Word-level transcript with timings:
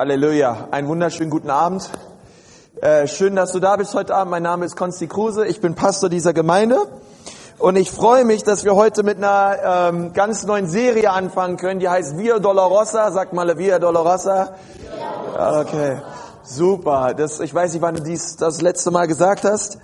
Halleluja. 0.00 0.68
Einen 0.70 0.88
wunderschönen 0.88 1.28
guten 1.28 1.50
Abend. 1.50 1.90
Äh, 2.80 3.06
schön, 3.06 3.36
dass 3.36 3.52
du 3.52 3.60
da 3.60 3.76
bist 3.76 3.94
heute 3.94 4.14
Abend. 4.14 4.30
Mein 4.30 4.42
Name 4.42 4.64
ist 4.64 4.74
Konsti 4.74 5.08
Kruse. 5.08 5.46
Ich 5.46 5.60
bin 5.60 5.74
Pastor 5.74 6.08
dieser 6.08 6.32
Gemeinde. 6.32 6.78
Und 7.58 7.76
ich 7.76 7.90
freue 7.90 8.24
mich, 8.24 8.42
dass 8.42 8.64
wir 8.64 8.76
heute 8.76 9.02
mit 9.02 9.18
einer 9.18 9.90
ähm, 9.92 10.14
ganz 10.14 10.46
neuen 10.46 10.70
Serie 10.70 11.10
anfangen 11.10 11.58
können. 11.58 11.80
Die 11.80 11.88
heißt 11.90 12.16
Via 12.16 12.38
Dolorosa. 12.38 13.12
Sag 13.12 13.34
mal 13.34 13.58
Via 13.58 13.78
Dolorosa. 13.78 14.54
Okay. 15.36 16.00
Super. 16.44 17.12
Das, 17.12 17.38
ich 17.38 17.54
weiß 17.54 17.74
nicht, 17.74 17.82
wann 17.82 17.96
du 17.96 18.02
dies 18.02 18.36
das 18.36 18.62
letzte 18.62 18.90
Mal 18.90 19.06
gesagt 19.06 19.44
hast. 19.44 19.76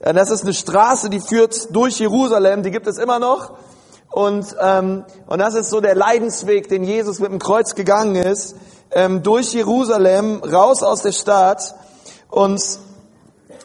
Äh, 0.00 0.12
das 0.14 0.32
ist 0.32 0.42
eine 0.42 0.52
Straße, 0.52 1.10
die 1.10 1.20
führt 1.20 1.72
durch 1.72 2.00
Jerusalem. 2.00 2.64
Die 2.64 2.72
gibt 2.72 2.88
es 2.88 2.98
immer 2.98 3.20
noch. 3.20 3.52
Und, 4.10 4.46
ähm, 4.60 5.04
und 5.28 5.38
das 5.38 5.54
ist 5.54 5.70
so 5.70 5.80
der 5.80 5.94
Leidensweg, 5.94 6.68
den 6.68 6.82
Jesus 6.82 7.20
mit 7.20 7.30
dem 7.30 7.38
Kreuz 7.38 7.76
gegangen 7.76 8.16
ist 8.16 8.56
ähm, 8.92 9.22
durch 9.22 9.52
Jerusalem, 9.52 10.42
raus 10.42 10.82
aus 10.82 11.02
der 11.02 11.12
Stadt. 11.12 11.74
Und 12.28 12.62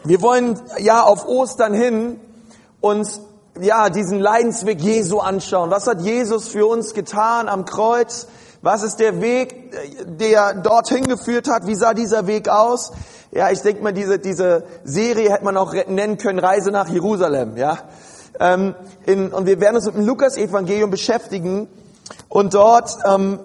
wir 0.03 0.21
wollen 0.21 0.59
ja 0.79 1.03
auf 1.03 1.27
Ostern 1.27 1.73
hin 1.73 2.19
und 2.81 3.07
ja 3.59 3.89
diesen 3.89 4.19
Leidensweg 4.19 4.81
Jesu 4.81 5.19
anschauen. 5.19 5.71
Was 5.71 5.87
hat 5.87 6.01
Jesus 6.01 6.47
für 6.47 6.67
uns 6.67 6.93
getan 6.93 7.47
am 7.47 7.65
Kreuz? 7.65 8.27
Was 8.61 8.83
ist 8.83 8.99
der 8.99 9.21
Weg, 9.21 9.73
der 10.05 10.55
dorthin 10.55 11.07
geführt 11.07 11.47
hat? 11.47 11.67
Wie 11.67 11.75
sah 11.75 11.93
dieser 11.93 12.27
Weg 12.27 12.49
aus? 12.49 12.91
Ja, 13.31 13.51
ich 13.51 13.61
denke 13.61 13.83
mal, 13.83 13.93
diese, 13.93 14.17
diese 14.17 14.63
Serie 14.83 15.31
hätte 15.31 15.43
man 15.43 15.57
auch 15.57 15.73
nennen 15.73 16.17
können, 16.17 16.39
Reise 16.39 16.71
nach 16.71 16.89
Jerusalem, 16.89 17.57
ja. 17.57 17.79
Ähm, 18.39 18.75
in, 19.05 19.31
und 19.31 19.45
wir 19.45 19.59
werden 19.61 19.75
uns 19.75 19.85
mit 19.85 19.95
dem 19.95 20.05
Lukas-Evangelium 20.05 20.89
beschäftigen 20.89 21.67
und 22.27 22.53
dort 22.53 22.97
ähm, 23.05 23.39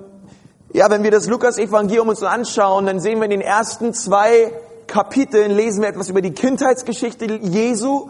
ja, 0.72 0.88
wenn 0.88 1.02
wir 1.02 1.10
das 1.10 1.26
Lukas-Evangelium 1.26 2.08
uns 2.08 2.22
anschauen, 2.22 2.86
dann 2.86 3.00
sehen 3.00 3.18
wir 3.18 3.24
in 3.24 3.30
den 3.30 3.40
ersten 3.40 3.92
zwei 3.92 4.52
Kapiteln, 4.86 5.50
lesen 5.50 5.82
wir 5.82 5.88
etwas 5.88 6.08
über 6.08 6.22
die 6.22 6.32
Kindheitsgeschichte 6.32 7.24
Jesu. 7.42 8.08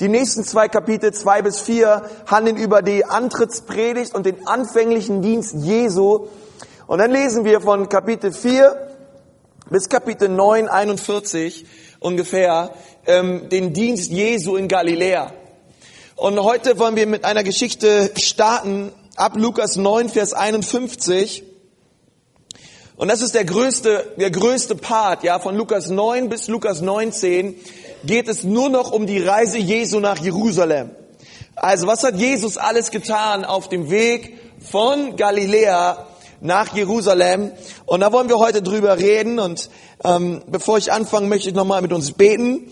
Die 0.00 0.08
nächsten 0.08 0.42
zwei 0.42 0.68
Kapitel, 0.68 1.12
zwei 1.12 1.42
bis 1.42 1.60
vier, 1.60 2.02
handeln 2.26 2.56
über 2.56 2.82
die 2.82 3.04
Antrittspredigt 3.04 4.14
und 4.14 4.26
den 4.26 4.46
anfänglichen 4.48 5.22
Dienst 5.22 5.54
Jesu. 5.54 6.26
Und 6.86 6.98
dann 6.98 7.12
lesen 7.12 7.44
wir 7.44 7.60
von 7.60 7.88
Kapitel 7.88 8.32
4 8.32 8.74
bis 9.68 9.88
Kapitel 9.88 10.28
9, 10.28 10.68
41 10.68 11.64
ungefähr, 12.00 12.72
ähm, 13.06 13.48
den 13.50 13.72
Dienst 13.72 14.10
Jesu 14.10 14.56
in 14.56 14.66
Galiläa. 14.66 15.32
Und 16.16 16.42
heute 16.42 16.78
wollen 16.78 16.96
wir 16.96 17.06
mit 17.06 17.24
einer 17.24 17.44
Geschichte 17.44 18.10
starten, 18.16 18.92
ab 19.14 19.34
Lukas 19.36 19.76
9, 19.76 20.08
Vers 20.08 20.32
51. 20.32 21.49
Und 23.00 23.08
das 23.08 23.22
ist 23.22 23.34
der 23.34 23.46
größte, 23.46 24.12
der 24.18 24.30
größte 24.30 24.74
Part, 24.74 25.24
ja, 25.24 25.38
von 25.38 25.56
Lukas 25.56 25.88
9 25.88 26.28
bis 26.28 26.48
Lukas 26.48 26.82
19 26.82 27.54
geht 28.04 28.28
es 28.28 28.44
nur 28.44 28.68
noch 28.68 28.92
um 28.92 29.06
die 29.06 29.22
Reise 29.22 29.56
Jesu 29.56 30.00
nach 30.00 30.18
Jerusalem. 30.18 30.90
Also 31.56 31.86
was 31.86 32.04
hat 32.04 32.16
Jesus 32.16 32.58
alles 32.58 32.90
getan 32.90 33.46
auf 33.46 33.70
dem 33.70 33.88
Weg 33.88 34.38
von 34.60 35.16
Galiläa 35.16 36.08
nach 36.42 36.76
Jerusalem? 36.76 37.52
Und 37.86 38.00
da 38.00 38.12
wollen 38.12 38.28
wir 38.28 38.38
heute 38.38 38.60
drüber 38.60 38.98
reden. 38.98 39.38
Und 39.38 39.70
ähm, 40.04 40.42
bevor 40.48 40.76
ich 40.76 40.92
anfange, 40.92 41.26
möchte 41.26 41.48
ich 41.48 41.54
nochmal 41.54 41.80
mit 41.80 41.94
uns 41.94 42.12
beten. 42.12 42.70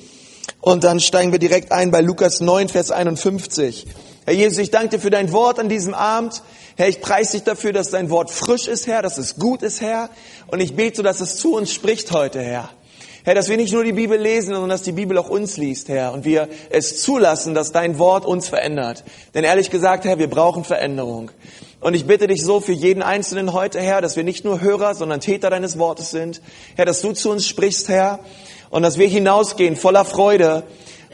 Und 0.60 0.84
dann 0.84 1.00
steigen 1.00 1.32
wir 1.32 1.38
direkt 1.38 1.72
ein 1.72 1.90
bei 1.90 2.02
Lukas 2.02 2.42
9, 2.42 2.68
Vers 2.68 2.90
51. 2.90 3.86
Herr 4.26 4.34
Jesus, 4.34 4.58
ich 4.58 4.70
danke 4.70 4.90
dir 4.90 5.00
für 5.00 5.08
dein 5.08 5.32
Wort 5.32 5.58
an 5.58 5.70
diesem 5.70 5.94
Abend. 5.94 6.42
Herr, 6.78 6.86
ich 6.86 7.00
preise 7.00 7.32
dich 7.32 7.42
dafür, 7.42 7.72
dass 7.72 7.90
dein 7.90 8.08
Wort 8.08 8.30
frisch 8.30 8.68
ist, 8.68 8.86
Herr, 8.86 9.02
dass 9.02 9.18
es 9.18 9.34
gut 9.34 9.64
ist, 9.64 9.80
Herr. 9.80 10.10
Und 10.46 10.60
ich 10.60 10.76
bete, 10.76 11.02
dass 11.02 11.20
es 11.20 11.36
zu 11.36 11.56
uns 11.56 11.72
spricht 11.72 12.12
heute, 12.12 12.40
Herr. 12.40 12.70
Herr, 13.24 13.34
dass 13.34 13.48
wir 13.48 13.56
nicht 13.56 13.72
nur 13.72 13.82
die 13.82 13.92
Bibel 13.92 14.16
lesen, 14.16 14.52
sondern 14.52 14.70
dass 14.70 14.82
die 14.82 14.92
Bibel 14.92 15.18
auch 15.18 15.28
uns 15.28 15.56
liest, 15.56 15.88
Herr. 15.88 16.12
Und 16.12 16.24
wir 16.24 16.48
es 16.70 17.02
zulassen, 17.02 17.52
dass 17.52 17.72
dein 17.72 17.98
Wort 17.98 18.24
uns 18.24 18.46
verändert. 18.46 19.02
Denn 19.34 19.42
ehrlich 19.42 19.70
gesagt, 19.70 20.04
Herr, 20.04 20.20
wir 20.20 20.30
brauchen 20.30 20.62
Veränderung. 20.62 21.32
Und 21.80 21.94
ich 21.94 22.06
bitte 22.06 22.28
dich 22.28 22.44
so 22.44 22.60
für 22.60 22.70
jeden 22.70 23.02
Einzelnen 23.02 23.52
heute, 23.52 23.80
Herr, 23.80 24.00
dass 24.00 24.14
wir 24.14 24.22
nicht 24.22 24.44
nur 24.44 24.60
Hörer, 24.60 24.94
sondern 24.94 25.18
Täter 25.18 25.50
deines 25.50 25.80
Wortes 25.80 26.12
sind. 26.12 26.40
Herr, 26.76 26.84
dass 26.84 27.00
du 27.00 27.10
zu 27.10 27.30
uns 27.30 27.44
sprichst, 27.44 27.88
Herr. 27.88 28.20
Und 28.70 28.84
dass 28.84 28.98
wir 28.98 29.08
hinausgehen 29.08 29.74
voller 29.74 30.04
Freude 30.04 30.62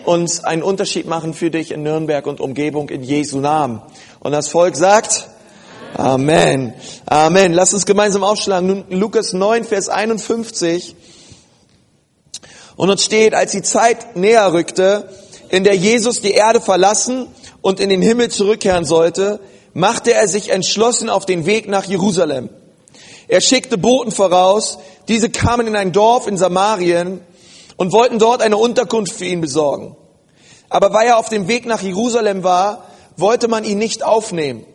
und 0.04 0.44
einen 0.44 0.62
Unterschied 0.62 1.06
machen 1.06 1.32
für 1.32 1.50
dich 1.50 1.72
in 1.72 1.82
Nürnberg 1.82 2.26
und 2.26 2.40
Umgebung 2.40 2.90
in 2.90 3.02
Jesu 3.02 3.38
Namen. 3.40 3.80
Und 4.20 4.32
das 4.32 4.48
Volk 4.48 4.76
sagt, 4.76 5.30
Amen. 5.96 6.74
Amen. 7.06 7.52
Lass 7.52 7.72
uns 7.72 7.86
gemeinsam 7.86 8.24
aufschlagen. 8.24 8.84
Lukas 8.90 9.32
9, 9.32 9.62
Vers 9.62 9.88
51. 9.88 10.96
Und 12.74 12.90
uns 12.90 13.04
steht, 13.04 13.32
als 13.32 13.52
die 13.52 13.62
Zeit 13.62 14.16
näher 14.16 14.52
rückte, 14.52 15.08
in 15.50 15.62
der 15.62 15.76
Jesus 15.76 16.20
die 16.20 16.32
Erde 16.32 16.60
verlassen 16.60 17.28
und 17.62 17.78
in 17.78 17.90
den 17.90 18.02
Himmel 18.02 18.28
zurückkehren 18.28 18.84
sollte, 18.84 19.38
machte 19.72 20.12
er 20.12 20.26
sich 20.26 20.50
entschlossen 20.50 21.08
auf 21.08 21.26
den 21.26 21.46
Weg 21.46 21.68
nach 21.68 21.84
Jerusalem. 21.84 22.50
Er 23.28 23.40
schickte 23.40 23.78
Boten 23.78 24.10
voraus, 24.10 24.78
diese 25.06 25.30
kamen 25.30 25.68
in 25.68 25.76
ein 25.76 25.92
Dorf 25.92 26.26
in 26.26 26.36
Samarien 26.36 27.20
und 27.76 27.92
wollten 27.92 28.18
dort 28.18 28.42
eine 28.42 28.56
Unterkunft 28.56 29.12
für 29.12 29.26
ihn 29.26 29.40
besorgen. 29.40 29.96
Aber 30.68 30.92
weil 30.92 31.06
er 31.06 31.18
auf 31.18 31.28
dem 31.28 31.46
Weg 31.46 31.66
nach 31.66 31.82
Jerusalem 31.82 32.42
war, 32.42 32.84
wollte 33.16 33.46
man 33.46 33.62
ihn 33.62 33.78
nicht 33.78 34.02
aufnehmen. 34.02 34.66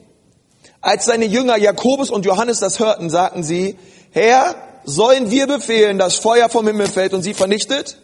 Als 0.89 1.05
seine 1.05 1.25
Jünger 1.25 1.55
Jakobus 1.55 2.09
und 2.09 2.25
Johannes 2.25 2.61
das 2.61 2.79
hörten, 2.79 3.11
sagten 3.11 3.43
sie, 3.43 3.77
Herr, 4.09 4.55
sollen 4.85 5.29
wir 5.29 5.45
befehlen, 5.45 5.99
dass 5.99 6.15
Feuer 6.15 6.49
vom 6.49 6.65
Himmel 6.65 6.87
fällt 6.87 7.13
und 7.13 7.21
sie 7.21 7.35
vernichtet? 7.35 7.99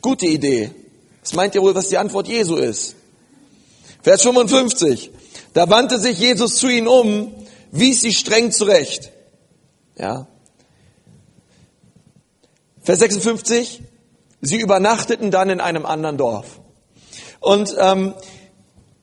Gute 0.00 0.26
Idee. 0.26 0.70
Was 1.22 1.34
meint 1.34 1.56
ihr 1.56 1.62
wohl, 1.62 1.74
was 1.74 1.88
die 1.88 1.98
Antwort 1.98 2.28
Jesu 2.28 2.54
ist? 2.54 2.94
Vers 4.00 4.22
55. 4.22 5.10
Da 5.54 5.68
wandte 5.68 5.98
sich 5.98 6.20
Jesus 6.20 6.54
zu 6.54 6.68
ihnen 6.68 6.86
um, 6.86 7.34
wies 7.72 8.02
sie 8.02 8.12
streng 8.12 8.52
zurecht. 8.52 9.10
Ja. 9.98 10.28
Vers 12.80 13.00
56. 13.00 13.82
Sie 14.40 14.60
übernachteten 14.60 15.32
dann 15.32 15.50
in 15.50 15.60
einem 15.60 15.84
anderen 15.84 16.16
Dorf. 16.16 16.60
Und 17.40 17.74
ähm, 17.76 18.14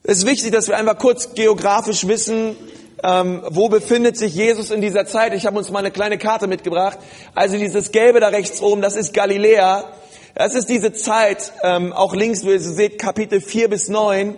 es 0.04 0.20
ist 0.20 0.26
wichtig, 0.26 0.52
dass 0.52 0.68
wir 0.68 0.78
einfach 0.78 0.98
kurz 0.98 1.36
geografisch 1.36 2.08
wissen, 2.08 2.56
ähm, 3.04 3.44
wo 3.52 3.70
befindet 3.70 4.18
sich 4.18 4.34
Jesus 4.34 4.72
in 4.72 4.82
dieser 4.82 5.06
Zeit. 5.06 5.32
Ich 5.36 5.46
habe 5.46 5.60
uns 5.60 5.70
mal 5.70 5.78
eine 5.78 5.92
kleine 5.92 6.18
Karte 6.18 6.48
mitgebracht. 6.48 6.98
Also 7.36 7.56
dieses 7.56 7.92
Gelbe 7.92 8.20
da 8.20 8.30
rechts 8.30 8.62
oben, 8.62 8.82
das 8.82 8.96
ist 8.96 9.14
Galiläa. 9.14 9.84
Das 10.34 10.56
ist 10.56 10.70
diese 10.70 10.92
Zeit, 10.94 11.54
ähm, 11.62 11.94
auch 11.94 12.16
links, 12.16 12.44
wo 12.44 12.50
ihr 12.50 12.60
seht, 12.60 12.98
Kapitel 12.98 13.42
4 13.42 13.70
bis 13.70 13.90
9, 13.90 14.36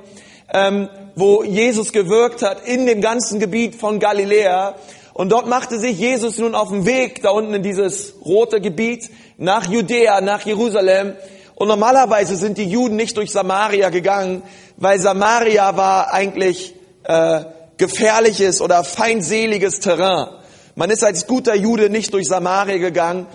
ähm, 0.54 0.90
wo 1.16 1.44
Jesus 1.44 1.94
gewirkt 1.94 2.42
hat 2.42 2.68
in 2.68 2.86
dem 2.86 3.00
ganzen 3.00 3.40
Gebiet 3.40 3.76
von 3.76 4.00
Galiläa. 4.00 4.76
Und 5.14 5.32
dort 5.32 5.48
machte 5.48 5.80
sich 5.80 5.98
Jesus 5.98 6.40
nun 6.40 6.56
auf 6.56 6.72
den 6.72 6.86
Weg, 6.86 7.22
da 7.22 7.30
unten 7.30 7.54
in 7.54 7.64
dieses 7.64 8.16
rote 8.26 8.60
Gebiet, 8.60 9.10
nach 9.38 9.70
Judäa, 9.70 10.20
nach 10.20 10.42
Jerusalem. 10.42 11.14
Und 11.56 11.68
normalerweise 11.68 12.36
sind 12.36 12.58
die 12.58 12.66
Juden 12.66 12.96
nicht 12.96 13.18
durch 13.18 13.32
Samaria 13.32 13.90
gegangen, 13.90 14.44
weil 14.78 15.00
Samaria 15.00 15.78
war 15.78 16.14
eigentlich 16.14 16.74
äh, 17.04 17.46
gefährliches 17.78 18.62
oder 18.62 18.84
feindseliges 18.84 19.80
Terrain. 19.80 20.28
Man 20.76 20.90
ist 20.90 21.04
als 21.04 21.28
guter 21.28 21.56
Jude 21.56 21.90
nicht 21.90 22.14
durch 22.14 22.28
Samaria 22.28 22.78
gegangen, 22.78 23.28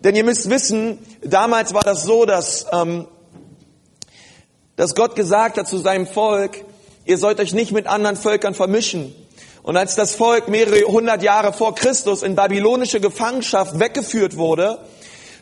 denn 0.00 0.14
ihr 0.16 0.24
müsst 0.24 0.48
wissen, 0.48 0.98
damals 1.22 1.74
war 1.74 1.82
das 1.82 2.04
so, 2.04 2.24
dass, 2.24 2.66
ähm, 2.72 3.06
dass 4.76 4.94
Gott 4.94 5.16
gesagt 5.16 5.58
hat 5.58 5.68
zu 5.68 5.78
seinem 5.78 6.06
Volk, 6.06 6.64
ihr 7.04 7.18
sollt 7.18 7.40
euch 7.40 7.52
nicht 7.52 7.72
mit 7.72 7.86
anderen 7.86 8.16
Völkern 8.16 8.54
vermischen. 8.54 9.14
Und 9.62 9.76
als 9.76 9.96
das 9.96 10.14
Volk 10.14 10.48
mehrere 10.48 10.80
hundert 10.82 11.22
Jahre 11.22 11.52
vor 11.52 11.74
Christus 11.74 12.22
in 12.22 12.36
babylonische 12.36 13.00
Gefangenschaft 13.00 13.78
weggeführt 13.78 14.36
wurde, 14.36 14.78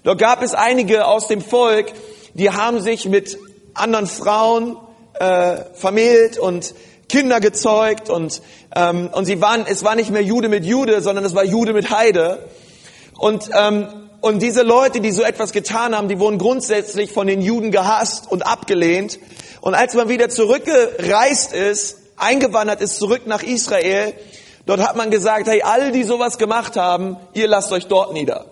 dort 0.03 0.19
gab 0.19 0.43
es 0.43 0.55
einige 0.55 1.07
aus 1.07 1.29
dem 1.29 1.43
Volk, 1.43 1.93
die 2.37 2.51
haben 2.51 2.81
sich 2.81 3.07
mit 3.07 3.39
anderen 3.75 4.07
Frauen 4.07 4.77
äh, 5.15 5.57
vermählt 5.75 6.39
und 6.39 6.75
Kinder 7.09 7.41
gezeugt 7.41 8.11
und 8.11 8.43
ähm, 8.75 9.09
und 9.13 9.25
sie 9.25 9.41
waren 9.41 9.65
es 9.67 9.85
war 9.85 9.95
nicht 9.95 10.11
mehr 10.11 10.23
Jude 10.23 10.49
mit 10.49 10.65
Jude, 10.65 11.01
sondern 11.01 11.25
es 11.25 11.35
war 11.35 11.45
Jude 11.45 11.73
mit 11.73 11.91
Heide 11.91 12.47
und 13.19 13.51
ähm, 13.53 13.89
und 14.21 14.43
diese 14.43 14.63
Leute, 14.63 15.01
die 15.01 15.13
so 15.13 15.23
etwas 15.23 15.53
getan 15.53 15.95
haben, 15.95 16.09
die 16.09 16.19
wurden 16.19 16.39
grundsätzlich 16.39 17.13
von 17.13 17.27
den 17.27 17.41
Juden 17.41 17.71
gehasst 17.71 18.31
und 18.31 18.45
abgelehnt. 18.45 19.21
Und 19.61 19.75
als 19.75 19.95
man 19.95 20.09
wieder 20.09 20.29
zurückgereist 20.29 21.53
ist, 21.53 21.99
eingewandert 22.17 22.81
ist 22.81 22.97
zurück 22.97 23.27
nach 23.27 23.45
Israel, 23.45 24.15
dort 24.65 24.81
hat 24.81 24.97
man 24.97 25.11
gesagt, 25.11 25.47
hey, 25.47 25.63
all 25.63 25.93
die 25.93 26.03
sowas 26.03 26.39
gemacht 26.39 26.77
haben, 26.77 27.19
ihr 27.35 27.47
lasst 27.47 27.71
euch 27.71 27.87
dort 27.87 28.15
nieder. 28.15 28.47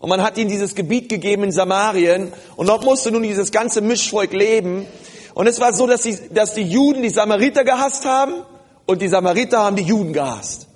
Und 0.00 0.08
man 0.08 0.22
hat 0.22 0.38
ihnen 0.38 0.48
dieses 0.48 0.74
Gebiet 0.74 1.10
gegeben 1.10 1.44
in 1.44 1.52
Samarien 1.52 2.32
und 2.56 2.68
dort 2.68 2.84
musste 2.84 3.12
nun 3.12 3.22
dieses 3.22 3.52
ganze 3.52 3.82
Mischvolk 3.82 4.32
leben. 4.32 4.86
Und 5.34 5.46
es 5.46 5.60
war 5.60 5.74
so, 5.74 5.86
dass 5.86 6.02
die, 6.02 6.16
dass 6.32 6.54
die 6.54 6.62
Juden 6.62 7.02
die 7.02 7.10
Samariter 7.10 7.64
gehasst 7.64 8.06
haben 8.06 8.32
und 8.86 9.02
die 9.02 9.08
Samariter 9.08 9.58
haben 9.58 9.76
die 9.76 9.82
Juden 9.82 10.14
gehasst. 10.14 10.66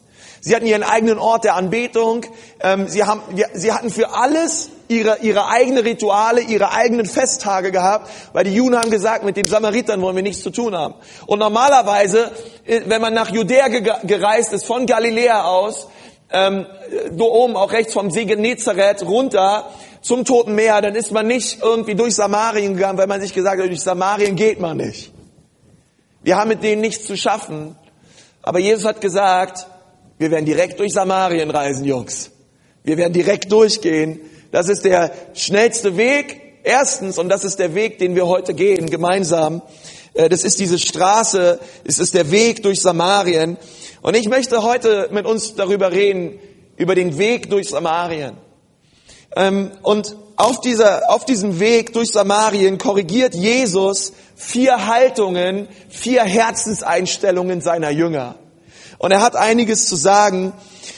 Sie 0.43 0.55
hatten 0.55 0.67
ihren 0.67 0.83
eigenen 0.83 1.19
Ort 1.19 1.45
der 1.45 1.55
Anbetung. 1.55 2.27
Ähm, 2.61 2.87
sie, 2.87 3.05
haben, 3.05 3.23
sie 3.55 3.73
hatten 3.73 3.89
für 3.89 4.15
alles 4.15 4.69
ihre, 4.89 5.17
ihre 5.23 5.49
eigene 5.49 5.87
Rituale, 5.87 6.43
ihre 6.43 6.73
eigenen 6.73 7.07
Festtage 7.07 7.73
gehabt, 7.73 8.11
weil 8.35 8.45
die 8.45 8.55
Juden 8.55 8.79
haben 8.79 8.91
gesagt, 8.91 9.25
mit 9.25 9.39
den 9.39 9.47
Samaritern 9.47 10.03
wollen 10.03 10.17
wir 10.17 10.23
nichts 10.23 10.43
zu 10.43 10.51
tun 10.51 10.77
haben. 10.77 10.97
Und 11.25 11.39
normalerweise, 11.39 12.31
äh, 12.67 12.83
wenn 12.85 13.01
man 13.01 13.15
nach 13.15 13.31
Judäa 13.31 13.69
gereist 13.69 14.53
ist, 14.53 14.67
von 14.67 14.85
Galiläa 14.85 15.45
aus, 15.45 15.89
ähm, 16.31 16.67
da 17.13 17.25
oben 17.25 17.57
auch 17.57 17.73
rechts 17.73 17.93
vom 17.93 18.11
See 18.11 18.25
Genezareth 18.25 19.03
runter 19.05 19.69
zum 20.01 20.25
Toten 20.25 20.55
Meer, 20.55 20.83
dann 20.83 20.95
ist 20.95 21.13
man 21.13 21.27
nicht 21.27 21.63
irgendwie 21.63 21.95
durch 21.95 22.15
Samarien 22.15 22.75
gegangen, 22.75 22.99
weil 22.99 23.07
man 23.07 23.21
sich 23.21 23.33
gesagt 23.33 23.61
hat, 23.61 23.69
durch 23.69 23.81
Samarien 23.81 24.37
geht 24.37 24.61
man 24.61 24.77
nicht. 24.77 25.13
Wir 26.23 26.37
haben 26.37 26.49
mit 26.49 26.63
denen 26.63 26.81
nichts 26.81 27.07
zu 27.07 27.17
schaffen. 27.17 27.77
Aber 28.43 28.59
Jesus 28.59 28.85
hat 28.85 29.01
gesagt, 29.01 29.67
wir 30.19 30.31
werden 30.31 30.45
direkt 30.45 30.79
durch 30.79 30.93
Samarien 30.93 31.51
reisen, 31.51 31.85
Jungs. 31.85 32.31
Wir 32.83 32.99
werden 32.99 33.13
direkt 33.13 33.51
durchgehen. 33.51 34.21
Das 34.53 34.69
ist 34.69 34.85
der 34.85 35.11
schnellste 35.35 35.97
Weg. 35.97 36.61
Erstens, 36.63 37.19
und 37.19 37.29
das 37.29 37.45
ist 37.45 37.59
der 37.59 37.75
Weg, 37.75 37.99
den 37.99 38.15
wir 38.15 38.27
heute 38.27 38.55
gehen, 38.55 38.91
gemeinsam. 38.91 39.63
Äh, 40.15 40.29
das 40.29 40.45
ist 40.45 40.59
diese 40.59 40.79
Straße, 40.79 41.61
es 41.85 41.99
ist 41.99 42.15
der 42.15 42.31
Weg 42.31 42.63
durch 42.63 42.81
Samarien. 42.81 43.59
Und 44.01 44.17
ich 44.17 44.29
möchte 44.29 44.63
heute 44.63 45.09
mit 45.13 45.27
uns 45.27 45.55
darüber 45.55 45.93
reden, 45.93 46.39
über 46.77 46.95
den 46.95 47.19
Weg 47.19 47.51
durch 47.51 47.69
Samarien. 47.69 48.37
Ähm, 49.37 49.73
und 49.83 50.17
auf, 50.37 50.61
dieser, 50.61 51.11
auf 51.11 51.25
diesem 51.25 51.61
Weg 51.61 51.93
durch 51.93 52.11
Samarien 52.11 52.79
korrigiert 52.79 53.35
Jesus 53.35 54.13
vier 54.35 54.87
Haltungen, 54.87 55.69
vier 55.89 56.25
Herzenseinstellungen 56.25 57.61
seiner 57.61 57.91
Jünger. 57.91 58.37
Und 58.99 59.11
er 59.11 59.21
hat 59.21 59.37
einiges 59.37 59.87
zu 59.87 59.97
sagen. 59.97 60.53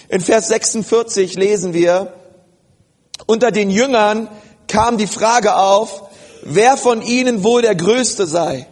In 0.08 0.20
Vers 0.20 0.48
46 0.48 1.34
lesen 1.34 1.74
wir, 1.74 2.14
unter 3.26 3.50
den 3.50 3.70
Jüngern 3.70 4.28
kam 4.68 4.98
die 4.98 5.06
Frage 5.06 5.56
auf, 5.56 6.04
wer 6.42 6.76
von 6.76 7.02
ihnen 7.02 7.42
wohl 7.42 7.62
der 7.62 7.74
Größte 7.74 8.26
sei. 8.26 8.66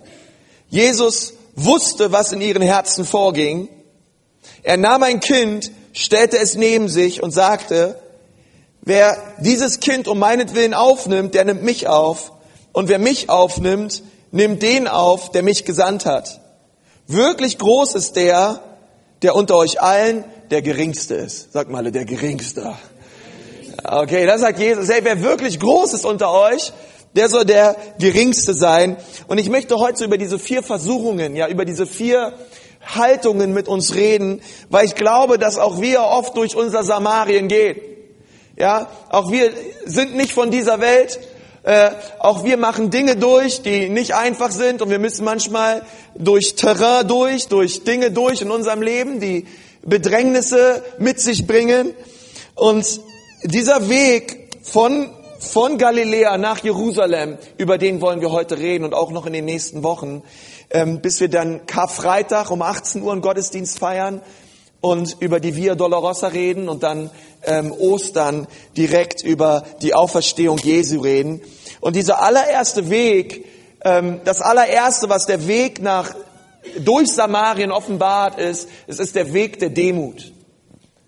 Jesus 0.74 1.34
wusste, 1.54 2.10
was 2.10 2.32
in 2.32 2.40
ihren 2.40 2.60
Herzen 2.60 3.04
vorging. 3.04 3.68
Er 4.64 4.76
nahm 4.76 5.04
ein 5.04 5.20
Kind, 5.20 5.70
stellte 5.92 6.36
es 6.36 6.56
neben 6.56 6.88
sich 6.88 7.22
und 7.22 7.30
sagte, 7.30 7.96
wer 8.82 9.16
dieses 9.38 9.78
Kind 9.78 10.08
um 10.08 10.18
meinetwillen 10.18 10.74
aufnimmt, 10.74 11.34
der 11.34 11.44
nimmt 11.44 11.62
mich 11.62 11.86
auf. 11.86 12.32
Und 12.72 12.88
wer 12.88 12.98
mich 12.98 13.30
aufnimmt, 13.30 14.02
nimmt 14.32 14.64
den 14.64 14.88
auf, 14.88 15.30
der 15.30 15.44
mich 15.44 15.64
gesandt 15.64 16.06
hat. 16.06 16.40
Wirklich 17.06 17.58
groß 17.58 17.94
ist 17.94 18.16
der, 18.16 18.58
der 19.22 19.36
unter 19.36 19.56
euch 19.56 19.80
allen 19.80 20.24
der 20.50 20.60
Geringste 20.60 21.14
ist. 21.14 21.52
Sag 21.52 21.70
mal, 21.70 21.88
der 21.92 22.04
Geringste. 22.04 22.74
Okay, 23.84 24.26
das 24.26 24.40
sagt 24.40 24.58
Jesus. 24.58 24.88
Hey, 24.88 25.02
wer 25.04 25.22
wirklich 25.22 25.60
groß 25.60 25.92
ist 25.92 26.04
unter 26.04 26.32
euch, 26.32 26.72
der 27.14 27.28
soll 27.28 27.44
der 27.44 27.76
Geringste 27.98 28.54
sein. 28.54 28.96
Und 29.28 29.38
ich 29.38 29.48
möchte 29.48 29.76
heute 29.76 30.04
über 30.04 30.18
diese 30.18 30.38
vier 30.38 30.62
Versuchungen, 30.62 31.36
ja, 31.36 31.48
über 31.48 31.64
diese 31.64 31.86
vier 31.86 32.32
Haltungen 32.86 33.52
mit 33.52 33.68
uns 33.68 33.94
reden, 33.94 34.42
weil 34.68 34.84
ich 34.84 34.94
glaube, 34.94 35.38
dass 35.38 35.58
auch 35.58 35.80
wir 35.80 36.02
oft 36.02 36.36
durch 36.36 36.56
unser 36.56 36.84
Samarien 36.84 37.48
gehen. 37.48 37.80
Ja, 38.56 38.88
auch 39.10 39.30
wir 39.32 39.50
sind 39.84 40.14
nicht 40.16 40.32
von 40.32 40.50
dieser 40.50 40.80
Welt. 40.80 41.18
Äh, 41.64 41.90
auch 42.18 42.44
wir 42.44 42.58
machen 42.58 42.90
Dinge 42.90 43.16
durch, 43.16 43.62
die 43.62 43.88
nicht 43.88 44.14
einfach 44.14 44.50
sind 44.50 44.82
und 44.82 44.90
wir 44.90 44.98
müssen 44.98 45.24
manchmal 45.24 45.82
durch 46.14 46.56
Terrain 46.56 47.08
durch, 47.08 47.48
durch 47.48 47.84
Dinge 47.84 48.10
durch 48.10 48.42
in 48.42 48.50
unserem 48.50 48.82
Leben, 48.82 49.18
die 49.18 49.46
Bedrängnisse 49.82 50.82
mit 50.98 51.20
sich 51.20 51.46
bringen. 51.46 51.94
Und 52.54 53.00
dieser 53.44 53.88
Weg 53.88 54.50
von, 54.62 55.10
von 55.38 55.78
Galiläa 55.78 56.38
nach 56.38 56.62
Jerusalem, 56.62 57.38
über 57.56 57.78
den 57.78 58.00
wollen 58.00 58.20
wir 58.20 58.32
heute 58.32 58.58
reden 58.58 58.84
und 58.84 58.94
auch 58.94 59.10
noch 59.10 59.26
in 59.26 59.32
den 59.32 59.44
nächsten 59.44 59.82
Wochen, 59.82 60.22
ähm, 60.70 61.00
bis 61.00 61.20
wir 61.20 61.28
dann 61.28 61.66
Karfreitag 61.66 62.50
um 62.50 62.62
18 62.62 63.02
Uhr 63.02 63.12
einen 63.12 63.20
Gottesdienst 63.20 63.78
feiern 63.78 64.20
und 64.80 65.16
über 65.20 65.40
die 65.40 65.56
Via 65.56 65.74
Dolorosa 65.74 66.28
reden 66.28 66.68
und 66.68 66.82
dann 66.82 67.10
ähm, 67.44 67.72
Ostern 67.72 68.46
direkt 68.76 69.22
über 69.22 69.64
die 69.80 69.94
Auferstehung 69.94 70.58
Jesu 70.58 71.00
reden. 71.00 71.40
Und 71.80 71.96
dieser 71.96 72.22
allererste 72.22 72.90
Weg, 72.90 73.46
ähm, 73.82 74.20
das 74.24 74.42
allererste, 74.42 75.08
was 75.08 75.24
der 75.26 75.46
Weg 75.46 75.80
nach 75.80 76.14
durch 76.78 77.08
Samarien 77.12 77.72
offenbart 77.72 78.38
ist, 78.38 78.68
es 78.86 78.98
ist 78.98 79.16
der 79.16 79.32
Weg 79.32 79.58
der 79.58 79.70
Demut. 79.70 80.33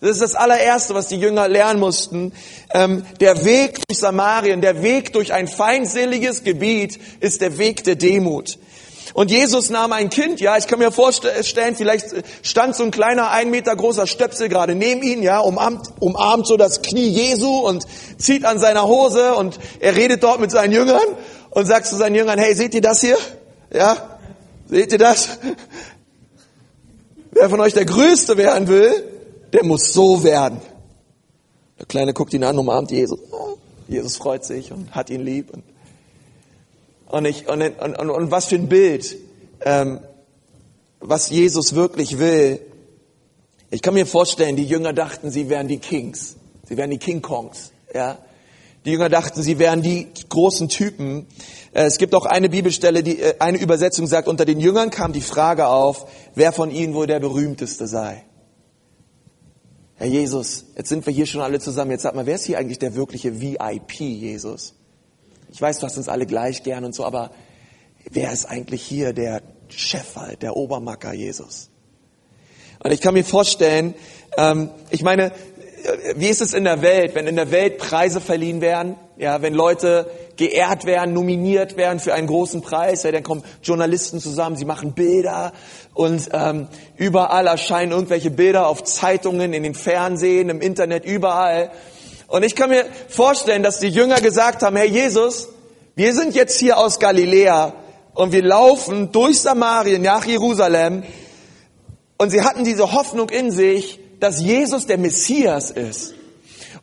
Das 0.01 0.11
ist 0.11 0.21
das 0.21 0.35
allererste, 0.35 0.95
was 0.95 1.09
die 1.09 1.17
Jünger 1.17 1.49
lernen 1.49 1.81
mussten. 1.81 2.33
Ähm, 2.75 3.07
der 3.21 3.47
Weg 3.47 3.81
durch 3.89 3.99
Samarien, 3.99 4.61
der 4.61 4.83
Weg 4.83 5.15
durch 5.15 5.33
ein 5.33 5.49
feindseliges 5.49 6.45
Gebiet 6.45 6.99
ist 7.21 7.41
der 7.41 7.57
Weg 7.57 7.83
der 7.85 7.97
Demut. 7.97 8.59
Und 9.15 9.31
Jesus 9.31 9.71
nahm 9.71 9.93
ein 9.93 10.11
Kind, 10.11 10.41
ja, 10.41 10.59
ich 10.59 10.67
kann 10.67 10.79
mir 10.79 10.93
vorstellen, 10.93 11.75
vielleicht 11.75 12.09
stand 12.43 12.77
so 12.77 12.85
ein 12.85 12.91
kleiner, 12.91 13.31
ein 13.31 13.49
Meter 13.49 13.75
großer 13.75 14.07
Stöpsel 14.07 14.51
gerade 14.51 14.75
neben 14.75 15.03
ihn, 15.03 15.23
ja, 15.23 15.39
umarmt, 15.39 15.89
umarmt 16.01 16.47
so 16.47 16.59
das 16.59 16.83
Knie 16.83 17.09
Jesu 17.09 17.61
und 17.61 17.87
zieht 18.19 18.45
an 18.45 18.59
seiner 18.59 18.87
Hose 18.87 19.35
und 19.37 19.59
er 19.81 19.97
redet 19.97 20.23
dort 20.23 20.41
mit 20.41 20.51
seinen 20.51 20.73
Jüngern 20.73 21.01
und 21.49 21.65
sagt 21.65 21.87
zu 21.87 21.97
seinen 21.97 22.15
Jüngern, 22.15 22.39
hey, 22.39 22.55
seht 22.55 22.75
ihr 22.75 22.83
das 22.83 23.01
hier? 23.01 23.17
Ja, 23.73 24.19
seht 24.69 24.93
ihr 24.93 24.99
das? 24.99 25.39
Wer 27.31 27.49
von 27.49 27.61
euch 27.61 27.73
der 27.73 27.87
Größte 27.87 28.37
werden 28.37 28.69
will, 28.69 29.16
der 29.53 29.65
muss 29.65 29.93
so 29.93 30.23
werden. 30.25 30.61
Der 31.79 31.87
Kleine 31.87 32.15
guckt 32.15 32.33
ihn 32.35 32.45
an, 32.45 32.59
umarmt 32.59 32.91
Jesus. 32.91 33.19
Jesus 33.89 34.17
freut 34.17 34.45
sich 34.45 34.73
und 34.73 34.95
hat 34.95 35.11
ihn 35.11 35.21
lieb. 35.21 35.51
Und 35.53 35.63
und, 37.09 37.25
ich, 37.25 37.49
und, 37.49 37.63
und, 37.63 37.99
und, 37.99 38.11
und 38.11 38.31
was 38.31 38.47
für 38.47 38.57
ein 38.57 38.69
Bild, 38.69 39.17
ähm, 39.61 40.01
was 41.01 41.31
Jesus 41.31 41.75
wirklich 41.75 42.19
will. 42.19 42.61
Ich 43.71 43.83
kann 43.83 43.95
mir 43.95 44.07
vorstellen, 44.07 44.57
die 44.57 44.65
Jünger 44.65 44.93
dachten, 44.93 45.31
sie 45.31 45.49
wären 45.49 45.69
die 45.69 45.79
Kings. 45.79 46.37
Sie 46.69 46.77
wären 46.77 46.91
die 46.91 46.99
King 46.99 47.23
Kongs. 47.23 47.71
Ja? 47.95 48.19
Die 48.85 48.91
Jünger 48.91 49.09
dachten, 49.09 49.43
sie 49.43 49.59
wären 49.59 49.83
die 49.83 50.09
großen 50.29 50.69
Typen. 50.69 51.27
Äh, 51.73 51.85
es 51.85 51.99
gibt 51.99 52.15
auch 52.15 52.27
eine 52.27 52.49
Bibelstelle, 52.49 53.05
die 53.05 53.21
äh, 53.21 53.37
eine 53.39 53.59
Übersetzung 53.59 54.09
sagt, 54.09 54.27
unter 54.27 54.45
den 54.45 54.59
Jüngern 54.59 54.91
kam 54.91 55.13
die 55.13 55.21
Frage 55.21 55.69
auf, 55.69 56.07
wer 56.35 56.53
von 56.53 56.73
ihnen 56.73 56.95
wohl 56.95 57.07
der 57.07 57.21
berühmteste 57.21 57.87
sei. 57.87 58.25
Herr 59.99 60.09
Jesus, 60.09 60.67
jetzt 60.77 60.91
sind 60.91 61.07
wir 61.07 61.13
hier 61.13 61.25
schon 61.25 61.41
alle 61.41 61.59
zusammen. 61.59 61.91
Jetzt 61.91 62.03
sag 62.03 62.15
mal, 62.15 62.27
wer 62.27 62.35
ist 62.35 62.45
hier 62.45 62.59
eigentlich 62.59 62.79
der 62.79 62.97
wirkliche 62.97 63.41
VIP, 63.41 64.01
Jesus? 64.01 64.75
Ich 65.51 65.61
weiß, 65.63 65.79
du 65.79 65.87
hast 65.87 65.97
uns 65.97 66.11
alle 66.11 66.27
gleich 66.27 66.63
gern 66.63 66.85
und 66.85 66.95
so, 66.95 67.03
aber 67.03 67.31
wer 68.11 68.31
ist 68.31 68.45
eigentlich 68.45 68.83
hier 68.83 69.15
der 69.15 69.41
Chef 69.69 70.17
halt, 70.17 70.43
der 70.43 70.55
Obermacker 70.55 71.15
Jesus? 71.15 71.71
Und 72.79 72.93
ich 72.93 73.01
kann 73.01 73.15
mir 73.15 73.25
vorstellen, 73.25 73.95
ähm, 74.37 74.69
ich 74.91 75.03
meine, 75.03 75.33
wie 76.17 76.29
ist 76.29 76.43
es 76.43 76.53
in 76.53 76.65
der 76.65 76.83
Welt, 76.83 77.15
wenn 77.15 77.27
in 77.27 77.37
der 77.37 77.51
Welt 77.51 77.79
Preise 77.79 78.21
verliehen 78.21 78.61
werden, 78.61 78.97
ja, 79.17 79.41
wenn 79.41 79.55
Leute 79.55 80.11
geehrt 80.37 80.85
werden, 80.85 81.15
nominiert 81.15 81.77
werden 81.77 81.99
für 81.99 82.15
einen 82.15 82.27
großen 82.27 82.61
Preis, 82.63 83.03
ja, 83.03 83.13
dann 83.13 83.23
kommen 83.23 83.43
Journalisten 83.63 84.21
zusammen, 84.21 84.57
sie 84.57 84.65
machen 84.65 84.93
Bilder 84.93 85.53
und 85.95 86.29
ähm, 86.33 86.69
überall 86.97 87.47
erscheinen 87.47 87.93
irgendwelche 87.93 88.31
Bilder 88.31 88.69
auf 88.69 88.85
Zeitungen, 88.85 89.53
in 89.53 89.63
den 89.63 89.75
Fernsehen, 89.75 90.49
im 90.49 90.61
Internet, 90.61 91.05
überall. 91.05 91.71
Und 92.29 92.45
ich 92.45 92.55
kann 92.55 92.71
mir 92.71 92.85
vorstellen, 93.09 93.63
dass 93.63 93.79
die 93.79 93.89
Jünger 93.89 94.21
gesagt 94.21 94.63
haben, 94.63 94.77
Herr 94.77 94.87
Jesus, 94.87 95.49
wir 95.95 96.13
sind 96.13 96.35
jetzt 96.35 96.59
hier 96.59 96.79
aus 96.79 96.99
Galiläa 96.99 97.73
und 98.15 98.33
wir 98.33 98.43
laufen 98.43 99.13
durch 99.13 99.41
Samarien 99.41 100.03
nach 100.03 100.27
Jerusalem 100.27 101.05
und 102.19 102.31
sie 102.31 102.43
hatten 102.43 102.65
diese 102.65 102.93
Hoffnung 102.93 103.29
in 103.29 103.51
sich, 103.51 104.01
dass 104.21 104.41
Jesus 104.41 104.87
der 104.87 104.99
Messias 104.99 105.71
ist. 105.71 106.16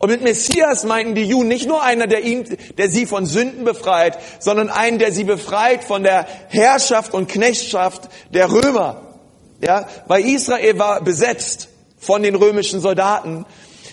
Und 0.03 0.09
mit 0.09 0.21
Messias 0.21 0.83
meinten 0.83 1.15
die 1.15 1.23
Juden 1.23 1.47
nicht 1.47 1.65
nur 1.65 1.81
einer, 1.81 2.07
der 2.07 2.25
ihn, 2.25 2.43
der 2.77 2.89
sie 2.89 3.05
von 3.05 3.25
Sünden 3.25 3.63
befreit, 3.63 4.17
sondern 4.39 4.69
einen, 4.69 4.99
der 4.99 5.13
sie 5.13 5.23
befreit 5.23 5.81
von 5.85 6.03
der 6.03 6.27
Herrschaft 6.49 7.13
und 7.13 7.29
Knechtschaft 7.29 8.09
der 8.33 8.51
Römer. 8.51 9.13
Ja, 9.61 9.87
weil 10.07 10.25
Israel 10.25 10.77
war 10.77 11.01
besetzt 11.01 11.69
von 11.97 12.21
den 12.21 12.35
römischen 12.35 12.81
Soldaten 12.81 13.45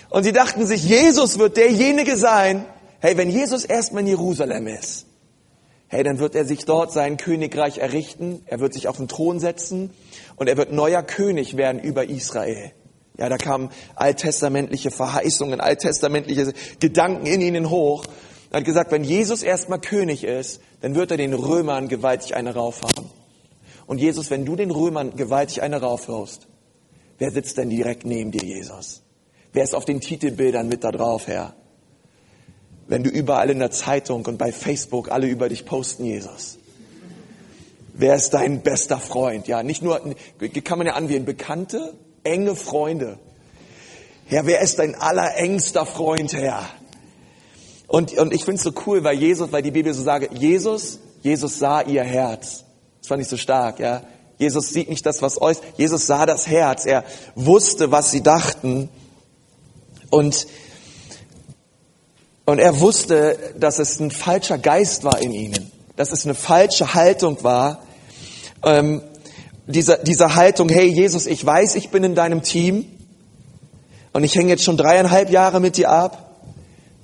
und 0.09 0.25
sie 0.25 0.33
dachten 0.33 0.67
sich, 0.67 0.83
Jesus 0.83 1.39
wird 1.39 1.57
derjenige 1.57 2.17
sein, 2.17 2.65
hey, 2.99 3.17
wenn 3.17 3.31
Jesus 3.31 3.65
erstmal 3.65 4.03
in 4.03 4.09
Jerusalem 4.09 4.67
ist, 4.67 5.07
hey, 5.87 6.03
dann 6.03 6.19
wird 6.19 6.35
er 6.35 6.45
sich 6.45 6.65
dort 6.65 6.91
sein 6.93 7.19
Königreich 7.19 7.79
errichten, 7.79 8.43
er 8.47 8.59
wird 8.59 8.75
sich 8.75 8.89
auf 8.89 8.97
den 8.97 9.07
Thron 9.07 9.39
setzen 9.39 9.91
und 10.35 10.49
er 10.49 10.57
wird 10.57 10.73
neuer 10.73 11.05
König 11.05 11.57
werden 11.57 11.81
über 11.81 12.11
Israel. 12.11 12.73
Ja, 13.21 13.29
da 13.29 13.37
kamen 13.37 13.71
alttestamentliche 13.95 14.91
Verheißungen, 14.91 15.61
alttestamentliche 15.61 16.53
Gedanken 16.81 17.27
in 17.27 17.41
ihnen 17.41 17.71
hoch. 17.71 18.05
Er 18.51 18.59
hat 18.59 18.65
gesagt, 18.65 18.91
wenn 18.91 19.05
Jesus 19.05 19.45
erstmal 19.45 19.81
König 19.81 20.25
ist, 20.25 20.61
dann 20.81 20.97
wird 20.97 21.13
er 21.13 21.17
den 21.17 21.35
Römern 21.35 21.87
gewaltig 21.87 22.35
eine 22.35 22.55
raufhauen. 22.55 23.09
Und 23.87 23.99
Jesus, 23.99 24.31
wenn 24.31 24.45
du 24.45 24.57
den 24.57 24.73
Römern 24.73 25.15
gewaltig 25.15 25.63
eine 25.63 25.81
raufhaust, 25.81 26.49
Wer 27.21 27.31
sitzt 27.31 27.59
denn 27.59 27.69
direkt 27.69 28.07
neben 28.07 28.31
dir, 28.31 28.43
Jesus? 28.43 29.03
Wer 29.53 29.63
ist 29.63 29.75
auf 29.75 29.85
den 29.85 30.01
Titelbildern 30.01 30.69
mit 30.69 30.85
da 30.85 30.91
drauf, 30.91 31.27
Herr? 31.27 31.55
Wenn 32.89 33.05
du 33.05 33.11
überall 33.11 33.51
in 33.51 33.59
der 33.59 33.71
Zeitung 33.71 34.25
und 34.25 34.39
bei 34.39 34.53
Facebook 34.53 35.11
alle 35.11 35.27
über 35.27 35.51
dich 35.51 35.67
posten, 35.67 36.07
Jesus. 36.07 36.59
Wer 37.93 38.15
ist 38.15 38.31
dein 38.31 38.63
bester 38.63 38.99
Freund? 38.99 39.49
Ja, 39.49 39.63
nicht 39.63 39.83
nur, 39.83 40.01
kann 40.65 40.79
man 40.79 40.87
ja 40.87 40.95
anwählen, 40.95 41.27
Bekannte, 41.27 41.93
enge 42.25 42.57
Freunde. 42.57 43.19
Herr, 44.27 44.47
wer 44.47 44.61
ist 44.61 44.79
dein 44.79 44.95
allerengster 44.95 45.87
Freund, 45.87 46.33
Herr? 46.33 46.69
Und, 47.89 48.17
und 48.17 48.33
ich 48.33 48.45
finde 48.45 48.59
es 48.59 48.63
so 48.63 48.73
cool, 48.87 49.03
weil 49.03 49.17
Jesus, 49.17 49.51
weil 49.51 49.63
die 49.63 49.73
Bibel 49.73 49.93
so 49.93 50.03
sagt, 50.03 50.39
Jesus, 50.39 51.01
Jesus 51.23 51.59
sah 51.59 51.83
ihr 51.83 52.05
Herz. 52.05 52.65
Das 53.01 53.09
fand 53.09 53.23
ich 53.23 53.29
so 53.29 53.37
stark, 53.37 53.81
ja. 53.81 54.03
Jesus 54.39 54.69
sieht 54.71 54.89
nicht 54.89 55.05
das, 55.05 55.21
was 55.21 55.41
äußert. 55.41 55.65
Jesus 55.77 56.07
sah 56.07 56.25
das 56.25 56.47
Herz. 56.47 56.87
Er 56.87 57.05
wusste, 57.35 57.91
was 57.91 58.11
sie 58.11 58.23
dachten. 58.23 58.89
Und, 60.09 60.47
und 62.47 62.59
er 62.59 62.81
wusste, 62.81 63.37
dass 63.59 63.79
es 63.79 64.01
ein 64.01 64.11
falscher 64.11 64.57
Geist 64.57 65.05
war 65.05 65.21
in 65.21 65.33
ihnen. 65.33 65.71
Dass 65.97 66.13
es 66.13 66.25
eine 66.25 66.35
falsche 66.35 66.95
Haltung 66.95 67.43
war. 67.45 67.83
Ähm, 68.65 69.03
diese, 69.71 70.01
diese 70.03 70.35
Haltung, 70.35 70.69
hey 70.69 70.87
Jesus, 70.87 71.27
ich 71.27 71.45
weiß, 71.45 71.77
ich 71.77 71.91
bin 71.91 72.05
in 72.05 72.15
deinem 72.15 72.43
Team. 72.43 72.85
Und 74.13 74.25
ich 74.25 74.35
hänge 74.35 74.49
jetzt 74.51 74.65
schon 74.65 74.77
dreieinhalb 74.77 75.31
Jahre 75.31 75.61
mit 75.61 75.77
dir 75.77 75.91
ab 75.91 76.31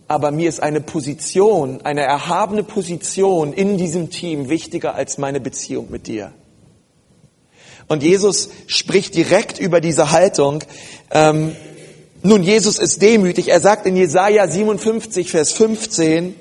aber 0.09 0.31
mir 0.31 0.49
ist 0.49 0.63
eine 0.63 0.81
Position, 0.81 1.81
eine 1.85 2.03
erhabene 2.03 2.63
Position 2.63 3.53
in 3.53 3.77
diesem 3.77 4.11
Team 4.11 4.49
wichtiger 4.49 4.95
als 4.95 5.19
meine 5.19 5.41
Beziehung 5.41 5.91
mit 5.91 6.07
dir. 6.07 6.33
Und 7.89 8.03
Jesus 8.03 8.51
spricht 8.67 9.15
direkt 9.15 9.59
über 9.59 9.81
diese 9.81 10.11
Haltung. 10.11 10.63
Ähm, 11.11 11.55
nun, 12.23 12.43
Jesus 12.43 12.79
ist 12.79 13.03
demütig. 13.03 13.49
Er 13.49 13.61
sagt 13.61 13.87
in 13.87 13.97
Jesaja 13.97 14.49
57, 14.49 15.31
Vers 15.31 15.53
15, 15.53 16.35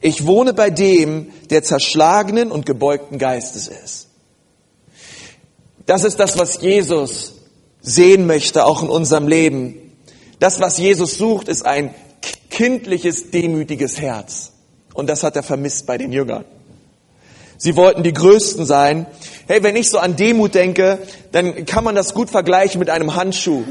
ich 0.00 0.26
wohne 0.26 0.52
bei 0.52 0.70
dem, 0.70 1.30
der 1.50 1.62
zerschlagenen 1.62 2.52
und 2.52 2.66
gebeugten 2.66 3.18
Geistes 3.18 3.68
ist. 3.68 4.03
Das 5.86 6.04
ist 6.04 6.18
das, 6.18 6.38
was 6.38 6.60
Jesus 6.60 7.34
sehen 7.80 8.26
möchte, 8.26 8.64
auch 8.64 8.82
in 8.82 8.88
unserem 8.88 9.28
Leben. 9.28 9.92
Das, 10.38 10.60
was 10.60 10.78
Jesus 10.78 11.16
sucht, 11.16 11.48
ist 11.48 11.66
ein 11.66 11.94
kindliches, 12.50 13.30
demütiges 13.30 14.00
Herz. 14.00 14.52
Und 14.94 15.08
das 15.08 15.22
hat 15.22 15.36
er 15.36 15.42
vermisst 15.42 15.86
bei 15.86 15.98
den 15.98 16.12
Jüngern. 16.12 16.44
Sie 17.58 17.76
wollten 17.76 18.02
die 18.02 18.12
Größten 18.12 18.66
sein. 18.66 19.06
Hey, 19.46 19.62
wenn 19.62 19.76
ich 19.76 19.90
so 19.90 19.98
an 19.98 20.16
Demut 20.16 20.54
denke, 20.54 20.98
dann 21.32 21.66
kann 21.66 21.84
man 21.84 21.94
das 21.94 22.14
gut 22.14 22.30
vergleichen 22.30 22.78
mit 22.78 22.90
einem 22.90 23.14
Handschuh. 23.14 23.64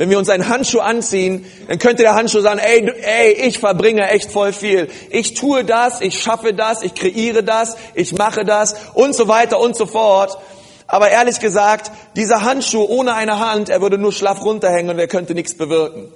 Wenn 0.00 0.08
wir 0.08 0.16
uns 0.16 0.30
einen 0.30 0.48
Handschuh 0.48 0.78
anziehen, 0.78 1.44
dann 1.68 1.78
könnte 1.78 2.02
der 2.02 2.14
Handschuh 2.14 2.40
sagen, 2.40 2.58
ey, 2.58 2.90
ey, 3.02 3.32
ich 3.32 3.58
verbringe 3.58 4.08
echt 4.08 4.32
voll 4.32 4.54
viel. 4.54 4.88
Ich 5.10 5.34
tue 5.34 5.62
das, 5.62 6.00
ich 6.00 6.22
schaffe 6.22 6.54
das, 6.54 6.80
ich 6.80 6.94
kreiere 6.94 7.42
das, 7.42 7.76
ich 7.92 8.14
mache 8.14 8.46
das 8.46 8.76
und 8.94 9.14
so 9.14 9.28
weiter 9.28 9.60
und 9.60 9.76
so 9.76 9.84
fort. 9.84 10.38
Aber 10.86 11.10
ehrlich 11.10 11.38
gesagt, 11.38 11.90
dieser 12.16 12.40
Handschuh 12.40 12.82
ohne 12.82 13.12
eine 13.12 13.40
Hand, 13.40 13.68
er 13.68 13.82
würde 13.82 13.98
nur 13.98 14.14
schlaff 14.14 14.42
runterhängen 14.42 14.90
und 14.90 14.98
er 14.98 15.06
könnte 15.06 15.34
nichts 15.34 15.52
bewirken. 15.52 16.10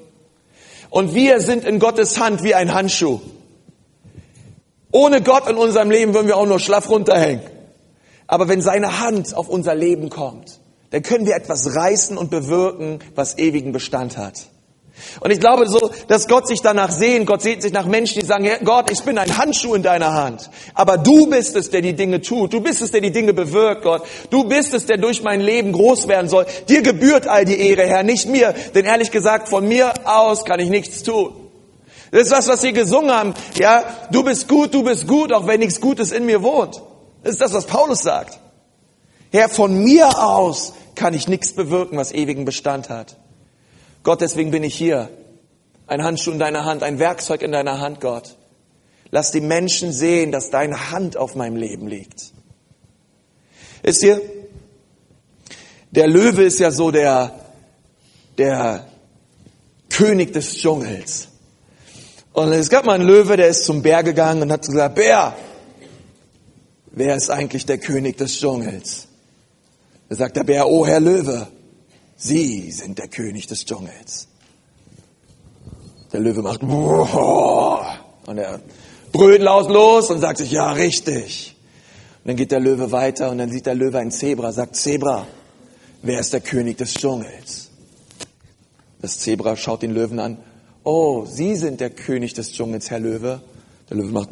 Und 0.88 1.14
wir 1.14 1.42
sind 1.42 1.66
in 1.66 1.78
Gottes 1.78 2.18
Hand 2.18 2.42
wie 2.42 2.54
ein 2.54 2.72
Handschuh. 2.72 3.20
Ohne 4.92 5.20
Gott 5.20 5.46
in 5.46 5.56
unserem 5.56 5.90
Leben 5.90 6.14
würden 6.14 6.28
wir 6.28 6.38
auch 6.38 6.46
nur 6.46 6.58
schlaff 6.58 6.88
runterhängen. 6.88 7.42
Aber 8.28 8.48
wenn 8.48 8.62
seine 8.62 9.00
Hand 9.00 9.36
auf 9.36 9.50
unser 9.50 9.74
Leben 9.74 10.08
kommt, 10.08 10.58
dann 10.94 11.02
können 11.02 11.26
wir 11.26 11.34
etwas 11.34 11.74
reißen 11.74 12.16
und 12.16 12.30
bewirken, 12.30 13.00
was 13.16 13.36
ewigen 13.36 13.72
Bestand 13.72 14.16
hat. 14.16 14.42
Und 15.18 15.32
ich 15.32 15.40
glaube 15.40 15.68
so, 15.68 15.90
dass 16.06 16.28
Gott 16.28 16.46
sich 16.46 16.62
danach 16.62 16.92
sehen, 16.92 17.26
Gott 17.26 17.42
sehnt 17.42 17.62
sich 17.62 17.72
nach 17.72 17.86
Menschen, 17.86 18.20
die 18.20 18.26
sagen, 18.26 18.48
Gott, 18.62 18.92
ich 18.92 19.02
bin 19.02 19.18
ein 19.18 19.36
Handschuh 19.36 19.74
in 19.74 19.82
deiner 19.82 20.12
Hand. 20.12 20.48
Aber 20.72 20.96
du 20.96 21.26
bist 21.26 21.56
es, 21.56 21.70
der 21.70 21.82
die 21.82 21.94
Dinge 21.94 22.20
tut. 22.20 22.52
Du 22.52 22.60
bist 22.60 22.80
es, 22.80 22.92
der 22.92 23.00
die 23.00 23.10
Dinge 23.10 23.34
bewirkt, 23.34 23.82
Gott. 23.82 24.02
Du 24.30 24.44
bist 24.44 24.72
es, 24.72 24.86
der 24.86 24.96
durch 24.96 25.24
mein 25.24 25.40
Leben 25.40 25.72
groß 25.72 26.06
werden 26.06 26.28
soll. 26.28 26.46
Dir 26.68 26.82
gebührt 26.82 27.26
all 27.26 27.44
die 27.44 27.58
Ehre, 27.58 27.88
Herr, 27.88 28.04
nicht 28.04 28.28
mir. 28.28 28.54
Denn 28.76 28.84
ehrlich 28.84 29.10
gesagt, 29.10 29.48
von 29.48 29.66
mir 29.66 29.92
aus 30.04 30.44
kann 30.44 30.60
ich 30.60 30.68
nichts 30.68 31.02
tun. 31.02 31.34
Das 32.12 32.22
ist 32.22 32.30
was, 32.30 32.46
was 32.46 32.60
sie 32.60 32.72
gesungen 32.72 33.10
haben. 33.10 33.34
Ja, 33.58 33.82
du 34.12 34.22
bist 34.22 34.46
gut, 34.46 34.72
du 34.72 34.84
bist 34.84 35.08
gut, 35.08 35.32
auch 35.32 35.48
wenn 35.48 35.58
nichts 35.58 35.80
Gutes 35.80 36.12
in 36.12 36.24
mir 36.24 36.44
wohnt. 36.44 36.80
Das 37.24 37.32
ist 37.32 37.40
das, 37.40 37.52
was 37.52 37.66
Paulus 37.66 38.02
sagt. 38.02 38.38
Herr, 39.34 39.48
von 39.48 39.82
mir 39.82 40.22
aus 40.22 40.74
kann 40.94 41.12
ich 41.12 41.26
nichts 41.26 41.54
bewirken, 41.54 41.96
was 41.96 42.12
ewigen 42.12 42.44
Bestand 42.44 42.88
hat. 42.88 43.16
Gott, 44.04 44.20
deswegen 44.20 44.52
bin 44.52 44.62
ich 44.62 44.76
hier. 44.76 45.10
Ein 45.88 46.04
Handschuh 46.04 46.30
in 46.30 46.38
deiner 46.38 46.64
Hand, 46.64 46.84
ein 46.84 47.00
Werkzeug 47.00 47.42
in 47.42 47.50
deiner 47.50 47.80
Hand, 47.80 48.00
Gott. 48.00 48.36
Lass 49.10 49.32
die 49.32 49.40
Menschen 49.40 49.90
sehen, 49.90 50.30
dass 50.30 50.50
deine 50.50 50.92
Hand 50.92 51.16
auf 51.16 51.34
meinem 51.34 51.56
Leben 51.56 51.88
liegt. 51.88 52.32
Ist 53.82 54.04
ihr? 54.04 54.22
Der 55.90 56.06
Löwe 56.06 56.44
ist 56.44 56.60
ja 56.60 56.70
so 56.70 56.92
der, 56.92 57.32
der 58.38 58.86
König 59.90 60.32
des 60.32 60.58
Dschungels. 60.58 61.26
Und 62.34 62.52
es 62.52 62.70
gab 62.70 62.84
mal 62.84 62.94
einen 62.94 63.08
Löwe, 63.08 63.36
der 63.36 63.48
ist 63.48 63.64
zum 63.64 63.82
Bär 63.82 64.04
gegangen 64.04 64.42
und 64.42 64.52
hat 64.52 64.64
gesagt, 64.64 64.94
Bär, 64.94 65.36
wer 66.92 67.16
ist 67.16 67.30
eigentlich 67.30 67.66
der 67.66 67.78
König 67.78 68.16
des 68.16 68.38
Dschungels? 68.38 69.08
Da 70.08 70.16
sagt 70.16 70.36
der 70.36 70.44
Bär, 70.44 70.68
oh 70.68 70.86
Herr 70.86 71.00
Löwe, 71.00 71.46
Sie 72.16 72.70
sind 72.70 72.98
der 72.98 73.08
König 73.08 73.46
des 73.46 73.64
Dschungels. 73.64 74.28
Der 76.12 76.20
Löwe 76.20 76.42
macht 76.42 76.62
und 76.62 78.38
er 78.38 78.60
brüllt 79.12 79.42
laut 79.42 79.68
los 79.68 80.10
und 80.10 80.20
sagt 80.20 80.38
sich, 80.38 80.52
ja, 80.52 80.72
richtig. 80.72 81.56
Und 82.22 82.28
dann 82.28 82.36
geht 82.36 82.52
der 82.52 82.60
Löwe 82.60 82.92
weiter 82.92 83.30
und 83.30 83.38
dann 83.38 83.50
sieht 83.50 83.66
der 83.66 83.74
Löwe 83.74 83.98
ein 83.98 84.10
Zebra, 84.10 84.52
sagt, 84.52 84.76
Zebra, 84.76 85.26
wer 86.02 86.20
ist 86.20 86.32
der 86.32 86.40
König 86.40 86.78
des 86.78 86.94
Dschungels? 86.94 87.70
Das 89.02 89.18
Zebra 89.18 89.56
schaut 89.56 89.82
den 89.82 89.92
Löwen 89.92 90.18
an. 90.20 90.38
Oh, 90.84 91.26
Sie 91.26 91.56
sind 91.56 91.80
der 91.80 91.90
König 91.90 92.34
des 92.34 92.52
Dschungels, 92.52 92.90
Herr 92.90 93.00
Löwe. 93.00 93.42
Der 93.90 93.96
Löwe 93.96 94.12
macht, 94.12 94.30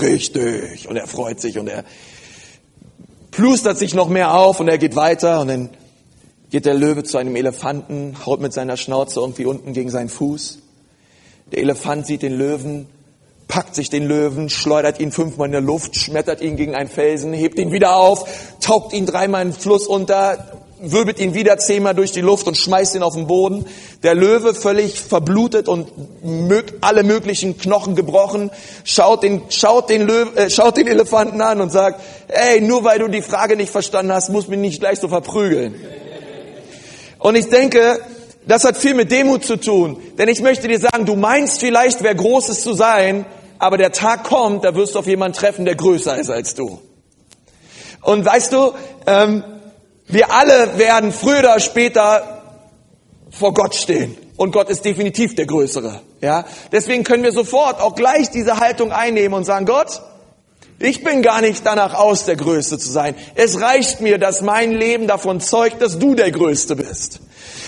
richtig. 0.00 0.88
Und 0.88 0.96
er 0.96 1.06
freut 1.06 1.40
sich 1.40 1.58
und 1.58 1.68
er 1.68 1.84
plustert 3.34 3.78
sich 3.78 3.94
noch 3.94 4.08
mehr 4.08 4.34
auf 4.34 4.60
und 4.60 4.68
er 4.68 4.78
geht 4.78 4.96
weiter 4.96 5.40
und 5.40 5.48
dann 5.48 5.70
geht 6.50 6.66
der 6.66 6.74
Löwe 6.74 7.02
zu 7.02 7.18
einem 7.18 7.34
Elefanten, 7.34 8.16
haut 8.24 8.40
mit 8.40 8.52
seiner 8.52 8.76
Schnauze 8.76 9.20
irgendwie 9.20 9.44
unten 9.44 9.72
gegen 9.72 9.90
seinen 9.90 10.08
Fuß. 10.08 10.58
Der 11.50 11.58
Elefant 11.58 12.06
sieht 12.06 12.22
den 12.22 12.32
Löwen, 12.32 12.86
packt 13.48 13.74
sich 13.74 13.90
den 13.90 14.06
Löwen, 14.06 14.48
schleudert 14.48 15.00
ihn 15.00 15.10
fünfmal 15.10 15.46
in 15.46 15.52
der 15.52 15.60
Luft, 15.60 15.96
schmettert 15.96 16.40
ihn 16.40 16.56
gegen 16.56 16.74
einen 16.74 16.88
Felsen, 16.88 17.32
hebt 17.32 17.58
ihn 17.58 17.72
wieder 17.72 17.96
auf, 17.96 18.28
taucht 18.60 18.92
ihn 18.92 19.04
dreimal 19.04 19.42
in 19.42 19.48
den 19.48 19.60
Fluss 19.60 19.86
unter, 19.86 20.63
wirbelt 20.90 21.18
ihn 21.18 21.34
wieder 21.34 21.58
zehnmal 21.58 21.94
durch 21.94 22.12
die 22.12 22.20
Luft 22.20 22.46
und 22.46 22.56
schmeißt 22.56 22.94
ihn 22.94 23.02
auf 23.02 23.14
den 23.14 23.26
Boden. 23.26 23.66
Der 24.02 24.14
Löwe 24.14 24.54
völlig 24.54 25.00
verblutet 25.00 25.68
und 25.68 25.88
alle 26.80 27.02
möglichen 27.02 27.58
Knochen 27.58 27.94
gebrochen, 27.94 28.50
schaut 28.84 29.22
den, 29.22 29.42
schaut 29.48 29.90
den, 29.90 30.06
Löwe, 30.06 30.36
äh, 30.36 30.50
schaut 30.50 30.76
den 30.76 30.86
Elefanten 30.86 31.40
an 31.40 31.60
und 31.60 31.70
sagt, 31.70 32.00
ey, 32.28 32.60
nur 32.60 32.84
weil 32.84 32.98
du 32.98 33.08
die 33.08 33.22
Frage 33.22 33.56
nicht 33.56 33.70
verstanden 33.70 34.12
hast, 34.12 34.30
muss 34.30 34.48
mich 34.48 34.58
nicht 34.58 34.80
gleich 34.80 35.00
so 35.00 35.08
verprügeln. 35.08 35.74
Und 37.18 37.36
ich 37.36 37.48
denke, 37.48 38.00
das 38.46 38.64
hat 38.64 38.76
viel 38.76 38.94
mit 38.94 39.10
Demut 39.10 39.44
zu 39.44 39.56
tun. 39.56 39.96
Denn 40.18 40.28
ich 40.28 40.42
möchte 40.42 40.68
dir 40.68 40.78
sagen, 40.78 41.06
du 41.06 41.16
meinst 41.16 41.60
vielleicht, 41.60 42.02
wer 42.02 42.14
Großes 42.14 42.62
zu 42.62 42.74
sein, 42.74 43.24
aber 43.58 43.78
der 43.78 43.92
Tag 43.92 44.24
kommt, 44.24 44.64
da 44.64 44.74
wirst 44.74 44.94
du 44.94 44.98
auf 44.98 45.06
jemanden 45.06 45.36
treffen, 45.36 45.64
der 45.64 45.74
größer 45.74 46.18
ist 46.18 46.28
als 46.28 46.54
du. 46.54 46.80
Und 48.02 48.24
weißt 48.24 48.52
du, 48.52 48.72
ähm, 49.06 49.42
wir 50.06 50.32
alle 50.32 50.78
werden 50.78 51.12
früher 51.12 51.38
oder 51.40 51.60
später 51.60 52.42
vor 53.30 53.54
Gott 53.54 53.74
stehen. 53.74 54.16
Und 54.36 54.52
Gott 54.52 54.68
ist 54.68 54.84
definitiv 54.84 55.34
der 55.34 55.46
Größere. 55.46 56.00
Ja, 56.20 56.44
deswegen 56.72 57.04
können 57.04 57.22
wir 57.22 57.32
sofort 57.32 57.80
auch 57.80 57.94
gleich 57.94 58.30
diese 58.30 58.58
Haltung 58.58 58.92
einnehmen 58.92 59.34
und 59.34 59.44
sagen, 59.44 59.66
Gott, 59.66 60.02
ich 60.78 61.04
bin 61.04 61.22
gar 61.22 61.40
nicht 61.40 61.64
danach 61.64 61.94
aus, 61.94 62.24
der 62.24 62.36
Größte 62.36 62.78
zu 62.78 62.90
sein. 62.90 63.14
Es 63.34 63.60
reicht 63.60 64.00
mir, 64.00 64.18
dass 64.18 64.42
mein 64.42 64.72
Leben 64.72 65.06
davon 65.06 65.40
zeugt, 65.40 65.80
dass 65.80 65.98
du 65.98 66.14
der 66.14 66.30
Größte 66.30 66.76
bist. 66.76 67.20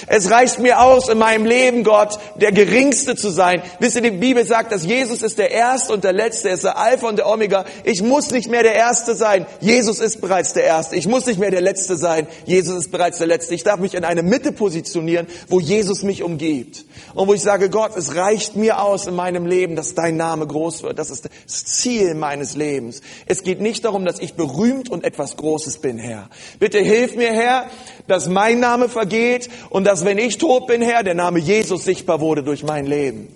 Es 0.08 0.30
reicht 0.30 0.60
mir 0.60 0.80
aus, 0.80 1.08
in 1.08 1.18
meinem 1.18 1.44
Leben, 1.44 1.82
Gott, 1.82 2.18
der 2.36 2.52
Geringste 2.52 3.16
zu 3.16 3.30
sein. 3.30 3.62
Wisst 3.80 3.96
ihr, 3.96 4.02
die 4.02 4.10
Bibel 4.10 4.44
sagt, 4.46 4.70
dass 4.70 4.84
Jesus 4.84 5.22
ist 5.22 5.38
der 5.38 5.50
Erste 5.50 5.92
und 5.92 6.04
der 6.04 6.12
Letzte, 6.12 6.48
er 6.48 6.54
ist 6.54 6.64
der 6.64 6.78
Alpha 6.78 7.08
und 7.08 7.16
der 7.16 7.28
Omega. 7.28 7.64
Ich 7.82 8.02
muss 8.02 8.30
nicht 8.30 8.48
mehr 8.48 8.62
der 8.62 8.74
Erste 8.74 9.16
sein. 9.16 9.46
Jesus 9.60 9.98
ist 9.98 10.20
bereits 10.20 10.52
der 10.52 10.64
Erste. 10.64 10.94
Ich 10.94 11.08
muss 11.08 11.26
nicht 11.26 11.40
mehr 11.40 11.50
der 11.50 11.60
Letzte 11.60 11.96
sein. 11.96 12.28
Jesus 12.44 12.78
ist 12.78 12.92
bereits 12.92 13.18
der 13.18 13.26
Letzte. 13.26 13.54
Ich 13.54 13.64
darf 13.64 13.80
mich 13.80 13.94
in 13.94 14.04
eine 14.04 14.22
Mitte 14.22 14.52
positionieren, 14.52 15.26
wo 15.48 15.58
Jesus 15.58 16.02
mich 16.02 16.22
umgibt. 16.22 16.84
Und 17.14 17.26
wo 17.26 17.34
ich 17.34 17.42
sage, 17.42 17.68
Gott, 17.68 17.96
es 17.96 18.14
reicht 18.14 18.54
mir 18.54 18.80
aus 18.80 19.06
in 19.06 19.14
meinem 19.16 19.46
Leben, 19.46 19.74
dass 19.74 19.94
dein 19.94 20.16
Name 20.16 20.46
groß 20.46 20.84
wird. 20.84 20.98
Das 20.98 21.10
ist 21.10 21.28
das 21.46 21.64
Ziel 21.64 22.14
meines 22.14 22.54
Lebens. 22.54 22.95
Lebens. 22.96 23.24
Es 23.26 23.42
geht 23.42 23.60
nicht 23.60 23.84
darum, 23.84 24.04
dass 24.04 24.20
ich 24.20 24.34
berühmt 24.34 24.88
und 24.88 25.04
etwas 25.04 25.36
Großes 25.36 25.78
bin, 25.78 25.98
Herr. 25.98 26.28
Bitte 26.58 26.78
hilf 26.78 27.16
mir, 27.16 27.32
Herr, 27.32 27.66
dass 28.06 28.28
mein 28.28 28.60
Name 28.60 28.88
vergeht 28.88 29.48
und 29.70 29.84
dass, 29.84 30.04
wenn 30.04 30.18
ich 30.18 30.38
tot 30.38 30.66
bin, 30.66 30.82
Herr, 30.82 31.02
der 31.02 31.14
Name 31.14 31.38
Jesus 31.38 31.84
sichtbar 31.84 32.20
wurde 32.20 32.42
durch 32.42 32.62
mein 32.62 32.86
Leben. 32.86 33.28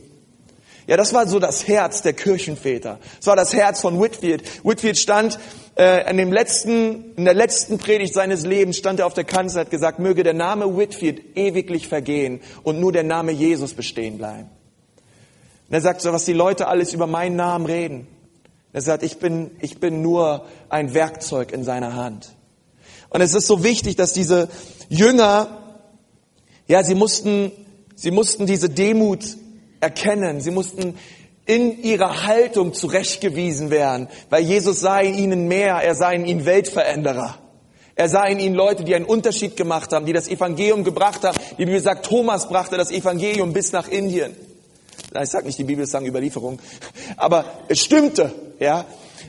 Ja, 0.87 0.97
das 0.97 1.15
war 1.15 1.29
so 1.29 1.39
das 1.39 1.69
Herz 1.69 2.03
der 2.03 2.15
Kirchenväter. 2.15 2.99
Das 3.19 3.27
war 3.29 3.37
das 3.37 3.55
Herz 3.55 3.81
von 3.81 4.01
Whitfield. 4.01 4.43
Whitfield 4.65 4.99
stand 4.99 5.39
äh, 5.77 6.11
in, 6.11 6.17
dem 6.17 6.33
letzten, 6.33 7.15
in 7.17 7.27
der 7.27 7.35
letzten 7.35 7.79
Predigt 7.79 8.13
seines 8.13 8.45
Lebens, 8.45 8.79
stand 8.79 8.99
er 8.99 9.07
auf 9.07 9.15
der 9.15 9.25
Kanzel 9.25 9.59
und 9.59 9.67
hat 9.67 9.71
gesagt, 9.71 10.01
möge 10.01 10.25
der 10.25 10.35
Name 10.35 10.77
Whitfield 10.77 11.37
ewiglich 11.37 11.87
vergehen 11.87 12.41
und 12.65 12.81
nur 12.81 12.91
der 12.91 13.05
Name 13.05 13.31
Jesus 13.31 13.75
bestehen 13.75 14.19
bleiben. 14.19 14.51
Und 15.69 15.75
er 15.75 15.81
sagt 15.81 16.01
so, 16.01 16.13
was 16.13 16.25
die 16.25 16.33
Leute 16.33 16.67
alles 16.67 16.93
über 16.93 17.07
meinen 17.07 17.37
Namen 17.37 17.67
reden. 17.67 18.09
Er 18.73 18.83
sagt, 18.83 19.03
ich 19.03 19.19
bin, 19.19 19.51
ich 19.61 19.79
bin 19.79 20.03
nur 20.03 20.45
ein 20.69 20.95
Werkzeug 20.95 21.53
in 21.53 21.65
seiner 21.65 21.95
Hand. 21.95 22.31
Und 23.09 23.21
es 23.21 23.35
ist 23.35 23.47
so 23.47 23.65
wichtig, 23.65 23.97
dass 23.97 24.13
diese 24.13 24.49
Jünger, 24.89 25.49
ja, 26.69 26.85
sie 26.85 26.95
mussten, 26.95 27.51
sie 27.97 28.13
mussten 28.13 28.47
diese 28.47 28.71
Demut 28.71 29.25
erkennen. 29.81 30.41
Sie 30.41 30.53
mussten 30.53 30.97
in 31.47 31.83
ihrer 31.83 32.27
Haltung 32.27 32.75
zurechtgewiesen 32.75 33.71
werden, 33.71 34.09
weil 34.29 34.45
Jesus 34.45 34.83
in 34.83 35.15
ihnen 35.15 35.49
mehr, 35.49 35.77
er 35.77 35.97
sah 35.97 36.13
in 36.13 36.25
ihnen 36.25 36.45
Weltveränderer. 36.45 37.39
Er 37.97 38.09
sah 38.09 38.25
in 38.27 38.39
ihnen 38.39 38.55
Leute, 38.55 38.85
die 38.85 38.95
einen 38.95 39.05
Unterschied 39.05 39.57
gemacht 39.57 39.93
haben, 39.93 40.07
die 40.07 40.13
das 40.13 40.29
Evangelium 40.29 40.85
gebracht 40.85 41.25
haben. 41.25 41.37
Die 41.59 41.65
Bibel 41.65 41.81
sagt, 41.81 42.07
Thomas 42.07 42.49
brachte 42.49 42.77
das 42.77 42.93
Evangelium 42.93 43.53
bis 43.53 43.73
nach 43.73 43.89
Indien. 43.89 44.37
Ich 45.21 45.31
sage 45.31 45.47
nicht, 45.47 45.59
die 45.59 45.65
Bibel 45.65 45.87
sagen 45.87 46.07
Überlieferung, 46.07 46.61
aber 47.17 47.45
es 47.69 47.81
stimmte, 47.81 48.33
ja. 48.59 48.85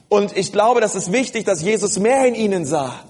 Und 0.09 0.37
ich 0.37 0.51
glaube, 0.51 0.81
das 0.81 0.93
ist 0.95 1.11
wichtig, 1.11 1.45
dass 1.45 1.61
Jesus 1.61 1.97
mehr 1.97 2.25
in 2.25 2.35
ihnen 2.35 2.65
sah. 2.65 3.05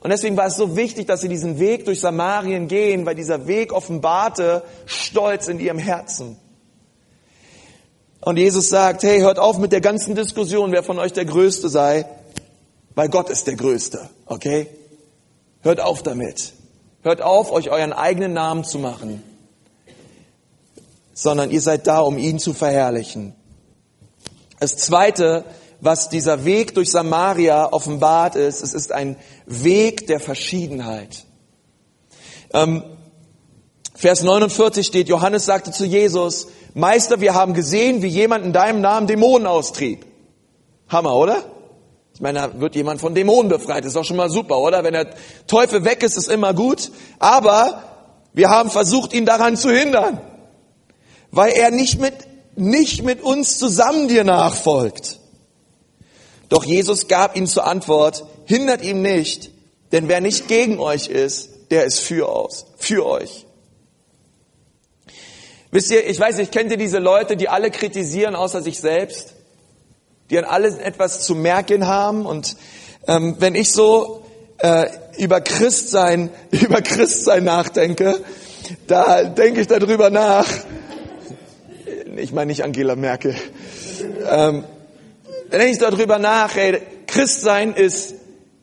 Und 0.00 0.10
deswegen 0.10 0.36
war 0.36 0.46
es 0.46 0.56
so 0.56 0.76
wichtig, 0.76 1.06
dass 1.06 1.22
sie 1.22 1.28
diesen 1.28 1.58
Weg 1.58 1.86
durch 1.86 2.00
Samarien 2.00 2.68
gehen, 2.68 3.06
weil 3.06 3.14
dieser 3.14 3.46
Weg 3.46 3.72
offenbarte 3.72 4.62
Stolz 4.86 5.48
in 5.48 5.58
ihrem 5.58 5.78
Herzen. 5.78 6.36
Und 8.20 8.38
Jesus 8.38 8.70
sagt, 8.70 9.02
hey, 9.02 9.20
hört 9.20 9.38
auf 9.38 9.58
mit 9.58 9.72
der 9.72 9.80
ganzen 9.82 10.14
Diskussion, 10.14 10.72
wer 10.72 10.82
von 10.82 10.98
euch 10.98 11.12
der 11.12 11.26
Größte 11.26 11.68
sei, 11.68 12.06
weil 12.94 13.08
Gott 13.08 13.28
ist 13.28 13.46
der 13.46 13.56
Größte, 13.56 14.08
okay? 14.26 14.68
Hört 15.62 15.80
auf 15.80 16.02
damit. 16.02 16.52
Hört 17.02 17.20
auf, 17.20 17.52
euch 17.52 17.70
euren 17.70 17.92
eigenen 17.92 18.32
Namen 18.32 18.64
zu 18.64 18.78
machen, 18.78 19.22
sondern 21.14 21.50
ihr 21.50 21.60
seid 21.60 21.86
da, 21.86 22.00
um 22.00 22.18
ihn 22.18 22.38
zu 22.38 22.52
verherrlichen. 22.52 23.34
Das 24.60 24.76
Zweite, 24.76 25.44
was 25.80 26.08
dieser 26.08 26.44
Weg 26.44 26.74
durch 26.74 26.90
Samaria 26.90 27.72
offenbart 27.72 28.36
ist, 28.36 28.62
es 28.62 28.74
ist 28.74 28.92
ein 28.92 29.16
Weg 29.46 30.06
der 30.06 30.20
Verschiedenheit. 30.20 31.24
Ähm, 32.52 32.82
Vers 33.94 34.22
49 34.22 34.86
steht, 34.86 35.08
Johannes 35.08 35.44
sagte 35.44 35.70
zu 35.70 35.84
Jesus, 35.84 36.48
Meister, 36.74 37.20
wir 37.20 37.34
haben 37.34 37.54
gesehen, 37.54 38.02
wie 38.02 38.08
jemand 38.08 38.44
in 38.44 38.52
deinem 38.52 38.80
Namen 38.80 39.06
Dämonen 39.06 39.46
austrieb. 39.46 40.04
Hammer, 40.88 41.14
oder? 41.14 41.44
Ich 42.14 42.20
meine, 42.20 42.40
da 42.40 42.60
wird 42.60 42.74
jemand 42.74 43.00
von 43.00 43.14
Dämonen 43.14 43.48
befreit. 43.48 43.80
Das 43.80 43.88
ist 43.88 43.96
doch 43.96 44.04
schon 44.04 44.16
mal 44.16 44.30
super, 44.30 44.58
oder? 44.58 44.84
Wenn 44.84 44.94
der 44.94 45.10
Teufel 45.46 45.84
weg 45.84 46.02
ist, 46.02 46.16
ist 46.16 46.28
immer 46.28 46.54
gut. 46.54 46.90
Aber 47.18 47.82
wir 48.32 48.50
haben 48.50 48.70
versucht, 48.70 49.12
ihn 49.12 49.26
daran 49.26 49.56
zu 49.56 49.70
hindern. 49.70 50.20
Weil 51.34 51.52
er 51.52 51.72
nicht 51.72 52.00
mit, 52.00 52.14
nicht 52.54 53.02
mit 53.02 53.20
uns 53.20 53.58
zusammen 53.58 54.06
dir 54.06 54.22
nachfolgt. 54.22 55.18
Doch 56.48 56.64
Jesus 56.64 57.08
gab 57.08 57.36
ihm 57.36 57.48
zur 57.48 57.66
Antwort, 57.66 58.24
hindert 58.44 58.82
ihm 58.82 59.02
nicht, 59.02 59.50
denn 59.90 60.08
wer 60.08 60.20
nicht 60.20 60.46
gegen 60.46 60.78
euch 60.78 61.08
ist, 61.08 61.50
der 61.72 61.84
ist 61.86 61.98
für, 61.98 62.28
aus, 62.28 62.66
für 62.76 63.04
euch. 63.04 63.46
Wisst 65.72 65.90
ihr, 65.90 66.06
ich 66.06 66.20
weiß 66.20 66.36
nicht, 66.36 66.52
kennt 66.52 66.70
ihr 66.70 66.76
diese 66.76 67.00
Leute, 67.00 67.36
die 67.36 67.48
alle 67.48 67.72
kritisieren 67.72 68.36
außer 68.36 68.62
sich 68.62 68.78
selbst? 68.78 69.34
Die 70.30 70.38
an 70.38 70.44
alles 70.44 70.76
etwas 70.76 71.22
zu 71.22 71.34
merken 71.34 71.88
haben 71.88 72.26
und 72.26 72.56
ähm, 73.08 73.34
wenn 73.40 73.56
ich 73.56 73.72
so 73.72 74.24
äh, 74.58 74.86
über 75.18 75.40
Christsein, 75.40 76.30
über 76.52 76.80
Christsein 76.80 77.42
nachdenke, 77.42 78.20
da 78.86 79.24
denke 79.24 79.62
ich 79.62 79.66
darüber 79.66 80.10
nach. 80.10 80.46
Ich 82.16 82.32
meine 82.32 82.46
nicht 82.46 82.62
Angela 82.62 82.94
Merkel. 82.94 83.34
Ähm, 84.30 84.64
da 85.50 85.58
denke 85.58 85.72
ich 85.72 85.78
darüber 85.78 86.18
nach, 86.18 86.54
ey, 86.56 86.80
Christsein 87.06 87.74
ist, 87.74 88.14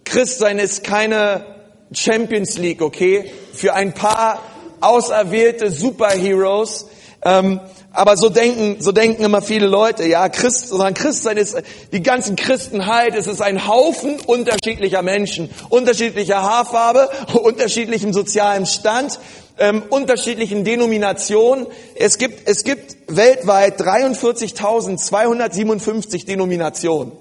Christsein 0.06 0.58
ist 0.58 0.84
keine 0.86 1.46
Champions 1.92 2.58
League, 2.58 2.82
okay? 2.82 3.30
Für 3.54 3.74
ein 3.74 3.94
paar 3.94 4.42
auserwählte 4.80 5.70
Superheroes, 5.70 6.88
ähm, 7.24 7.60
aber 7.94 8.16
so 8.16 8.30
denken, 8.30 8.78
so 8.80 8.94
denken 8.94 9.24
immer 9.24 9.42
viele 9.42 9.68
Leute, 9.68 10.06
ja, 10.08 10.30
Christ, 10.30 10.70
sondern 10.70 10.94
Christsein 10.94 11.36
ist, 11.36 11.62
die 11.92 12.02
ganzen 12.02 12.38
Christenheit, 12.38 13.16
es 13.16 13.28
ist 13.28 13.42
ein 13.42 13.68
Haufen 13.68 14.18
unterschiedlicher 14.22 15.02
Menschen, 15.02 15.50
unterschiedlicher 15.68 16.42
Haarfarbe, 16.42 17.10
unterschiedlichem 17.34 18.14
sozialen 18.14 18.66
Stand, 18.66 19.20
ähm, 19.58 19.84
unterschiedlichen 19.90 20.64
Denominationen. 20.64 21.68
Es 21.96 22.18
gibt, 22.18 22.50
es 22.50 22.64
gibt 22.64 22.96
weltweit 23.08 23.80
43.257 23.80 26.26
Denominationen. 26.26 27.12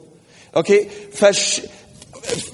Okay? 0.52 0.88
Versch 1.12 1.62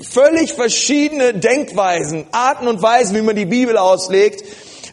völlig 0.03 0.53
verschiedene 0.53 1.35
Denkweisen, 1.35 2.27
Arten 2.33 2.69
und 2.69 2.83
Weisen, 2.83 3.17
wie 3.17 3.23
man 3.23 3.37
die 3.37 3.47
Bibel 3.47 3.77
auslegt. 3.77 4.45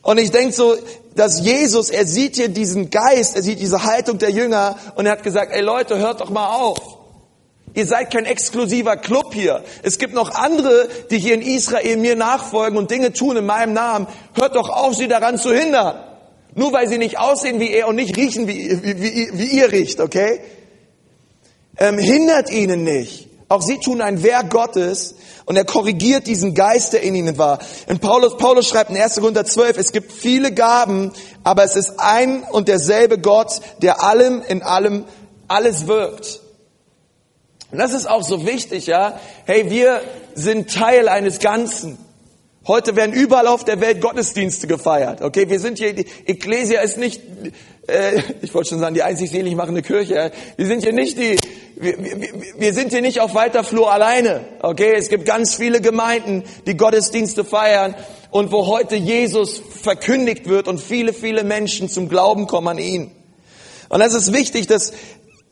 Und 0.01 0.17
ich 0.17 0.31
denke 0.31 0.53
so, 0.53 0.75
dass 1.15 1.41
Jesus, 1.41 1.89
er 1.89 2.05
sieht 2.05 2.35
hier 2.35 2.49
diesen 2.49 2.89
Geist, 2.89 3.35
er 3.35 3.43
sieht 3.43 3.59
diese 3.59 3.83
Haltung 3.83 4.17
der 4.17 4.31
Jünger 4.31 4.77
und 4.95 5.05
er 5.05 5.13
hat 5.13 5.23
gesagt, 5.23 5.51
ey 5.53 5.61
Leute, 5.61 5.97
hört 5.97 6.21
doch 6.21 6.29
mal 6.29 6.55
auf. 6.55 7.02
Ihr 7.75 7.87
seid 7.87 8.11
kein 8.11 8.25
exklusiver 8.25 8.97
Club 8.97 9.33
hier. 9.33 9.63
Es 9.81 9.97
gibt 9.97 10.13
noch 10.13 10.35
andere, 10.35 10.87
die 11.09 11.17
hier 11.17 11.33
in 11.33 11.41
Israel 11.41 11.97
mir 11.97 12.15
nachfolgen 12.15 12.77
und 12.77 12.91
Dinge 12.91 13.13
tun 13.13 13.37
in 13.37 13.45
meinem 13.45 13.73
Namen. 13.73 14.07
Hört 14.35 14.55
doch 14.55 14.69
auf, 14.69 14.95
sie 14.95 15.07
daran 15.07 15.39
zu 15.39 15.51
hindern. 15.51 15.95
Nur 16.55 16.71
weil 16.71 16.87
sie 16.87 16.99
nicht 16.99 17.17
aussehen 17.17 17.59
wie 17.59 17.71
er 17.71 17.87
und 17.87 17.95
nicht 17.95 18.15
riechen 18.15 18.47
wie, 18.47 18.79
wie, 18.83 19.01
wie, 19.01 19.29
wie 19.33 19.57
ihr 19.57 19.71
riecht, 19.71 19.99
okay? 19.99 20.39
Ähm, 21.77 21.97
hindert 21.97 22.51
ihnen 22.51 22.83
nicht. 22.83 23.27
Auch 23.49 23.63
sie 23.63 23.79
tun 23.79 24.01
ein 24.01 24.21
Werk 24.21 24.51
Gottes 24.51 25.15
und 25.45 25.55
er 25.55 25.65
korrigiert 25.65 26.27
diesen 26.27 26.53
Geist, 26.53 26.93
der 26.93 27.01
in 27.01 27.15
ihnen 27.15 27.39
war. 27.39 27.57
Und 27.87 28.01
Paulus, 28.01 28.37
Paulus 28.37 28.67
schreibt 28.67 28.91
in 28.91 28.97
1. 28.97 29.15
Korinther 29.15 29.45
12, 29.45 29.77
es 29.77 29.91
gibt 29.91 30.11
viele 30.11 30.51
Gaben, 30.51 31.11
aber 31.43 31.63
es 31.63 31.75
ist 31.75 31.93
ein 31.97 32.43
und 32.43 32.67
derselbe 32.67 33.17
Gott, 33.17 33.61
der 33.81 34.03
allem 34.03 34.43
in 34.47 34.61
allem 34.61 35.05
alles 35.47 35.87
wirkt. 35.87 36.42
Und 37.73 37.79
das 37.79 37.91
ist 37.91 38.07
auch 38.07 38.21
so 38.21 38.45
wichtig, 38.45 38.85
ja. 38.85 39.19
Hey, 39.45 39.71
wir 39.71 40.01
sind 40.35 40.71
Teil 40.71 41.09
eines 41.09 41.39
Ganzen. 41.39 41.97
Heute 42.67 42.95
werden 42.95 43.13
überall 43.13 43.47
auf 43.47 43.65
der 43.65 43.81
Welt 43.81 43.99
Gottesdienste 43.99 44.67
gefeiert. 44.67 45.23
Okay, 45.23 45.49
wir 45.49 45.59
sind 45.59 45.79
hier, 45.79 45.93
die 45.93 46.05
Ecclesia 46.27 46.81
ist 46.81 46.99
nicht, 46.99 47.19
äh, 47.87 48.21
ich 48.43 48.53
wollte 48.53 48.69
schon 48.69 48.79
sagen, 48.79 48.93
die 48.93 49.01
einzig 49.01 49.31
selig 49.31 49.55
machende 49.55 49.81
Kirche. 49.81 50.31
Wir 50.55 50.67
sind 50.67 50.83
hier 50.83 50.93
nicht 50.93 51.17
die, 51.17 51.35
wir, 51.75 51.97
wir, 51.97 52.29
wir 52.59 52.73
sind 52.75 52.91
hier 52.91 53.01
nicht 53.01 53.21
auf 53.21 53.33
weiter 53.33 53.63
Flur 53.63 53.91
alleine. 53.91 54.41
Okay, 54.61 54.93
es 54.95 55.09
gibt 55.09 55.25
ganz 55.25 55.55
viele 55.55 55.81
Gemeinden, 55.81 56.43
die 56.67 56.77
Gottesdienste 56.77 57.43
feiern 57.43 57.95
und 58.29 58.51
wo 58.51 58.67
heute 58.67 58.97
Jesus 58.97 59.59
verkündigt 59.81 60.47
wird 60.47 60.67
und 60.67 60.79
viele, 60.79 61.11
viele 61.11 61.43
Menschen 61.43 61.89
zum 61.89 62.07
Glauben 62.07 62.45
kommen 62.45 62.67
an 62.67 62.77
ihn. 62.77 63.09
Und 63.89 63.99
das 63.99 64.13
ist 64.13 64.31
wichtig, 64.31 64.67
dass 64.67 64.93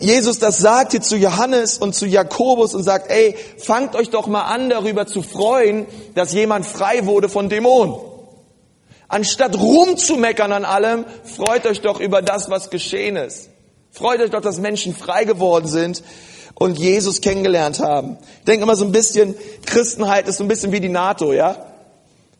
Jesus 0.01 0.39
das 0.39 0.57
sagt 0.57 0.91
hier 0.91 1.01
zu 1.01 1.15
Johannes 1.15 1.77
und 1.77 1.93
zu 1.93 2.05
Jakobus 2.05 2.73
und 2.73 2.83
sagt, 2.83 3.11
ey, 3.11 3.35
fangt 3.57 3.95
euch 3.95 4.09
doch 4.09 4.27
mal 4.27 4.43
an, 4.43 4.69
darüber 4.69 5.05
zu 5.05 5.21
freuen, 5.21 5.85
dass 6.15 6.33
jemand 6.33 6.65
frei 6.65 7.05
wurde 7.05 7.29
von 7.29 7.49
Dämonen. 7.49 7.95
Anstatt 9.07 9.57
rumzumeckern 9.57 10.51
an 10.51 10.65
allem, 10.65 11.05
freut 11.23 11.65
euch 11.65 11.81
doch 11.81 11.99
über 11.99 12.21
das, 12.21 12.49
was 12.49 12.69
geschehen 12.69 13.15
ist. 13.15 13.49
Freut 13.91 14.21
euch 14.21 14.29
doch, 14.29 14.41
dass 14.41 14.57
Menschen 14.57 14.95
frei 14.95 15.25
geworden 15.25 15.67
sind 15.67 16.01
und 16.55 16.79
Jesus 16.79 17.21
kennengelernt 17.21 17.79
haben. 17.79 18.17
Ich 18.39 18.45
denke 18.45 18.63
immer 18.63 18.75
so 18.75 18.85
ein 18.85 18.91
bisschen, 18.91 19.35
Christenheit 19.65 20.27
ist 20.27 20.37
so 20.37 20.45
ein 20.45 20.47
bisschen 20.47 20.71
wie 20.71 20.79
die 20.79 20.89
NATO, 20.89 21.33
ja? 21.33 21.57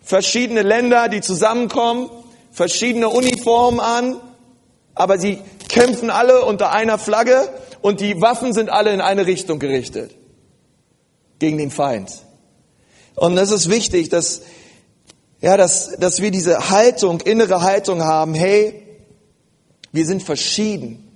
Verschiedene 0.01 0.63
Länder, 0.63 1.09
die 1.09 1.21
zusammenkommen, 1.21 2.09
verschiedene 2.51 3.09
Uniformen 3.09 3.79
an, 3.79 4.21
aber 4.95 5.17
sie 5.17 5.39
kämpfen 5.71 6.09
alle 6.09 6.45
unter 6.45 6.71
einer 6.71 6.97
Flagge 6.97 7.49
und 7.81 8.01
die 8.01 8.21
Waffen 8.21 8.53
sind 8.53 8.69
alle 8.69 8.93
in 8.93 9.01
eine 9.01 9.25
Richtung 9.25 9.57
gerichtet. 9.57 10.15
Gegen 11.39 11.57
den 11.57 11.71
Feind. 11.71 12.11
Und 13.15 13.37
es 13.37 13.51
ist 13.51 13.69
wichtig, 13.69 14.09
dass, 14.09 14.41
ja, 15.39 15.57
dass, 15.57 15.97
dass 15.97 16.21
wir 16.21 16.29
diese 16.29 16.69
Haltung, 16.69 17.21
innere 17.21 17.61
Haltung 17.61 18.03
haben, 18.03 18.35
hey, 18.35 18.83
wir 19.91 20.05
sind 20.05 20.23
verschieden. 20.23 21.07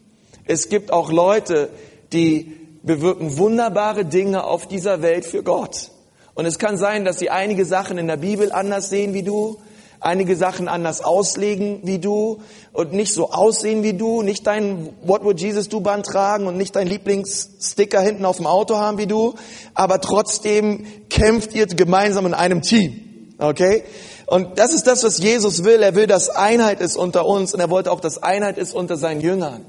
Es 0.46 0.70
gibt 0.70 0.91
auch 0.91 1.12
Leute, 1.12 1.70
die 2.12 2.56
bewirken 2.82 3.38
wunderbare 3.38 4.06
Dinge 4.06 4.46
auf 4.46 4.68
dieser 4.68 5.02
Welt 5.02 5.26
für 5.26 5.44
Gott. 5.44 5.91
Und 6.34 6.46
es 6.46 6.60
kann 6.60 6.78
sein, 6.78 7.06
dass 7.06 7.20
sie 7.20 7.30
einige 7.30 7.65
Sachen 7.65 7.98
in 7.98 8.08
der 8.08 8.18
Bibel 8.18 8.52
anders 8.52 8.89
sehen 8.89 9.13
wie 9.13 9.24
du, 9.24 9.60
einige 10.06 10.36
Sachen 10.36 10.68
anders 10.68 11.02
auslegen 11.02 11.80
wie 11.84 12.00
du 12.00 12.39
und 12.74 12.94
nicht 12.94 13.13
so 13.13 13.32
aussehen 13.32 13.84
wie 13.84 13.94
du, 13.94 14.22
nicht 14.22 14.46
dein 14.46 14.89
What 15.02 15.24
would 15.24 15.41
Jesus 15.41 15.68
do 15.68 15.80
Band 15.80 16.06
tragen 16.06 16.48
und 16.48 16.58
nicht 16.58 16.76
dein 16.76 16.88
Lieblingssticker 16.88 18.00
hinten 18.00 18.24
auf 18.24 18.38
dem 18.38 18.46
Auto 18.46 18.78
haben 18.78 18.98
wie 18.98 19.08
du, 19.08 19.34
aber 19.74 20.00
trotzdem 20.00 20.86
kämpft 21.10 21.54
ihr 21.56 21.65
gemeinsam 21.65 22.26
in 22.28 22.34
einem 22.34 22.62
Team. 22.62 23.36
Okay? 23.39 23.84
Und 24.28 24.60
das 24.60 24.74
ist 24.74 24.88
das, 24.88 25.04
was 25.04 25.18
Jesus 25.18 25.63
will. 25.63 25.82
Er 25.82 25.96
will, 25.96 26.08
dass 26.08 26.30
Einheit 26.30 26.82
ist 26.82 26.98
unter 26.98 27.26
uns 27.26 27.54
und 27.54 27.60
er 27.60 27.70
wollte 27.70 27.91
auch, 27.91 28.00
dass 28.00 28.22
Einheit 28.22 28.58
ist 28.58 28.74
unter 28.74 28.98
seinen 28.98 29.22
Jüngern. 29.22 29.65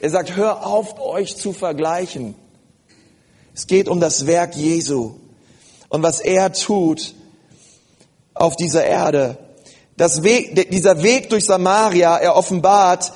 Er 0.00 0.10
sagt, 0.10 0.36
hör 0.36 0.66
auf, 0.66 1.00
euch 1.00 1.36
zu 1.36 1.52
vergleichen. 1.52 2.34
Es 3.54 3.68
geht 3.68 3.88
um 3.88 4.00
das 4.00 4.26
Werk 4.26 4.56
Jesu 4.56 5.14
und 5.88 6.02
was 6.02 6.18
er 6.18 6.52
tut 6.52 7.14
auf 8.34 8.56
dieser 8.56 8.84
Erde. 8.84 9.38
Weg, 9.98 10.70
dieser 10.70 11.02
Weg 11.02 11.30
durch 11.30 11.44
Samaria, 11.44 12.16
er 12.16 12.36
offenbart, 12.36 13.12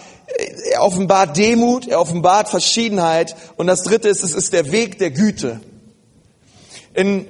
er 0.73 0.83
offenbart 0.83 1.37
Demut, 1.37 1.89
er 1.89 2.01
offenbart 2.01 2.49
Verschiedenheit. 2.49 3.35
Und 3.57 3.67
das 3.67 3.83
dritte 3.83 4.09
ist, 4.09 4.23
es 4.23 4.35
ist 4.35 4.53
der 4.53 4.71
Weg 4.71 4.99
der 4.99 5.11
Güte. 5.11 5.61
In, 6.95 7.27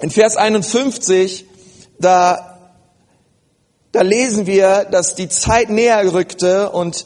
in 0.00 0.10
Vers 0.10 0.36
51, 0.36 1.46
da, 1.98 2.58
da 3.92 4.02
lesen 4.02 4.46
wir, 4.46 4.84
dass 4.84 5.14
die 5.14 5.28
Zeit 5.28 5.70
näher 5.70 6.12
rückte 6.12 6.70
und 6.70 7.04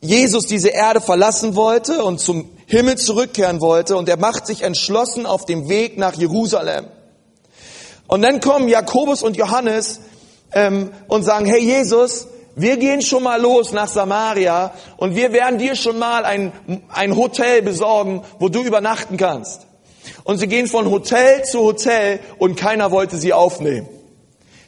Jesus 0.00 0.46
diese 0.46 0.68
Erde 0.68 1.00
verlassen 1.00 1.54
wollte 1.54 2.04
und 2.04 2.20
zum 2.20 2.50
Himmel 2.66 2.96
zurückkehren 2.96 3.60
wollte 3.60 3.96
und 3.96 4.08
er 4.08 4.16
macht 4.16 4.46
sich 4.46 4.62
entschlossen 4.62 5.26
auf 5.26 5.44
dem 5.44 5.68
Weg 5.68 5.98
nach 5.98 6.14
Jerusalem. 6.14 6.86
Und 8.06 8.22
dann 8.22 8.40
kommen 8.40 8.68
Jakobus 8.68 9.22
und 9.22 9.36
Johannes 9.36 10.00
ähm, 10.52 10.90
und 11.08 11.22
sagen, 11.22 11.46
hey 11.46 11.60
Jesus, 11.60 12.28
wir 12.56 12.76
gehen 12.76 13.00
schon 13.02 13.22
mal 13.22 13.40
los 13.40 13.72
nach 13.72 13.88
Samaria 13.88 14.72
und 14.96 15.14
wir 15.14 15.32
werden 15.32 15.58
dir 15.58 15.76
schon 15.76 15.98
mal 15.98 16.24
ein, 16.24 16.52
ein 16.92 17.16
Hotel 17.16 17.62
besorgen, 17.62 18.22
wo 18.38 18.48
du 18.48 18.62
übernachten 18.62 19.16
kannst. 19.16 19.66
Und 20.24 20.38
sie 20.38 20.46
gehen 20.46 20.66
von 20.66 20.90
Hotel 20.90 21.44
zu 21.44 21.60
Hotel 21.60 22.20
und 22.38 22.56
keiner 22.56 22.90
wollte 22.90 23.16
sie 23.16 23.32
aufnehmen. 23.32 23.88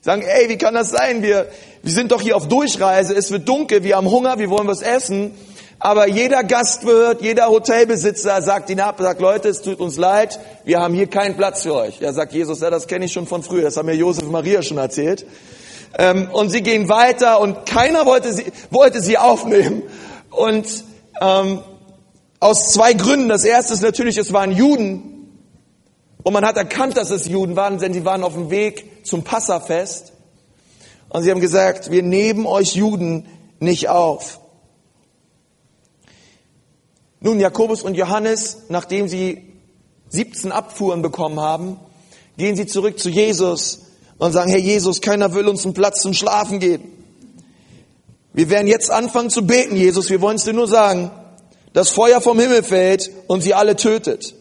Sagen, 0.01 0.23
ey, 0.23 0.49
wie 0.49 0.59
kann 0.59 0.75
das 0.75 0.91
sein? 0.91 1.23
Wir, 1.23 1.49
wir 1.83 1.93
sind 1.93 2.13
doch 2.13 2.21
hier 2.21 2.37
auf 2.37 2.49
Durchreise, 2.49 3.15
es 3.15 3.31
wird 3.31 3.49
dunkel, 3.49 3.85
wir 3.85 3.97
haben 3.97 4.11
Hunger, 4.11 4.39
wir 4.39 4.51
wollen 4.51 4.67
was 4.67 4.83
essen. 4.83 5.35
Aber 5.79 6.07
jeder 6.07 6.45
Gastwirt, 6.45 7.23
jeder 7.23 7.49
Hotelbesitzer 7.49 8.41
sagt 8.41 8.71
ihnen 8.71 8.81
ab, 8.81 8.97
sagt, 9.01 9.21
Leute, 9.21 9.49
es 9.49 9.63
tut 9.63 9.81
uns 9.81 9.97
leid, 9.97 10.39
wir 10.65 10.81
haben 10.81 10.95
hier 10.95 11.09
keinen 11.09 11.37
Platz 11.37 11.63
für 11.63 11.75
euch. 11.75 12.01
Ja, 12.01 12.13
sagt 12.13 12.33
Jesus, 12.33 12.61
ja, 12.61 12.71
das 12.71 12.87
kenne 12.87 13.07
ich 13.07 13.13
schon 13.13 13.27
von 13.27 13.43
früher, 13.43 13.63
das 13.63 13.77
haben 13.77 13.87
mir 13.87 13.97
Josef 13.97 14.29
Maria 14.29 14.63
schon 14.63 14.79
erzählt. 14.79 15.27
Ähm, 15.99 16.31
und 16.33 16.51
sie 16.51 16.63
gehen 16.63 16.89
weiter 16.89 17.41
und 17.41 17.67
keiner 17.67 18.07
wollte 18.07 18.33
sie, 18.33 18.45
wollte 18.71 19.01
sie 19.01 19.19
aufnehmen. 19.19 19.83
Und 20.31 20.85
ähm, 21.21 21.61
aus 22.41 22.73
zwei 22.73 22.93
Gründen. 22.93 23.29
Das 23.29 23.45
erste 23.45 23.73
ist 23.75 23.83
natürlich, 23.83 24.17
es 24.17 24.33
waren 24.33 24.51
Juden. 24.51 25.13
Und 26.25 26.33
man 26.33 26.45
hat 26.45 26.57
erkannt, 26.57 26.97
dass 26.97 27.11
es 27.11 27.27
Juden 27.27 27.57
waren, 27.57 27.79
denn 27.79 27.93
sie 27.93 28.05
waren 28.05 28.25
auf 28.25 28.35
dem 28.35 28.51
Weg 28.51 29.07
zum 29.07 29.23
Passafest. 29.23 30.13
Und 31.09 31.23
sie 31.23 31.31
haben 31.31 31.41
gesagt, 31.41 31.91
wir 31.91 32.03
nehmen 32.03 32.47
euch 32.47 32.75
Juden 32.75 33.27
nicht 33.61 33.89
auf. 33.89 34.41
Nun, 37.21 37.39
Jakobus 37.39 37.83
und 37.83 37.95
Johannes, 37.95 38.63
nachdem 38.69 39.07
sie 39.07 39.55
17 40.09 40.51
Abfuhren 40.51 41.03
bekommen 41.03 41.39
haben, 41.39 41.79
gehen 42.37 42.57
sie 42.57 42.67
zurück 42.67 42.99
zu 42.99 43.09
Jesus 43.09 43.82
und 44.23 44.31
sagen, 44.31 44.51
Herr 44.51 44.61
Jesus, 44.61 45.01
keiner 45.01 45.35
will 45.35 45.49
uns 45.49 45.65
einen 45.65 45.75
Platz 45.75 46.01
zum 46.01 46.15
Schlafen 46.15 46.61
geben. 46.61 46.93
Wir 48.33 48.49
werden 48.51 48.69
jetzt 48.69 48.89
anfangen 48.89 49.31
zu 49.31 49.45
beten, 49.45 49.75
Jesus, 49.75 50.11
wir 50.11 50.21
wollen 50.21 50.37
es 50.37 50.45
dir 50.45 50.53
nur 50.53 50.69
sagen, 50.69 51.11
dass 51.73 51.91
Feuer 51.91 52.21
vom 52.21 52.39
Himmel 52.39 52.63
fällt 52.63 53.11
und 53.27 53.41
sie 53.41 53.53
alle 53.53 53.75
tötet. 53.75 54.35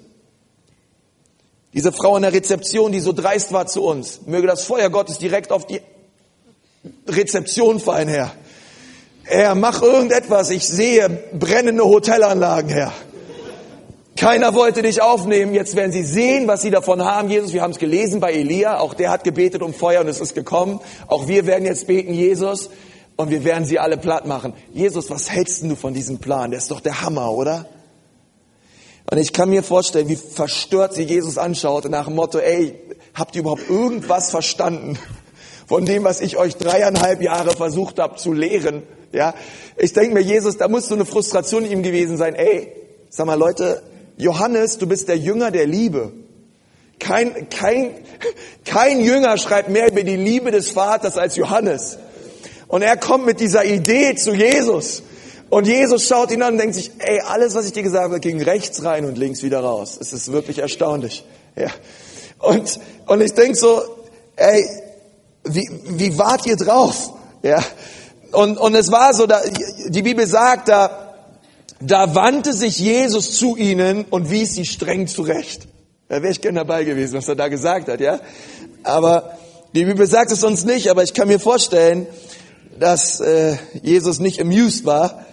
Diese 1.73 1.91
Frau 1.91 2.15
in 2.15 2.21
der 2.21 2.31
Rezeption, 2.31 2.91
die 2.91 2.99
so 2.99 3.11
dreist 3.11 3.53
war 3.53 3.65
zu 3.65 3.81
uns, 3.83 4.21
möge 4.27 4.45
das 4.45 4.65
Feuer 4.65 4.91
Gottes 4.91 5.17
direkt 5.17 5.51
auf 5.51 5.65
die 5.65 5.81
Rezeption 7.07 7.79
fallen, 7.79 8.07
Herr. 8.07 8.31
Herr, 9.23 9.55
mach 9.55 9.81
irgendetwas. 9.81 10.51
Ich 10.51 10.67
sehe 10.67 11.09
brennende 11.33 11.85
Hotelanlagen, 11.85 12.69
Herr. 12.69 12.93
Keiner 14.21 14.53
wollte 14.53 14.83
dich 14.83 15.01
aufnehmen. 15.01 15.55
Jetzt 15.55 15.75
werden 15.75 15.91
sie 15.91 16.03
sehen, 16.03 16.47
was 16.47 16.61
sie 16.61 16.69
davon 16.69 17.03
haben. 17.03 17.27
Jesus, 17.31 17.53
wir 17.53 17.63
haben 17.63 17.71
es 17.71 17.79
gelesen 17.79 18.19
bei 18.19 18.33
Elia. 18.33 18.77
Auch 18.77 18.93
der 18.93 19.09
hat 19.09 19.23
gebetet 19.23 19.63
um 19.63 19.73
Feuer 19.73 20.01
und 20.01 20.07
es 20.07 20.21
ist 20.21 20.35
gekommen. 20.35 20.79
Auch 21.07 21.27
wir 21.27 21.47
werden 21.47 21.65
jetzt 21.65 21.87
beten, 21.87 22.13
Jesus. 22.13 22.69
Und 23.15 23.31
wir 23.31 23.43
werden 23.43 23.65
sie 23.65 23.79
alle 23.79 23.97
platt 23.97 24.27
machen. 24.27 24.53
Jesus, 24.73 25.09
was 25.09 25.31
hältst 25.31 25.63
du 25.63 25.75
von 25.75 25.95
diesem 25.95 26.19
Plan? 26.19 26.51
Der 26.51 26.59
ist 26.59 26.69
doch 26.69 26.81
der 26.81 27.01
Hammer, 27.01 27.31
oder? 27.31 27.65
Und 29.09 29.17
ich 29.17 29.33
kann 29.33 29.49
mir 29.49 29.63
vorstellen, 29.63 30.07
wie 30.07 30.17
verstört 30.17 30.93
sie 30.93 31.01
Jesus 31.01 31.39
anschaut 31.39 31.89
nach 31.89 32.05
dem 32.05 32.13
Motto, 32.13 32.37
ey, 32.37 32.75
habt 33.15 33.35
ihr 33.35 33.41
überhaupt 33.41 33.67
irgendwas 33.71 34.29
verstanden 34.29 34.99
von 35.65 35.83
dem, 35.83 36.03
was 36.03 36.21
ich 36.21 36.37
euch 36.37 36.57
dreieinhalb 36.57 37.23
Jahre 37.23 37.55
versucht 37.55 37.97
habe 37.97 38.17
zu 38.17 38.33
lehren? 38.33 38.83
Ja, 39.13 39.33
ich 39.77 39.93
denke 39.93 40.13
mir, 40.13 40.21
Jesus, 40.21 40.57
da 40.57 40.67
muss 40.67 40.87
so 40.87 40.93
eine 40.93 41.05
Frustration 41.05 41.65
in 41.65 41.71
ihm 41.71 41.81
gewesen 41.81 42.17
sein. 42.17 42.35
Ey, 42.35 42.71
sag 43.09 43.25
mal, 43.25 43.33
Leute, 43.33 43.81
Johannes, 44.17 44.77
du 44.77 44.87
bist 44.87 45.07
der 45.07 45.17
Jünger 45.17 45.51
der 45.51 45.65
Liebe. 45.65 46.11
Kein, 46.99 47.49
kein, 47.49 47.95
kein 48.63 49.01
Jünger 49.01 49.37
schreibt 49.37 49.69
mehr 49.69 49.91
über 49.91 50.03
die 50.03 50.15
Liebe 50.15 50.51
des 50.51 50.69
Vaters 50.69 51.17
als 51.17 51.35
Johannes. 51.35 51.97
Und 52.67 52.83
er 52.83 52.95
kommt 52.95 53.25
mit 53.25 53.39
dieser 53.39 53.65
Idee 53.65 54.15
zu 54.15 54.33
Jesus. 54.33 55.03
Und 55.49 55.67
Jesus 55.67 56.07
schaut 56.07 56.31
ihn 56.31 56.41
an 56.43 56.53
und 56.53 56.59
denkt 56.59 56.75
sich, 56.75 56.91
ey, 56.99 57.19
alles, 57.27 57.55
was 57.55 57.65
ich 57.65 57.73
dir 57.73 57.83
gesagt 57.83 58.05
habe, 58.05 58.19
ging 58.19 58.41
rechts 58.41 58.83
rein 58.85 59.03
und 59.03 59.17
links 59.17 59.43
wieder 59.43 59.59
raus. 59.59 59.97
Es 59.99 60.13
ist 60.13 60.31
wirklich 60.31 60.59
erstaunlich. 60.59 61.25
Ja. 61.55 61.67
Und, 62.39 62.79
und 63.07 63.21
ich 63.21 63.33
denke 63.33 63.55
so, 63.57 63.81
ey, 64.35 64.63
wie, 65.43 65.67
wie 65.89 66.17
wart 66.17 66.45
ihr 66.45 66.55
drauf? 66.55 67.11
Ja. 67.41 67.61
Und, 68.31 68.57
und 68.57 68.75
es 68.75 68.91
war 68.91 69.13
so, 69.13 69.27
da, 69.27 69.41
die 69.87 70.01
Bibel 70.01 70.25
sagt, 70.25 70.69
da, 70.69 71.00
da 71.81 72.15
wandte 72.15 72.53
sich 72.53 72.79
Jesus 72.79 73.37
zu 73.37 73.55
ihnen 73.55 74.05
und 74.05 74.29
wies 74.29 74.55
sie 74.55 74.65
streng 74.65 75.07
zurecht. 75.07 75.67
Da 76.07 76.21
wäre 76.21 76.31
ich 76.31 76.41
gern 76.41 76.55
dabei 76.55 76.83
gewesen, 76.83 77.15
was 77.15 77.27
er 77.27 77.35
da 77.35 77.47
gesagt 77.47 77.87
hat, 77.87 77.99
ja. 77.99 78.19
Aber 78.83 79.37
die 79.73 79.85
Bibel 79.85 80.05
sagt 80.07 80.31
es 80.31 80.43
uns 80.43 80.65
nicht, 80.65 80.89
aber 80.89 81.03
ich 81.03 81.13
kann 81.13 81.27
mir 81.27 81.39
vorstellen, 81.39 82.07
dass 82.79 83.19
äh, 83.19 83.57
Jesus 83.81 84.19
nicht 84.19 84.41
amused 84.41 84.85
war. 84.85 85.25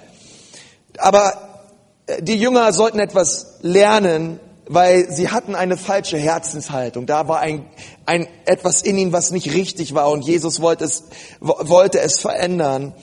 Aber 0.98 1.66
äh, 2.06 2.22
die 2.22 2.36
Jünger 2.36 2.72
sollten 2.72 2.98
etwas 2.98 3.58
lernen 3.62 4.40
weil 4.68 5.10
sie 5.10 5.30
hatten 5.30 5.54
eine 5.54 5.76
falsche 5.76 6.18
Herzenshaltung. 6.18 7.06
Da 7.06 7.26
war 7.26 7.40
ein, 7.40 7.64
ein 8.06 8.28
etwas 8.44 8.82
in 8.82 8.98
ihnen, 8.98 9.12
was 9.12 9.30
nicht 9.30 9.54
richtig 9.54 9.94
war 9.94 10.10
und 10.10 10.24
Jesus 10.24 10.60
wollte 10.60 10.84
es, 10.84 11.04
wollte 11.40 12.00
es 12.00 12.18
verändern. 12.18 12.94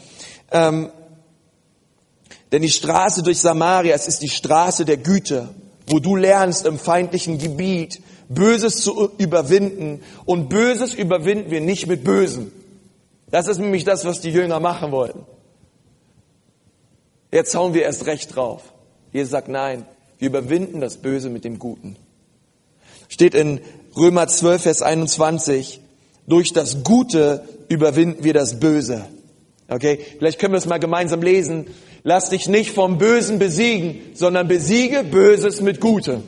Ähm, 0.51 0.91
denn 2.51 2.62
die 2.62 2.69
Straße 2.69 3.23
durch 3.23 3.39
Samaria, 3.39 3.95
es 3.95 4.08
ist 4.08 4.21
die 4.21 4.29
Straße 4.29 4.86
der 4.86 4.97
Güte, 4.97 5.49
wo 5.88 5.99
du 5.99 6.15
lernst 6.15 6.65
im 6.65 6.79
feindlichen 6.79 7.38
Gebiet 7.38 8.01
Böses 8.29 8.81
zu 8.81 9.12
überwinden. 9.17 10.01
Und 10.25 10.49
Böses 10.49 10.93
überwinden 10.93 11.51
wir 11.51 11.62
nicht 11.62 11.88
mit 11.88 12.03
Bösen. 12.03 12.51
Das 13.29 13.47
ist 13.47 13.60
nämlich 13.60 13.84
das, 13.84 14.05
was 14.05 14.21
die 14.21 14.31
Jünger 14.31 14.60
machen 14.60 14.91
wollten. 14.91 15.25
Jetzt 17.31 17.55
hauen 17.55 17.73
wir 17.73 17.84
erst 17.84 18.05
recht 18.05 18.36
drauf. 18.36 18.62
Jesus 19.12 19.31
sagt, 19.31 19.49
nein, 19.49 19.86
wir 20.19 20.29
überwinden 20.29 20.79
das 20.79 20.97
Böse 20.97 21.29
mit 21.29 21.43
dem 21.43 21.60
Guten. 21.60 21.97
Steht 23.10 23.36
in 23.36 23.60
Römer 23.95 24.27
12, 24.27 24.62
Vers 24.62 24.81
21, 24.81 25.81
durch 26.27 26.53
das 26.53 26.84
Gute 26.84 27.47
überwinden 27.67 28.23
wir 28.23 28.34
das 28.34 28.60
Böse. 28.60 29.05
Okay, 29.67 29.99
vielleicht 30.17 30.39
können 30.39 30.53
wir 30.53 30.58
es 30.58 30.65
mal 30.65 30.79
gemeinsam 30.79 31.21
lesen. 31.21 31.67
Lass 32.07 32.29
dich 32.29 32.47
nicht 32.47 32.69
vom 32.69 32.99
Bösen 32.99 33.39
besiegen, 33.39 33.99
sondern 34.13 34.47
besiege 34.47 35.03
Böses 35.03 35.59
mit 35.59 35.81
Gute. 35.81 36.21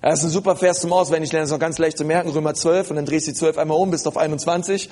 Das 0.00 0.20
ist 0.20 0.24
ein 0.24 0.30
super 0.30 0.56
Vers 0.56 0.80
zum 0.80 0.90
Auswendig 0.90 1.32
lernen, 1.32 1.44
ist 1.44 1.50
noch 1.50 1.58
ganz 1.58 1.76
leicht 1.76 1.98
zu 1.98 2.04
merken, 2.06 2.30
Römer 2.30 2.54
12, 2.54 2.88
und 2.88 2.96
dann 2.96 3.04
drehst 3.04 3.26
du 3.26 3.32
die 3.32 3.36
12 3.36 3.58
einmal 3.58 3.76
um, 3.76 3.90
bist 3.90 4.08
auf 4.08 4.16
21. 4.16 4.88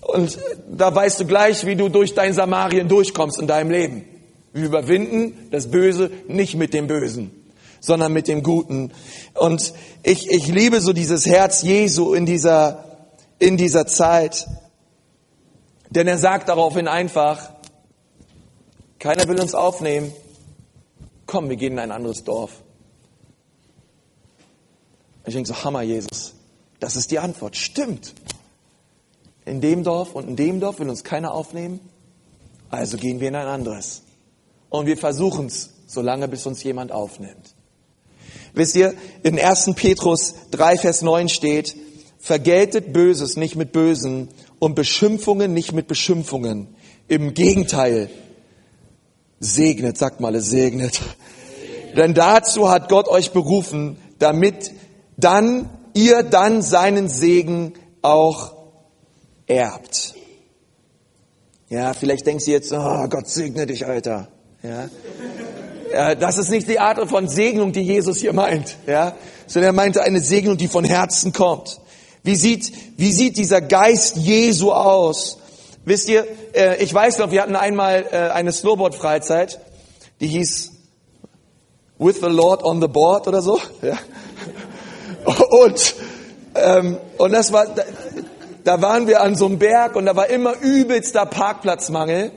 Und 0.00 0.38
da 0.70 0.94
weißt 0.94 1.18
du 1.18 1.26
gleich, 1.26 1.66
wie 1.66 1.74
du 1.74 1.88
durch 1.88 2.14
dein 2.14 2.34
Samarien 2.34 2.86
durchkommst 2.86 3.40
in 3.40 3.48
deinem 3.48 3.72
Leben. 3.72 4.04
Wir 4.52 4.66
überwinden 4.66 5.48
das 5.50 5.72
Böse 5.72 6.12
nicht 6.28 6.54
mit 6.54 6.72
dem 6.72 6.86
Bösen, 6.86 7.32
sondern 7.80 8.12
mit 8.12 8.28
dem 8.28 8.44
Guten. 8.44 8.92
Und 9.34 9.74
ich, 10.04 10.30
ich 10.30 10.46
liebe 10.46 10.80
so 10.80 10.92
dieses 10.92 11.26
Herz 11.26 11.62
Jesu 11.62 12.14
in 12.14 12.26
dieser, 12.26 13.08
in 13.40 13.56
dieser 13.56 13.88
Zeit. 13.88 14.46
Denn 15.90 16.06
er 16.06 16.18
sagt 16.18 16.48
daraufhin 16.48 16.86
einfach, 16.86 17.53
keiner 19.04 19.28
will 19.28 19.38
uns 19.38 19.54
aufnehmen. 19.54 20.14
komm, 21.26 21.50
wir 21.50 21.56
gehen 21.56 21.74
in 21.74 21.78
ein 21.78 21.92
anderes 21.92 22.24
Dorf. 22.24 22.62
Ich 25.26 25.34
denke 25.34 25.46
so, 25.46 25.62
Hammer, 25.62 25.82
Jesus. 25.82 26.32
Das 26.80 26.96
ist 26.96 27.10
die 27.10 27.18
Antwort. 27.18 27.54
Stimmt. 27.54 28.14
In 29.44 29.60
dem 29.60 29.84
Dorf 29.84 30.14
und 30.14 30.26
in 30.26 30.36
dem 30.36 30.58
Dorf 30.58 30.78
will 30.78 30.88
uns 30.88 31.04
keiner 31.04 31.34
aufnehmen. 31.34 31.80
Also 32.70 32.96
gehen 32.96 33.20
wir 33.20 33.28
in 33.28 33.34
ein 33.34 33.46
anderes. 33.46 34.00
Und 34.70 34.86
wir 34.86 34.96
versuchen 34.96 35.48
es, 35.48 35.68
solange 35.86 36.26
bis 36.26 36.46
uns 36.46 36.62
jemand 36.62 36.90
aufnimmt. 36.90 37.54
Wisst 38.54 38.74
ihr, 38.74 38.94
in 39.22 39.38
1. 39.38 39.72
Petrus 39.76 40.34
3, 40.52 40.78
Vers 40.78 41.02
9 41.02 41.28
steht, 41.28 41.76
vergeltet 42.18 42.94
Böses 42.94 43.36
nicht 43.36 43.54
mit 43.54 43.70
Bösen 43.70 44.30
und 44.58 44.74
Beschimpfungen 44.74 45.52
nicht 45.52 45.72
mit 45.72 45.88
Beschimpfungen. 45.88 46.68
Im 47.06 47.34
Gegenteil, 47.34 48.08
segnet, 49.52 49.98
sagt 49.98 50.20
mal, 50.20 50.34
es 50.34 50.46
segnet. 50.46 51.00
Denn 51.96 52.14
dazu 52.14 52.70
hat 52.70 52.88
Gott 52.88 53.08
euch 53.08 53.32
berufen, 53.32 53.98
damit 54.18 54.72
dann 55.16 55.68
ihr 55.94 56.22
dann 56.22 56.62
seinen 56.62 57.08
Segen 57.08 57.74
auch 58.02 58.54
erbt. 59.46 60.14
Ja, 61.68 61.94
vielleicht 61.94 62.26
denkst 62.26 62.44
du 62.44 62.50
jetzt, 62.50 62.72
oh, 62.72 63.08
Gott 63.08 63.28
segne 63.28 63.66
dich, 63.66 63.86
Alter. 63.86 64.28
Ja. 64.62 64.88
ja. 65.92 66.14
Das 66.14 66.38
ist 66.38 66.50
nicht 66.50 66.68
die 66.68 66.78
Art 66.78 67.08
von 67.08 67.28
Segnung, 67.28 67.72
die 67.72 67.82
Jesus 67.82 68.18
hier 68.18 68.32
meint, 68.32 68.76
ja, 68.86 69.14
sondern 69.46 69.70
er 69.70 69.74
meinte 69.74 70.02
eine 70.02 70.20
Segnung, 70.20 70.56
die 70.56 70.68
von 70.68 70.84
Herzen 70.84 71.32
kommt. 71.32 71.80
Wie 72.22 72.36
sieht, 72.36 72.72
wie 72.96 73.12
sieht 73.12 73.36
dieser 73.36 73.60
Geist 73.60 74.16
Jesu 74.16 74.72
aus? 74.72 75.38
Wisst 75.86 76.08
ihr, 76.08 76.26
äh, 76.54 76.82
ich 76.82 76.92
weiß 76.94 77.18
noch, 77.18 77.30
wir 77.30 77.42
hatten 77.42 77.56
einmal 77.56 78.06
äh, 78.10 78.16
eine 78.30 78.52
Snowboard-Freizeit, 78.52 79.60
die 80.20 80.28
hieß 80.28 80.72
With 81.98 82.20
the 82.20 82.28
Lord 82.28 82.64
on 82.64 82.80
the 82.80 82.88
Board 82.88 83.28
oder 83.28 83.42
so. 83.42 83.60
Ja. 83.82 83.98
Und, 85.50 85.94
ähm, 86.54 86.98
und 87.16 87.32
das 87.32 87.50
war, 87.50 87.66
da, 88.62 88.82
waren 88.82 89.06
wir 89.06 89.22
an 89.22 89.36
so 89.36 89.46
einem 89.46 89.58
Berg 89.58 89.96
und 89.96 90.04
da 90.04 90.14
war 90.14 90.28
immer 90.28 90.54
übelster 90.60 91.24
Parkplatzmangel. 91.24 92.30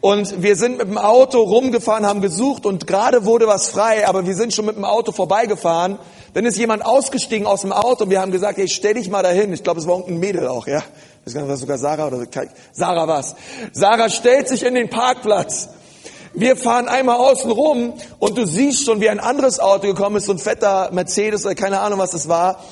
Und 0.00 0.42
wir 0.42 0.56
sind 0.56 0.78
mit 0.78 0.88
dem 0.88 0.96
Auto 0.96 1.42
rumgefahren, 1.42 2.06
haben 2.06 2.22
gesucht 2.22 2.64
und 2.64 2.86
gerade 2.86 3.26
wurde 3.26 3.46
was 3.46 3.68
frei, 3.68 4.06
aber 4.06 4.26
wir 4.26 4.34
sind 4.34 4.54
schon 4.54 4.64
mit 4.66 4.76
dem 4.76 4.84
Auto 4.84 5.12
vorbeigefahren. 5.12 5.98
Dann 6.32 6.46
ist 6.46 6.58
jemand 6.58 6.84
ausgestiegen 6.84 7.46
aus 7.46 7.62
dem 7.62 7.72
Auto 7.72 8.04
und 8.04 8.10
wir 8.10 8.20
haben 8.20 8.32
gesagt, 8.32 8.58
hey, 8.58 8.68
stell 8.68 8.94
dich 8.94 9.10
mal 9.10 9.22
dahin. 9.22 9.52
Ich 9.52 9.62
glaube, 9.62 9.80
es 9.80 9.86
war 9.86 9.96
irgendein 9.96 10.20
Mädel 10.20 10.48
auch, 10.48 10.66
ja. 10.66 10.82
Das 11.24 11.34
war 11.34 11.56
sogar 11.56 11.78
Sarah 11.78 12.08
oder 12.08 12.26
Sarah 12.72 13.08
was. 13.08 13.34
Sarah 13.72 14.10
stellt 14.10 14.48
sich 14.48 14.62
in 14.62 14.74
den 14.74 14.90
Parkplatz. 14.90 15.68
Wir 16.34 16.56
fahren 16.56 16.88
einmal 16.88 17.16
außen 17.16 17.50
rum 17.50 17.94
und 18.18 18.36
du 18.36 18.46
siehst 18.46 18.84
schon, 18.84 19.00
wie 19.00 19.08
ein 19.08 19.20
anderes 19.20 19.60
Auto 19.60 19.86
gekommen 19.86 20.16
ist, 20.16 20.26
so 20.26 20.32
ein 20.32 20.38
fetter 20.38 20.90
Mercedes 20.92 21.46
oder 21.46 21.54
keine 21.54 21.80
Ahnung, 21.80 21.98
was 21.98 22.10
das 22.10 22.28
war. 22.28 22.62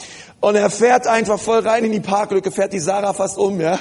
Und 0.41 0.57
er 0.57 0.69
fährt 0.69 1.07
einfach 1.07 1.39
voll 1.39 1.61
rein 1.61 1.85
in 1.85 1.93
die 1.93 2.01
Parklücke, 2.01 2.51
fährt 2.51 2.73
die 2.73 2.81
Sarah 2.81 3.13
fast 3.13 3.39
um, 3.39 3.61
ja. 3.61 3.79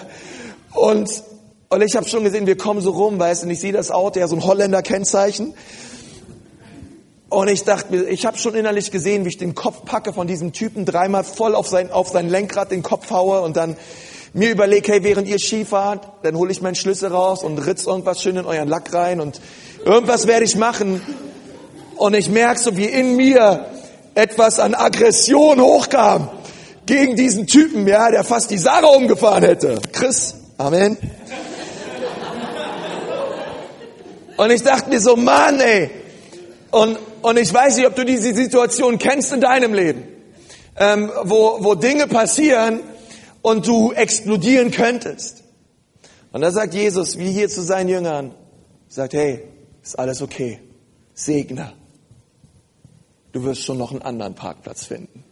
Und, 0.73 1.23
und 1.69 1.81
ich 1.81 1.95
habe 1.95 2.07
schon 2.07 2.23
gesehen, 2.23 2.45
wir 2.45 2.57
kommen 2.57 2.79
so 2.79 2.91
rum, 2.91 3.19
weißt 3.19 3.41
du, 3.41 3.47
und 3.47 3.51
ich 3.51 3.60
sehe 3.60 3.73
das 3.73 3.89
Auto, 3.91 4.19
ja, 4.19 4.27
so 4.27 4.36
ein 4.36 4.43
Holländer-Kennzeichen. 4.43 5.55
Und 7.29 7.47
ich 7.47 7.63
dachte 7.63 7.91
mir, 7.91 8.03
ich 8.03 8.25
habe 8.25 8.38
schon 8.38 8.53
innerlich 8.53 8.91
gesehen, 8.91 9.25
wie 9.25 9.29
ich 9.29 9.38
den 9.38 9.55
Kopf 9.55 9.86
packe 9.86 10.13
von 10.13 10.27
diesem 10.27 10.53
Typen, 10.53 10.86
dreimal 10.86 11.23
voll 11.23 11.55
auf 11.55 11.67
sein, 11.67 11.91
auf 11.91 12.10
sein 12.10 12.29
Lenkrad 12.29 12.71
den 12.71 12.84
Kopf 12.84 13.10
haue 13.10 13.41
und 13.41 13.57
dann 13.57 13.75
mir 14.34 14.52
überlege, 14.52 14.91
hey, 14.91 15.04
während 15.04 15.28
ihr 15.28 15.39
Skifahrt, 15.39 16.08
dann 16.24 16.36
hole 16.36 16.52
ich 16.52 16.62
meinen 16.62 16.76
Schlüssel 16.76 17.10
raus 17.10 17.44
und 17.44 17.58
ritz 17.60 17.86
irgendwas 17.86 18.22
schön 18.22 18.38
in 18.38 18.46
euren 18.46 18.70
Lack 18.70 18.94
rein 18.94 19.20
und 19.20 19.41
irgendwas 19.86 20.28
werde 20.28 20.46
ich 20.46 20.56
machen. 20.56 21.02
Und 21.98 22.13
ich 22.13 22.30
merke 22.30 22.60
so, 22.60 22.78
wie 22.78 22.86
in 22.86 23.15
mir 23.15 23.65
etwas 24.15 24.60
an 24.60 24.74
Aggression 24.74 25.60
hochkam 25.60 26.30
gegen 26.86 27.15
diesen 27.15 27.46
Typen, 27.46 27.88
ja, 27.88 28.10
der 28.10 28.24
fast 28.24 28.52
die 28.52 28.58
Sarah 28.58 28.88
umgefahren 28.88 29.44
hätte. 29.44 29.80
Chris, 29.91 30.36
Amen. 30.58 30.96
Und 34.38 34.52
ich 34.52 34.63
dachte 34.63 34.89
mir 34.89 35.00
so, 35.00 35.15
Mann, 35.15 35.60
ey. 35.60 35.89
Und, 36.70 36.98
und 37.22 37.38
ich 37.38 37.52
weiß 37.54 37.78
nicht, 37.78 37.88
ob 37.88 37.96
du 37.96 38.06
diese 38.06 38.34
Situation 38.34 38.98
kennst 38.98 39.34
in 39.34 39.41
deinem 39.41 39.74
Leben, 39.74 40.04
ähm, 40.78 41.12
wo, 41.24 41.58
wo 41.60 41.76
Dinge 41.76 42.08
passieren 42.08 42.80
und 43.41 43.67
du 43.67 43.91
explodieren 43.91 44.71
könntest. 44.71 45.43
Und 46.32 46.41
da 46.41 46.51
sagt 46.51 46.73
Jesus, 46.73 47.17
wie 47.17 47.32
hier 47.32 47.49
zu 47.49 47.62
seinen 47.62 47.89
Jüngern, 47.89 48.34
sagt, 48.88 49.13
hey, 49.13 49.43
ist 49.82 49.97
alles 49.97 50.21
okay. 50.21 50.60
Segne. 51.13 51.73
Du 53.32 53.43
wirst 53.43 53.63
schon 53.63 53.77
noch 53.77 53.91
einen 53.91 54.01
anderen 54.01 54.36
Parkplatz 54.36 54.86
finden. 54.86 55.23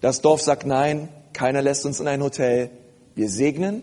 Das 0.00 0.20
Dorf 0.20 0.40
sagt 0.40 0.66
nein, 0.66 1.08
keiner 1.32 1.62
lässt 1.62 1.84
uns 1.84 2.00
in 2.00 2.08
ein 2.08 2.22
Hotel. 2.22 2.70
Wir 3.14 3.28
segnen. 3.28 3.82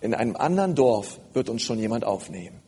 In 0.00 0.14
einem 0.14 0.36
anderen 0.36 0.74
Dorf 0.74 1.18
wird 1.32 1.48
uns 1.48 1.62
schon 1.62 1.78
jemand 1.78 2.04
aufnehmen. 2.04 2.60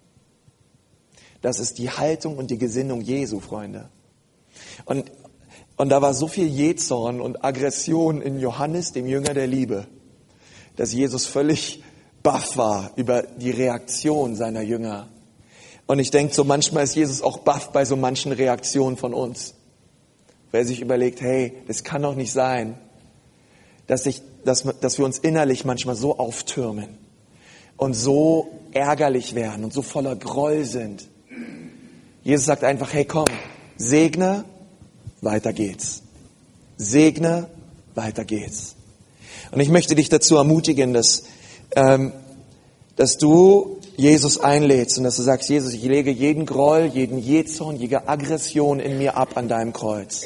Das 1.42 1.60
ist 1.60 1.78
die 1.78 1.90
Haltung 1.90 2.38
und 2.38 2.50
die 2.50 2.58
Gesinnung 2.58 3.02
Jesu, 3.02 3.40
Freunde. 3.40 3.90
Und, 4.86 5.10
und 5.76 5.90
da 5.90 6.00
war 6.00 6.14
so 6.14 6.26
viel 6.26 6.46
Jezorn 6.46 7.20
und 7.20 7.44
Aggression 7.44 8.22
in 8.22 8.40
Johannes, 8.40 8.92
dem 8.92 9.06
Jünger 9.06 9.34
der 9.34 9.46
Liebe, 9.46 9.86
dass 10.76 10.92
Jesus 10.92 11.26
völlig 11.26 11.82
baff 12.22 12.56
war 12.56 12.92
über 12.96 13.22
die 13.22 13.50
Reaktion 13.50 14.36
seiner 14.36 14.62
Jünger. 14.62 15.08
Und 15.86 15.98
ich 15.98 16.10
denke, 16.10 16.34
so 16.34 16.44
manchmal 16.44 16.84
ist 16.84 16.96
Jesus 16.96 17.22
auch 17.22 17.38
baff 17.38 17.70
bei 17.72 17.84
so 17.84 17.96
manchen 17.96 18.32
Reaktionen 18.32 18.96
von 18.96 19.14
uns. 19.14 19.54
Weil 20.50 20.62
er 20.62 20.66
sich 20.66 20.80
überlegt, 20.80 21.20
hey, 21.20 21.52
das 21.68 21.84
kann 21.84 22.02
doch 22.02 22.14
nicht 22.14 22.32
sein, 22.32 22.78
dass, 23.86 24.06
ich, 24.06 24.22
dass, 24.44 24.64
dass 24.80 24.98
wir 24.98 25.04
uns 25.04 25.18
innerlich 25.18 25.64
manchmal 25.64 25.94
so 25.94 26.18
auftürmen 26.18 26.98
und 27.76 27.94
so 27.94 28.48
ärgerlich 28.72 29.34
werden 29.34 29.64
und 29.64 29.72
so 29.72 29.82
voller 29.82 30.16
Groll 30.16 30.64
sind. 30.64 31.06
Jesus 32.24 32.46
sagt 32.46 32.64
einfach, 32.64 32.92
hey 32.92 33.04
komm, 33.04 33.26
segne, 33.76 34.44
weiter 35.26 35.52
geht's. 35.52 36.00
Segne, 36.78 37.48
weiter 37.94 38.24
geht's. 38.24 38.76
Und 39.50 39.60
ich 39.60 39.68
möchte 39.68 39.94
dich 39.94 40.08
dazu 40.08 40.36
ermutigen, 40.36 40.94
dass, 40.94 41.24
ähm, 41.74 42.12
dass 42.96 43.18
du 43.18 43.80
Jesus 43.96 44.40
einlädst 44.40 44.96
und 44.98 45.04
dass 45.04 45.16
du 45.16 45.22
sagst, 45.22 45.48
Jesus, 45.48 45.74
ich 45.74 45.82
lege 45.82 46.10
jeden 46.10 46.46
Groll, 46.46 46.86
jeden 46.86 47.18
Jezorn, 47.18 47.76
jede 47.76 48.08
Aggression 48.08 48.80
in 48.80 48.98
mir 48.98 49.16
ab 49.16 49.36
an 49.36 49.48
deinem 49.48 49.72
Kreuz. 49.72 50.22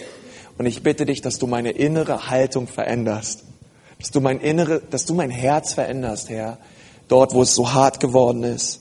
Und 0.58 0.66
ich 0.66 0.82
bitte 0.82 1.06
dich, 1.06 1.22
dass 1.22 1.38
du 1.38 1.46
meine 1.46 1.70
innere 1.70 2.28
Haltung 2.28 2.68
veränderst. 2.68 3.44
Dass 3.98 4.10
du 4.10 4.20
mein 4.20 4.40
innere, 4.40 4.80
dass 4.90 5.04
du 5.06 5.14
mein 5.14 5.30
Herz 5.30 5.74
veränderst, 5.74 6.28
Herr. 6.28 6.58
Dort, 7.08 7.34
wo 7.34 7.42
es 7.42 7.54
so 7.54 7.72
hart 7.72 8.00
geworden 8.00 8.44
ist. 8.44 8.80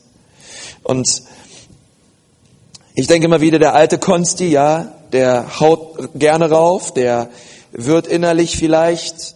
Und 0.83 1.23
ich 2.95 3.07
denke 3.07 3.25
immer 3.25 3.41
wieder, 3.41 3.59
der 3.59 3.75
alte 3.75 3.97
Konsti, 3.97 4.47
ja, 4.47 4.93
der 5.11 5.59
haut 5.59 6.09
gerne 6.15 6.49
rauf, 6.49 6.93
der 6.93 7.29
wird 7.71 8.07
innerlich 8.07 8.57
vielleicht 8.57 9.35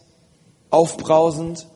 aufbrausend, 0.69 1.67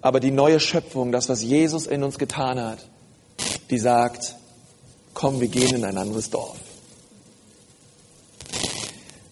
aber 0.00 0.20
die 0.20 0.30
neue 0.30 0.60
Schöpfung, 0.60 1.12
das, 1.12 1.28
was 1.28 1.42
Jesus 1.42 1.86
in 1.86 2.02
uns 2.02 2.18
getan 2.18 2.60
hat, 2.60 2.78
die 3.70 3.78
sagt, 3.78 4.36
komm, 5.14 5.40
wir 5.40 5.48
gehen 5.48 5.74
in 5.74 5.84
ein 5.84 5.98
anderes 5.98 6.30
Dorf. 6.30 6.56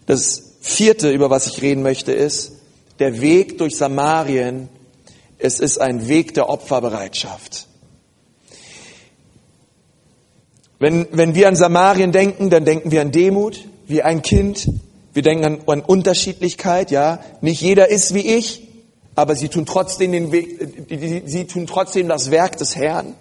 Das 0.07 0.43
vierte, 0.61 1.11
über 1.11 1.31
was 1.31 1.47
ich 1.47 1.63
reden 1.63 1.83
möchte, 1.83 2.13
ist, 2.13 2.53
der 2.99 3.21
Weg 3.21 3.59
durch 3.59 3.77
Samarien, 3.77 4.69
es 5.39 5.61
ist 5.61 5.79
ein 5.79 6.09
Weg 6.09 6.35
der 6.35 6.49
Opferbereitschaft. 6.49 7.66
Wenn, 10.79 11.07
wenn 11.13 11.35
wir 11.35 11.49
an 11.49 11.57
Samarien 11.57 12.13
denken, 12.13 12.51
dann 12.51 12.65
denken 12.65 12.91
wir 12.91 13.01
an 13.01 13.13
Demut, 13.13 13.65
wie 13.87 14.03
ein 14.03 14.23
Kind. 14.23 14.69
Wir 15.15 15.23
denken 15.23 15.45
an, 15.45 15.61
an 15.67 15.81
Unterschiedlichkeit, 15.81 16.91
ja. 16.91 17.21
Nicht 17.41 17.63
jeder 17.63 17.89
ist 17.89 18.13
wie 18.13 18.37
ich, 18.37 18.69
aber 19.15 19.35
sie 19.35 19.49
tun 19.49 19.65
trotzdem 19.65 20.13
den 20.13 20.33
Weg, 20.33 20.59
sie 21.25 21.47
tun 21.47 21.67
trotzdem 21.67 22.09
das 22.09 22.31
Werk 22.31 22.59
des 22.59 22.77
Herrn. 22.77 23.15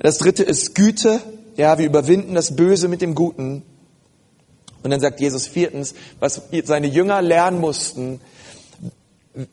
Das 0.00 0.18
dritte 0.18 0.42
ist 0.42 0.74
Güte. 0.74 1.20
Ja, 1.56 1.78
wir 1.78 1.86
überwinden 1.86 2.34
das 2.34 2.56
Böse 2.56 2.88
mit 2.88 3.00
dem 3.00 3.14
Guten. 3.14 3.62
Und 4.82 4.90
dann 4.90 5.00
sagt 5.00 5.20
Jesus 5.20 5.46
viertens, 5.46 5.94
was 6.18 6.42
seine 6.64 6.88
Jünger 6.88 7.22
lernen 7.22 7.60
mussten, 7.60 8.20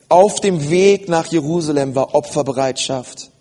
auf 0.08 0.40
dem 0.40 0.68
Weg 0.70 1.08
nach 1.08 1.26
Jerusalem 1.26 1.94
war 1.94 2.14
Opferbereitschaft. 2.14 3.31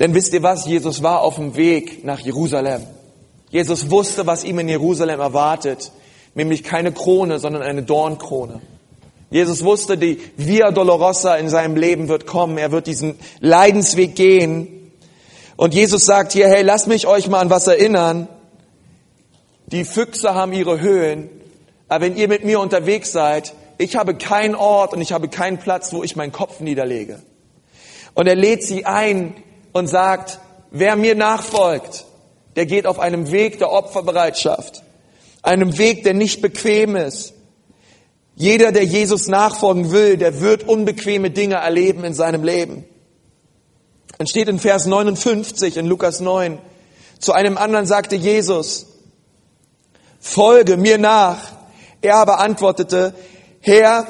Denn 0.00 0.14
wisst 0.14 0.32
ihr 0.32 0.42
was? 0.42 0.66
Jesus 0.66 1.02
war 1.02 1.20
auf 1.20 1.36
dem 1.36 1.56
Weg 1.56 2.04
nach 2.04 2.20
Jerusalem. 2.20 2.82
Jesus 3.50 3.90
wusste, 3.90 4.26
was 4.26 4.44
ihm 4.44 4.58
in 4.58 4.68
Jerusalem 4.68 5.20
erwartet. 5.20 5.92
Nämlich 6.34 6.64
keine 6.64 6.92
Krone, 6.92 7.38
sondern 7.38 7.62
eine 7.62 7.82
Dornkrone. 7.82 8.60
Jesus 9.30 9.64
wusste, 9.64 9.96
die 9.98 10.20
Via 10.36 10.70
Dolorosa 10.70 11.36
in 11.36 11.48
seinem 11.48 11.76
Leben 11.76 12.08
wird 12.08 12.26
kommen. 12.26 12.58
Er 12.58 12.72
wird 12.72 12.86
diesen 12.86 13.18
Leidensweg 13.40 14.14
gehen. 14.14 14.92
Und 15.56 15.74
Jesus 15.74 16.04
sagt 16.04 16.32
hier, 16.32 16.48
hey, 16.48 16.62
lass 16.62 16.86
mich 16.86 17.06
euch 17.06 17.28
mal 17.28 17.40
an 17.40 17.50
was 17.50 17.66
erinnern. 17.66 18.28
Die 19.66 19.84
Füchse 19.84 20.34
haben 20.34 20.52
ihre 20.52 20.80
Höhen, 20.80 21.30
aber 21.88 22.04
wenn 22.04 22.16
ihr 22.16 22.28
mit 22.28 22.44
mir 22.44 22.60
unterwegs 22.60 23.12
seid, 23.12 23.54
ich 23.78 23.96
habe 23.96 24.14
keinen 24.14 24.54
Ort 24.54 24.92
und 24.92 25.00
ich 25.00 25.12
habe 25.12 25.28
keinen 25.28 25.58
Platz, 25.58 25.92
wo 25.92 26.02
ich 26.02 26.14
meinen 26.14 26.32
Kopf 26.32 26.60
niederlege. 26.60 27.20
Und 28.14 28.26
er 28.26 28.34
lädt 28.34 28.62
sie 28.64 28.84
ein 28.84 29.34
und 29.72 29.88
sagt, 29.88 30.38
wer 30.70 30.96
mir 30.96 31.14
nachfolgt, 31.14 32.04
der 32.56 32.66
geht 32.66 32.86
auf 32.86 32.98
einem 32.98 33.30
Weg 33.30 33.58
der 33.58 33.72
Opferbereitschaft, 33.72 34.82
einem 35.42 35.78
Weg, 35.78 36.04
der 36.04 36.14
nicht 36.14 36.42
bequem 36.42 36.96
ist. 36.96 37.34
Jeder, 38.34 38.72
der 38.72 38.84
Jesus 38.84 39.28
nachfolgen 39.28 39.90
will, 39.90 40.16
der 40.16 40.40
wird 40.40 40.68
unbequeme 40.68 41.30
Dinge 41.30 41.56
erleben 41.56 42.04
in 42.04 42.14
seinem 42.14 42.44
Leben. 42.44 42.84
Dann 44.18 44.26
steht 44.26 44.48
in 44.48 44.58
Vers 44.58 44.86
59 44.86 45.76
in 45.76 45.86
Lukas 45.86 46.20
9, 46.20 46.58
zu 47.18 47.32
einem 47.32 47.56
anderen 47.56 47.86
sagte 47.86 48.16
Jesus, 48.16 48.86
folge 50.18 50.76
mir 50.76 50.98
nach. 50.98 51.38
Er 52.00 52.16
aber 52.16 52.40
antwortete, 52.40 53.14
Herr, 53.60 54.06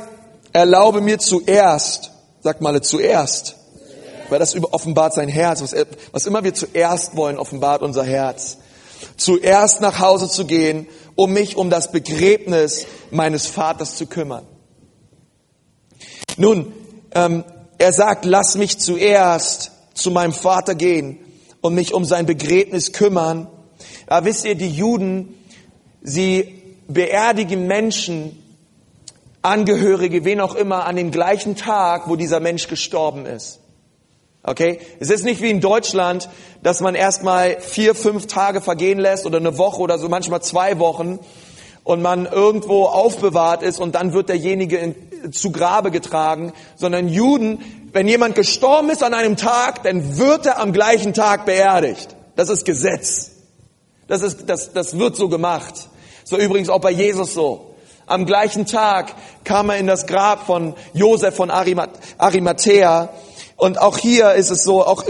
erlaube 0.53 1.01
mir 1.01 1.18
zuerst, 1.18 2.11
sag 2.40 2.61
mal 2.61 2.81
zuerst, 2.81 3.57
weil 4.28 4.38
das 4.38 4.54
offenbart 4.72 5.14
sein 5.14 5.28
Herz, 5.28 5.62
was, 5.62 5.74
was 6.12 6.26
immer 6.26 6.44
wir 6.44 6.54
zuerst 6.54 7.16
wollen, 7.16 7.38
offenbart 7.38 7.82
unser 7.82 8.04
Herz. 8.04 8.58
Zuerst 9.16 9.80
nach 9.80 9.98
Hause 9.98 10.28
zu 10.28 10.46
gehen, 10.46 10.87
um 11.14 11.32
mich 11.32 11.56
um 11.56 11.70
das 11.70 11.92
Begräbnis 11.92 12.87
meines 13.11 13.46
Vaters 13.46 13.96
zu 13.96 14.06
kümmern. 14.06 14.46
Nun, 16.37 16.72
ähm, 17.14 17.44
er 17.78 17.92
sagt, 17.92 18.24
lass 18.24 18.56
mich 18.56 18.78
zuerst 18.78 19.72
zu 19.94 20.11
meinem 20.11 20.32
Vater 20.32 20.74
gehen 20.74 21.18
und 21.61 21.74
mich 21.74 21.92
um 21.94 22.04
sein 22.04 22.26
Begräbnis 22.26 22.92
kümmern. 22.92 23.48
Aber 24.06 24.26
wisst 24.26 24.44
ihr, 24.44 24.54
die 24.54 24.70
Juden, 24.70 25.35
sie 26.02 26.62
beerdigen 26.88 27.66
Menschen, 27.66 28.38
Angehörige, 29.42 30.24
wen 30.24 30.40
auch 30.40 30.54
immer, 30.54 30.87
an 30.87 30.94
dem 30.94 31.11
gleichen 31.11 31.56
Tag, 31.56 32.08
wo 32.08 32.14
dieser 32.14 32.38
Mensch 32.38 32.68
gestorben 32.68 33.26
ist. 33.26 33.58
Okay? 34.44 34.81
Es 34.98 35.11
ist 35.11 35.24
nicht 35.24 35.40
wie 35.40 35.50
in 35.50 35.61
Deutschland, 35.61 36.28
dass 36.62 36.81
man 36.81 36.94
erstmal 36.94 37.61
vier, 37.61 37.94
fünf 37.94 38.26
Tage 38.26 38.61
vergehen 38.61 38.98
lässt 38.98 39.26
oder 39.26 39.38
eine 39.38 39.59
Woche 39.59 39.81
oder 39.81 39.98
so, 39.98 40.09
manchmal 40.09 40.42
zwei 40.42 40.78
Wochen 40.78 41.20
und 41.85 42.02
man 42.02 42.26
irgendwo 42.26 42.85
aufbewahrt 42.85 43.62
ist 43.62 43.78
und 43.78 43.94
dann 43.94 44.12
wird 44.12 44.28
derjenige 44.28 44.78
in, 44.78 45.33
zu 45.33 45.52
Grabe 45.52 45.90
getragen, 45.90 46.52
sondern 46.76 47.09
Juden, 47.09 47.88
wenn 47.92 48.09
jemand 48.09 48.35
gestorben 48.35 48.90
ist 48.90 49.02
an 49.02 49.14
einem 49.14 49.37
Tag, 49.37 49.83
dann 49.85 50.18
wird 50.18 50.46
er 50.46 50.59
am 50.59 50.72
gleichen 50.72 51.14
Tag 51.14 51.44
beerdigt. 51.44 52.16
Das 52.37 52.48
ist 52.48 52.64
Gesetz. 52.64 53.31
Das 54.09 54.22
ist, 54.22 54.48
das, 54.48 54.72
das 54.72 54.98
wird 54.98 55.16
so 55.16 55.28
gemacht. 55.28 55.88
So 56.24 56.37
übrigens 56.37 56.68
auch 56.68 56.81
bei 56.81 56.90
Jesus 56.90 57.35
so. 57.35 57.74
Am 58.07 58.26
gleichen 58.26 58.66
Tag 58.66 59.14
kam 59.44 59.70
er 59.70 59.76
in 59.76 59.87
das 59.87 60.07
Grab 60.07 60.46
von 60.46 60.74
Josef 60.92 61.37
von 61.37 61.50
Arimathea 61.50 63.11
und 63.62 63.81
auch 63.81 63.96
hier 63.96 64.33
ist 64.33 64.51
es 64.51 64.64
so, 64.64 64.85
auch, 64.85 65.05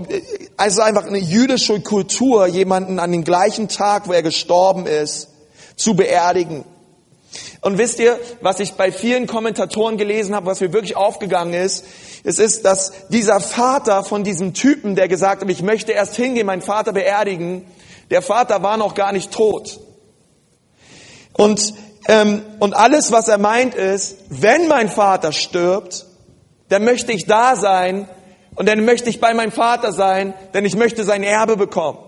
also 0.59 0.83
einfach 0.83 1.07
eine 1.07 1.17
jüdische 1.17 1.81
Kultur, 1.81 2.47
jemanden 2.47 2.99
an 2.99 3.11
dem 3.11 3.25
gleichen 3.25 3.67
Tag, 3.69 4.09
wo 4.09 4.12
er 4.12 4.23
gestorben 4.23 4.85
ist, 4.85 5.29
zu 5.75 5.97
beerdigen. 5.97 6.67
Und 7.62 7.79
wisst 7.79 7.99
ihr, 7.99 8.21
was 8.43 8.61
ich 8.61 8.75
bei 8.75 8.93
vielen 8.93 9.27
Kommentatoren 9.27 9.97
gelesen 9.97 10.35
habe, 10.35 10.45
was 10.45 10.61
mir 10.61 10.71
wirklich 10.75 10.97
aufgegangen 10.97 11.55
ist, 11.55 11.87
es 12.25 12.38
ist, 12.38 12.67
dass 12.67 12.93
dieser 13.09 13.41
Vater 13.41 14.05
von 14.05 14.23
diesem 14.23 14.53
Typen, 14.53 14.97
der 14.97 15.09
gesagt 15.09 15.41
hat, 15.41 15.49
ich 15.49 15.62
möchte 15.62 15.93
erst 15.93 16.15
hingehen, 16.17 16.45
meinen 16.45 16.61
Vater 16.61 16.93
beerdigen, 16.93 17.65
der 18.11 18.21
Vater 18.21 18.62
war 18.62 18.77
noch 18.77 18.95
gar 18.95 19.12
nicht 19.12 19.31
tot. 19.31 19.81
Und, 21.33 21.73
ähm, 22.07 22.43
und 22.59 22.75
alles, 22.75 23.12
was 23.12 23.29
er 23.29 23.38
meint, 23.38 23.75
ist, 23.75 24.19
wenn 24.29 24.69
mein 24.69 24.91
Vater 24.91 25.33
stirbt, 25.33 26.05
dann 26.69 26.85
möchte 26.85 27.12
ich 27.12 27.25
da 27.25 27.57
sein, 27.57 28.11
und 28.55 28.69
dann 28.69 28.85
möchte 28.85 29.09
ich 29.09 29.21
bei 29.21 29.35
meinem 29.35 29.53
Vater 29.53 29.93
sein, 29.93 30.35
denn 30.55 30.65
ich 30.65 30.77
möchte 30.77 31.05
sein 31.05 31.23
Erbe 31.23 31.57
bekommen. 31.57 31.99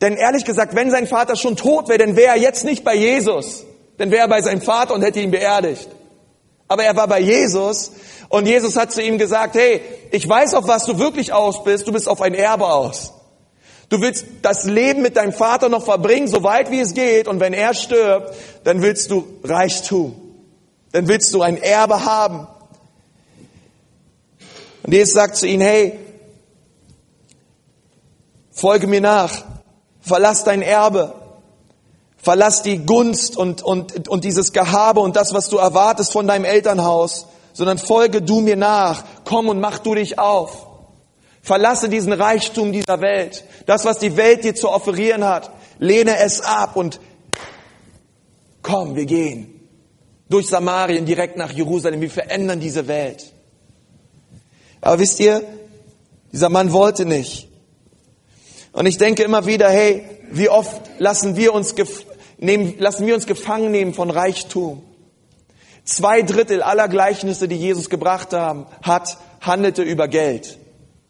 Denn 0.00 0.16
ehrlich 0.16 0.44
gesagt, 0.44 0.74
wenn 0.74 0.90
sein 0.90 1.06
Vater 1.06 1.36
schon 1.36 1.56
tot 1.56 1.88
wäre, 1.88 1.98
dann 1.98 2.16
wäre 2.16 2.34
er 2.34 2.38
jetzt 2.38 2.64
nicht 2.64 2.82
bei 2.82 2.94
Jesus. 2.94 3.64
Dann 3.98 4.10
wäre 4.10 4.22
er 4.22 4.28
bei 4.28 4.42
seinem 4.42 4.60
Vater 4.60 4.94
und 4.94 5.02
hätte 5.02 5.20
ihn 5.20 5.30
beerdigt. 5.30 5.88
Aber 6.66 6.82
er 6.82 6.96
war 6.96 7.06
bei 7.06 7.20
Jesus 7.20 7.92
und 8.28 8.46
Jesus 8.46 8.76
hat 8.76 8.90
zu 8.90 9.02
ihm 9.02 9.18
gesagt, 9.18 9.54
hey, 9.54 9.80
ich 10.10 10.28
weiß, 10.28 10.54
auf 10.54 10.66
was 10.66 10.86
du 10.86 10.98
wirklich 10.98 11.32
aus 11.32 11.62
bist. 11.62 11.86
Du 11.86 11.92
bist 11.92 12.08
auf 12.08 12.20
ein 12.20 12.34
Erbe 12.34 12.66
aus. 12.66 13.12
Du 13.90 14.00
willst 14.00 14.24
das 14.40 14.64
Leben 14.64 15.02
mit 15.02 15.18
deinem 15.18 15.34
Vater 15.34 15.68
noch 15.68 15.84
verbringen, 15.84 16.26
so 16.26 16.42
weit 16.42 16.70
wie 16.70 16.80
es 16.80 16.94
geht. 16.94 17.28
Und 17.28 17.40
wenn 17.40 17.52
er 17.52 17.74
stirbt, 17.74 18.34
dann 18.64 18.80
willst 18.80 19.10
du 19.10 19.38
Reichtum. 19.44 20.14
Dann 20.92 21.08
willst 21.08 21.34
du 21.34 21.42
ein 21.42 21.58
Erbe 21.58 22.06
haben. 22.06 22.48
Und 24.82 24.92
Jesus 24.92 25.14
sagt 25.14 25.36
zu 25.36 25.46
ihnen, 25.46 25.62
hey, 25.62 25.98
folge 28.50 28.86
mir 28.86 29.00
nach, 29.00 29.44
verlass 30.00 30.44
dein 30.44 30.62
Erbe, 30.62 31.14
verlass 32.16 32.62
die 32.62 32.84
Gunst 32.84 33.36
und, 33.36 33.62
und, 33.62 34.08
und 34.08 34.24
dieses 34.24 34.52
Gehabe 34.52 35.00
und 35.00 35.16
das, 35.16 35.32
was 35.32 35.48
du 35.48 35.58
erwartest 35.58 36.12
von 36.12 36.26
deinem 36.26 36.44
Elternhaus, 36.44 37.26
sondern 37.52 37.78
folge 37.78 38.22
du 38.22 38.40
mir 38.40 38.56
nach, 38.56 39.04
komm 39.24 39.48
und 39.48 39.60
mach 39.60 39.78
du 39.78 39.94
dich 39.94 40.18
auf. 40.18 40.66
Verlasse 41.42 41.88
diesen 41.88 42.12
Reichtum 42.12 42.72
dieser 42.72 43.00
Welt, 43.00 43.44
das, 43.66 43.84
was 43.84 43.98
die 43.98 44.16
Welt 44.16 44.44
dir 44.44 44.54
zu 44.54 44.68
offerieren 44.68 45.24
hat, 45.24 45.50
lehne 45.78 46.18
es 46.18 46.40
ab 46.40 46.76
und 46.76 47.00
komm, 48.62 48.94
wir 48.94 49.06
gehen 49.06 49.68
durch 50.28 50.46
Samarien 50.46 51.04
direkt 51.04 51.36
nach 51.36 51.52
Jerusalem, 51.52 52.00
wir 52.00 52.10
verändern 52.10 52.58
diese 52.58 52.88
Welt. 52.88 53.32
Aber 54.82 54.98
wisst 54.98 55.20
ihr, 55.20 55.42
dieser 56.32 56.50
Mann 56.50 56.72
wollte 56.72 57.06
nicht. 57.06 57.48
Und 58.72 58.86
ich 58.86 58.98
denke 58.98 59.22
immer 59.22 59.46
wieder, 59.46 59.70
hey, 59.70 60.04
wie 60.30 60.48
oft 60.48 60.80
lassen 60.98 61.36
wir 61.36 61.54
uns, 61.54 61.74
nehmen, 62.38 62.74
lassen 62.78 63.06
wir 63.06 63.14
uns 63.14 63.26
gefangen 63.26 63.70
nehmen 63.70 63.94
von 63.94 64.10
Reichtum? 64.10 64.82
Zwei 65.84 66.22
Drittel 66.22 66.62
aller 66.62 66.88
Gleichnisse, 66.88 67.48
die 67.48 67.56
Jesus 67.56 67.90
gebracht 67.90 68.32
haben, 68.32 68.66
hat, 68.82 69.18
handelte 69.40 69.82
über 69.82 70.08
Geld. 70.08 70.58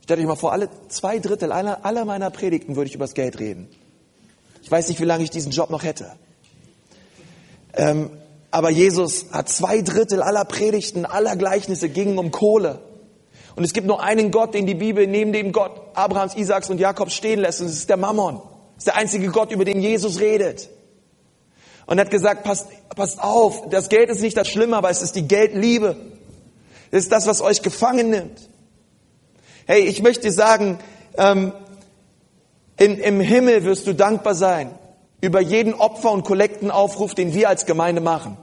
Stellt 0.02 0.20
euch 0.20 0.26
mal 0.26 0.37
vor, 0.37 0.52
alle 0.52 0.68
zwei 0.88 1.18
Drittel 1.18 1.52
aller, 1.52 1.85
aller 1.85 2.04
meiner 2.04 2.30
Predigten 2.30 2.76
würde 2.76 2.88
ich 2.88 2.94
über 2.94 3.04
das 3.04 3.14
Geld 3.14 3.38
reden. 3.38 3.68
Ich 4.62 4.70
weiß 4.70 4.88
nicht, 4.88 5.00
wie 5.00 5.04
lange 5.04 5.24
ich 5.24 5.30
diesen 5.30 5.52
Job 5.52 5.70
noch 5.70 5.82
hätte. 5.82 6.12
Ähm, 7.74 8.11
aber 8.50 8.70
Jesus 8.70 9.26
hat 9.32 9.48
zwei 9.48 9.80
Drittel 9.80 10.22
aller 10.22 10.44
Predigten, 10.44 11.06
aller 11.06 11.37
Gleichnisse 11.37 11.88
gingen 11.88 12.18
um 12.18 12.30
Kohle. 12.32 12.80
Und 13.55 13.65
es 13.65 13.73
gibt 13.73 13.87
nur 13.87 14.03
einen 14.03 14.31
Gott, 14.31 14.55
den 14.55 14.67
die 14.67 14.75
Bibel 14.75 15.07
neben 15.07 15.33
dem 15.33 15.53
Gott 15.53 15.73
Abrahams, 15.95 16.35
Isaaks 16.35 16.71
und 16.71 16.79
Jakobs 16.79 17.15
stehen 17.15 17.41
lässt. 17.41 17.61
Und 17.61 17.67
es 17.67 17.75
ist 17.75 17.91
der 17.91 17.97
Mammon. 17.97 18.37
Das 18.75 18.79
ist 18.79 18.87
der 18.87 18.97
einzige 18.97 19.29
Gott, 19.29 19.51
über 19.53 19.65
den 19.65 19.81
Jesus 19.81 20.21
redet. 20.21 20.71
Und 21.87 21.99
er 21.99 22.05
hat 22.05 22.11
gesagt, 22.11 22.45
passt, 22.45 22.69
passt 22.95 23.23
auf, 23.23 23.69
das 23.69 23.88
Geld 23.88 24.09
ist 24.09 24.23
nicht 24.23 24.37
das 24.37 24.49
Schlimme, 24.49 24.77
aber 24.77 24.91
es 24.91 25.03
ist 25.03 25.17
die 25.17 25.27
Geldliebe. 25.27 25.97
Es 26.91 27.05
ist 27.05 27.12
das, 27.12 27.27
was 27.27 27.41
euch 27.41 27.62
gefangen 27.62 28.11
nimmt. 28.11 28.49
Hey, 29.67 29.83
ich 29.83 30.03
möchte 30.03 30.31
sagen, 30.31 30.79
ähm, 31.17 31.53
in, 32.79 32.99
im 32.99 33.21
Himmel 33.21 33.65
wirst 33.65 33.87
du 33.87 33.95
dankbar 33.95 34.35
sein 34.35 34.71
über 35.21 35.41
jeden 35.41 35.75
Opfer- 35.75 36.11
und 36.11 36.25
Kollektenaufruf, 36.25 37.15
den 37.15 37.33
wir 37.33 37.49
als 37.49 37.65
Gemeinde 37.65 38.01
machen. 38.01 38.37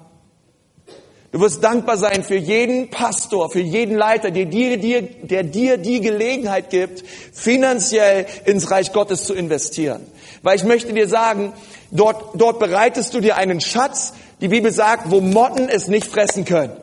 Du 1.32 1.40
wirst 1.42 1.64
dankbar 1.64 1.98
sein 1.98 2.24
für 2.24 2.38
jeden 2.38 2.90
Pastor, 2.90 3.52
für 3.52 3.60
jeden 3.60 3.96
Leiter, 3.96 4.32
der 4.32 4.46
dir, 4.46 4.78
dir, 4.78 5.04
der 5.04 5.44
dir 5.44 5.78
die 5.78 6.02
Gelegenheit 6.02 6.72
gibt, 6.72 7.04
finanziell 7.34 8.26
ins 8.46 8.72
Reich 8.72 8.94
Gottes 8.94 9.26
zu 9.26 9.36
investieren. 9.36 10.08
Weil 10.42 10.56
ich 10.56 10.64
möchte 10.64 10.92
dir 10.92 11.08
sagen, 11.08 11.54
dort, 11.92 12.32
dort 12.34 12.58
bereitest 12.58 13.14
du 13.14 13.20
dir 13.20 13.36
einen 13.36 13.62
Schatz, 13.62 14.14
die 14.42 14.48
Bibel 14.48 14.72
sagt, 14.72 15.12
wo 15.12 15.22
Motten 15.22 15.70
es 15.70 15.88
nicht 15.88 16.08
fressen 16.08 16.46
können. 16.46 16.74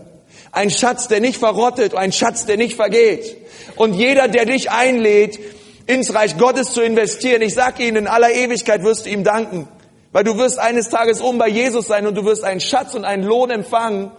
Ein 0.53 0.71
Schatz, 0.71 1.09
der 1.09 1.21
nicht 1.21 1.39
verrottet, 1.39 1.97
ein 1.97 2.13
Schatz, 2.13 2.47
der 2.47 2.57
nicht 2.57 2.77
vergeht. 2.77 3.37
Und 3.75 3.95
jeder, 3.95 4.29
der 4.29 4.45
dich 4.45 4.71
einlädt, 4.71 5.41
ins 5.87 6.15
Reich 6.15 6.39
Gottes 6.39 6.73
zu 6.73 6.83
investieren, 6.83 7.43
ich 7.43 7.55
sage 7.55 7.83
Ihnen, 7.83 7.97
in 7.97 8.07
aller 8.07 8.31
Ewigkeit 8.31 8.85
wirst 8.85 9.07
du 9.07 9.11
ihm 9.11 9.25
danken. 9.25 9.67
Weil 10.13 10.23
du 10.25 10.39
wirst 10.39 10.61
eines 10.61 10.89
Tages 10.89 11.21
oben 11.21 11.39
bei 11.39 11.49
Jesus 11.49 11.89
sein 11.89 12.07
und 12.07 12.15
du 12.15 12.25
wirst 12.25 12.45
einen 12.45 12.61
Schatz 12.61 12.95
und 12.95 13.05
einen 13.05 13.25
Lohn 13.25 13.51
empfangen, 13.51 14.13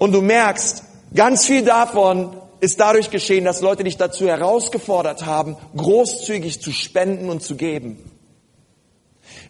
und 0.00 0.10
du 0.10 0.20
merkst, 0.20 0.82
ganz 1.14 1.44
viel 1.46 1.62
davon 1.62 2.36
ist 2.58 2.80
dadurch 2.80 3.10
geschehen, 3.10 3.44
dass 3.44 3.60
Leute 3.60 3.84
dich 3.84 3.96
dazu 3.96 4.26
herausgefordert 4.26 5.24
haben, 5.24 5.56
großzügig 5.76 6.60
zu 6.60 6.72
spenden 6.72 7.30
und 7.30 7.44
zu 7.44 7.54
geben. 7.54 7.98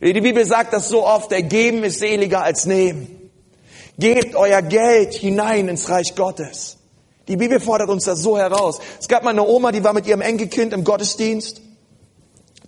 Die 0.02 0.20
Bibel 0.20 0.44
sagt 0.44 0.74
das 0.74 0.90
so 0.90 1.06
oft, 1.06 1.30
der 1.30 1.42
Geben 1.42 1.82
ist 1.84 2.00
seliger 2.00 2.42
als 2.42 2.66
Nehmen. 2.66 3.30
Gebt 3.98 4.34
euer 4.34 4.60
Geld 4.60 5.14
hinein 5.14 5.68
ins 5.68 5.88
Reich 5.88 6.14
Gottes. 6.14 6.76
Die 7.28 7.36
Bibel 7.36 7.60
fordert 7.60 7.88
uns 7.88 8.04
das 8.04 8.20
so 8.20 8.36
heraus. 8.36 8.80
Es 9.00 9.08
gab 9.08 9.22
mal 9.22 9.30
eine 9.30 9.46
Oma, 9.46 9.72
die 9.72 9.82
war 9.82 9.94
mit 9.94 10.06
ihrem 10.06 10.20
Enkelkind 10.20 10.74
im 10.74 10.84
Gottesdienst 10.84 11.62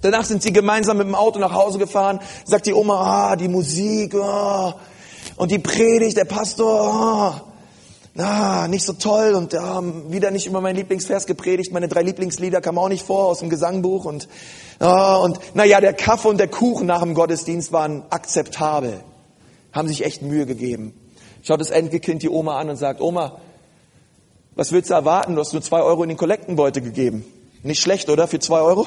Danach 0.02 0.24
sind 0.24 0.42
sie 0.42 0.52
gemeinsam 0.52 0.98
mit 0.98 1.06
dem 1.06 1.14
Auto 1.14 1.38
nach 1.38 1.52
Hause 1.52 1.78
gefahren. 1.78 2.18
Sagt 2.44 2.66
die 2.66 2.74
Oma, 2.74 3.30
ah, 3.30 3.36
die 3.36 3.46
Musik, 3.46 4.14
ah, 4.16 4.74
und 5.36 5.52
die 5.52 5.60
Predigt, 5.60 6.16
der 6.16 6.24
Pastor, 6.24 6.92
ah, 6.92 7.51
ah 8.16 8.66
nicht 8.68 8.84
so 8.84 8.92
toll 8.92 9.34
und 9.34 9.52
ja, 9.52 9.82
wieder 10.10 10.30
nicht 10.30 10.46
über 10.46 10.60
mein 10.60 10.76
Lieblingsvers 10.76 11.26
gepredigt. 11.26 11.72
Meine 11.72 11.88
drei 11.88 12.02
Lieblingslieder 12.02 12.60
kamen 12.60 12.78
auch 12.78 12.88
nicht 12.88 13.06
vor 13.06 13.26
aus 13.26 13.38
dem 13.38 13.50
Gesangbuch 13.50 14.04
und 14.04 14.28
ah, 14.80 15.16
und 15.16 15.38
naja, 15.54 15.80
der 15.80 15.94
Kaffee 15.94 16.28
und 16.28 16.38
der 16.38 16.48
Kuchen 16.48 16.86
nach 16.86 17.02
dem 17.02 17.14
Gottesdienst 17.14 17.72
waren 17.72 18.04
akzeptabel, 18.10 19.02
haben 19.72 19.88
sich 19.88 20.04
echt 20.04 20.22
Mühe 20.22 20.46
gegeben. 20.46 20.94
Schaut 21.42 21.60
das 21.60 21.70
Enkelkind 21.70 22.22
die 22.22 22.28
Oma 22.28 22.58
an 22.58 22.70
und 22.70 22.76
sagt, 22.76 23.00
Oma, 23.00 23.40
was 24.54 24.70
willst 24.70 24.90
du 24.90 24.94
erwarten? 24.94 25.34
Du 25.34 25.40
hast 25.40 25.52
nur 25.52 25.62
zwei 25.62 25.80
Euro 25.80 26.02
in 26.02 26.10
den 26.10 26.18
Kollektenbeute 26.18 26.82
gegeben. 26.82 27.24
Nicht 27.62 27.80
schlecht, 27.80 28.10
oder? 28.10 28.28
Für 28.28 28.38
zwei 28.38 28.60
Euro? 28.60 28.86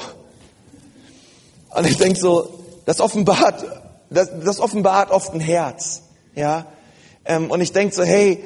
Und 1.74 1.86
ich 1.86 1.98
denke 1.98 2.18
so, 2.18 2.48
das 2.86 3.00
offenbart, 3.00 3.64
das, 4.08 4.30
das 4.44 4.60
offenbart 4.60 5.10
oft 5.10 5.34
ein 5.34 5.40
Herz. 5.40 6.02
Ja? 6.34 6.66
Ähm, 7.24 7.50
und 7.50 7.60
ich 7.60 7.72
denke 7.72 7.94
so, 7.94 8.04
hey, 8.04 8.42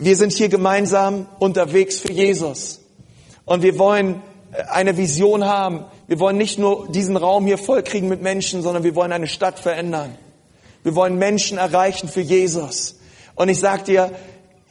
wir 0.00 0.16
sind 0.16 0.32
hier 0.32 0.48
gemeinsam 0.48 1.26
unterwegs 1.38 2.00
für 2.00 2.12
Jesus. 2.12 2.80
Und 3.44 3.62
wir 3.62 3.78
wollen 3.78 4.22
äh, 4.52 4.62
eine 4.64 4.96
Vision 4.96 5.44
haben. 5.44 5.84
Wir 6.06 6.18
wollen 6.20 6.36
nicht 6.36 6.58
nur 6.58 6.88
diesen 6.88 7.16
Raum 7.16 7.46
hier 7.46 7.58
vollkriegen 7.58 8.08
mit 8.08 8.22
Menschen, 8.22 8.62
sondern 8.62 8.84
wir 8.84 8.94
wollen 8.94 9.12
eine 9.12 9.28
Stadt 9.28 9.58
verändern. 9.58 10.16
Wir 10.82 10.94
wollen 10.94 11.16
Menschen 11.16 11.58
erreichen 11.58 12.08
für 12.08 12.20
Jesus. 12.20 12.96
Und 13.34 13.48
ich 13.48 13.58
sag 13.58 13.84
dir, 13.84 14.10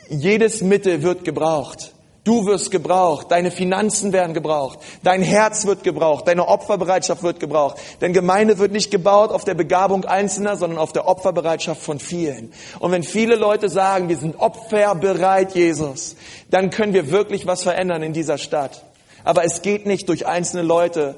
jedes 0.10 0.62
Mittel 0.62 1.02
wird 1.02 1.24
gebraucht. 1.24 1.94
Du 2.24 2.46
wirst 2.46 2.72
gebraucht, 2.72 3.32
deine 3.32 3.52
Finanzen 3.52 4.14
werden 4.14 4.34
gebraucht, 4.34 4.80
dein 5.04 5.22
Herz 5.22 5.66
wird 5.66 5.84
gebraucht, 5.84 6.26
deine 6.26 6.48
Opferbereitschaft 6.48 7.22
wird 7.22 7.42
gebraucht. 7.42 7.78
Denn 8.00 8.14
Gemeinde 8.14 8.60
wird 8.60 8.72
nicht 8.72 8.92
gebaut 8.92 9.32
auf 9.32 9.44
der 9.44 9.56
Begabung 9.56 10.06
Einzelner, 10.06 10.56
sondern 10.56 10.80
auf 10.80 10.94
der 10.94 11.06
Opferbereitschaft 11.06 11.82
von 11.82 12.00
vielen. 12.00 12.54
Und 12.80 12.92
wenn 12.92 13.04
viele 13.04 13.36
Leute 13.36 13.68
sagen, 13.68 14.08
wir 14.08 14.16
sind 14.16 14.40
opferbereit, 14.40 15.54
Jesus, 15.54 16.16
dann 16.50 16.70
können 16.70 16.94
wir 16.94 17.12
wirklich 17.12 17.46
was 17.46 17.64
verändern 17.64 18.04
in 18.04 18.14
dieser 18.14 18.38
Stadt. 18.38 18.86
Aber 19.26 19.44
es 19.44 19.62
geht 19.62 19.86
nicht 19.86 20.08
durch 20.08 20.26
einzelne 20.26 20.64
Leute, 20.64 21.16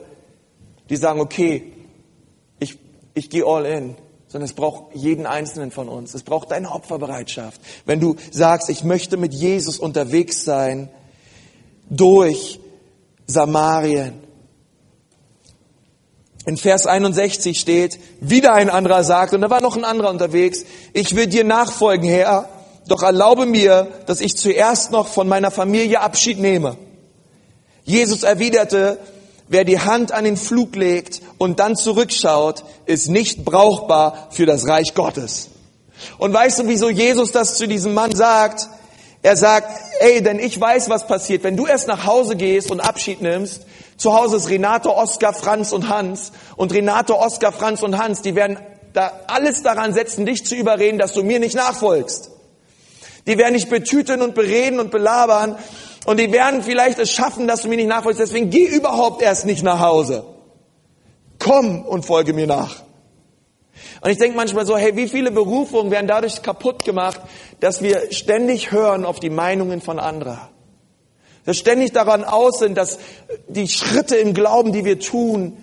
die 0.89 0.95
sagen, 0.95 1.19
okay, 1.19 1.71
ich, 2.57 2.79
ich 3.13 3.29
gehe 3.29 3.45
all 3.45 3.65
in 3.67 3.95
sondern 4.27 4.49
es 4.49 4.53
braucht 4.53 4.95
jeden 4.95 5.25
Einzelnen 5.25 5.71
von 5.71 5.87
uns. 5.87 6.13
Es 6.13 6.23
braucht 6.23 6.51
deine 6.51 6.71
Opferbereitschaft. 6.71 7.61
Wenn 7.85 7.99
du 7.99 8.15
sagst, 8.31 8.69
ich 8.69 8.83
möchte 8.83 9.17
mit 9.17 9.33
Jesus 9.33 9.79
unterwegs 9.79 10.43
sein 10.43 10.89
durch 11.89 12.59
Samarien. 13.27 14.25
In 16.45 16.57
Vers 16.57 16.85
61 16.85 17.59
steht, 17.59 17.99
wieder 18.19 18.53
ein 18.53 18.69
anderer 18.69 19.03
sagt, 19.03 19.33
und 19.33 19.41
da 19.41 19.49
war 19.49 19.61
noch 19.61 19.75
ein 19.75 19.83
anderer 19.83 20.11
unterwegs, 20.11 20.63
ich 20.93 21.15
will 21.15 21.27
dir 21.27 21.43
nachfolgen, 21.43 22.07
Herr, 22.07 22.49
doch 22.87 23.01
erlaube 23.01 23.47
mir, 23.47 23.87
dass 24.05 24.21
ich 24.21 24.37
zuerst 24.37 24.91
noch 24.91 25.07
von 25.07 25.27
meiner 25.27 25.49
Familie 25.49 26.01
Abschied 26.01 26.39
nehme. 26.39 26.77
Jesus 27.83 28.21
erwiderte, 28.23 28.99
Wer 29.47 29.63
die 29.63 29.79
Hand 29.79 30.11
an 30.11 30.23
den 30.23 30.37
Flug 30.37 30.75
legt 30.75 31.21
und 31.37 31.59
dann 31.59 31.75
zurückschaut, 31.75 32.63
ist 32.85 33.09
nicht 33.09 33.45
brauchbar 33.45 34.29
für 34.31 34.45
das 34.45 34.67
Reich 34.67 34.93
Gottes. 34.95 35.49
Und 36.17 36.33
weißt 36.33 36.59
du, 36.59 36.67
wieso 36.67 36.89
Jesus 36.89 37.31
das 37.31 37.57
zu 37.57 37.67
diesem 37.67 37.93
Mann 37.93 38.15
sagt? 38.15 38.67
Er 39.21 39.35
sagt, 39.35 39.69
ey, 39.99 40.21
denn 40.21 40.39
ich 40.39 40.59
weiß, 40.59 40.89
was 40.89 41.07
passiert. 41.07 41.43
Wenn 41.43 41.57
du 41.57 41.65
erst 41.65 41.87
nach 41.87 42.05
Hause 42.05 42.35
gehst 42.35 42.71
und 42.71 42.79
Abschied 42.79 43.21
nimmst, 43.21 43.61
zu 43.97 44.13
Hause 44.13 44.37
ist 44.37 44.49
Renato, 44.49 44.91
Oskar, 44.91 45.33
Franz 45.33 45.71
und 45.71 45.89
Hans. 45.89 46.31
Und 46.55 46.73
Renato, 46.73 47.15
Oskar, 47.15 47.51
Franz 47.51 47.81
und 47.81 47.97
Hans, 47.97 48.21
die 48.21 48.35
werden 48.35 48.59
da 48.93 49.11
alles 49.27 49.63
daran 49.63 49.93
setzen, 49.93 50.25
dich 50.25 50.45
zu 50.45 50.55
überreden, 50.55 50.97
dass 50.97 51.13
du 51.13 51.23
mir 51.23 51.39
nicht 51.39 51.55
nachfolgst. 51.55 52.31
Die 53.27 53.37
werden 53.37 53.55
dich 53.55 53.69
betüten 53.69 54.21
und 54.21 54.35
bereden 54.35 54.79
und 54.79 54.91
belabern, 54.91 55.57
und 56.05 56.19
die 56.19 56.31
werden 56.31 56.63
vielleicht 56.63 56.99
es 56.99 57.11
schaffen, 57.11 57.47
dass 57.47 57.61
du 57.61 57.67
mir 57.67 57.77
nicht 57.77 57.87
nachfolgst. 57.87 58.19
Deswegen 58.19 58.49
geh 58.49 58.65
überhaupt 58.65 59.21
erst 59.21 59.45
nicht 59.45 59.63
nach 59.63 59.79
Hause. 59.79 60.23
Komm 61.39 61.83
und 61.83 62.05
folge 62.05 62.33
mir 62.33 62.47
nach. 62.47 62.83
Und 64.01 64.09
ich 64.11 64.17
denke 64.17 64.37
manchmal 64.37 64.65
so, 64.65 64.77
hey, 64.77 64.95
wie 64.95 65.07
viele 65.07 65.31
Berufungen 65.31 65.91
werden 65.91 66.07
dadurch 66.07 66.41
kaputt 66.41 66.85
gemacht, 66.85 67.19
dass 67.59 67.81
wir 67.81 68.11
ständig 68.11 68.71
hören 68.71 69.03
auf 69.03 69.19
die 69.19 69.29
Meinungen 69.29 69.81
von 69.81 69.99
anderen. 69.99 70.39
Dass 71.45 71.57
ständig 71.57 71.91
daran 71.91 72.23
aus 72.23 72.59
sind, 72.59 72.77
dass 72.77 72.99
die 73.47 73.67
Schritte 73.67 74.15
im 74.15 74.33
Glauben, 74.33 74.71
die 74.71 74.85
wir 74.85 74.99
tun, 74.99 75.57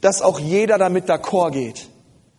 dass 0.00 0.22
auch 0.22 0.38
jeder 0.38 0.78
damit 0.78 1.08
d'accord 1.08 1.52
geht. 1.52 1.88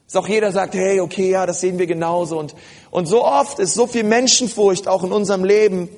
Dass 0.05 0.15
auch 0.15 0.27
jeder 0.27 0.51
sagt, 0.51 0.75
hey, 0.75 1.01
okay, 1.01 1.31
ja, 1.31 1.45
das 1.45 1.61
sehen 1.61 1.79
wir 1.79 1.87
genauso. 1.87 2.37
Und, 2.37 2.55
und 2.91 3.07
so 3.07 3.25
oft 3.25 3.59
ist 3.59 3.73
so 3.73 3.87
viel 3.87 4.03
Menschenfurcht 4.03 4.87
auch 4.87 5.03
in 5.03 5.11
unserem 5.11 5.43
Leben, 5.43 5.89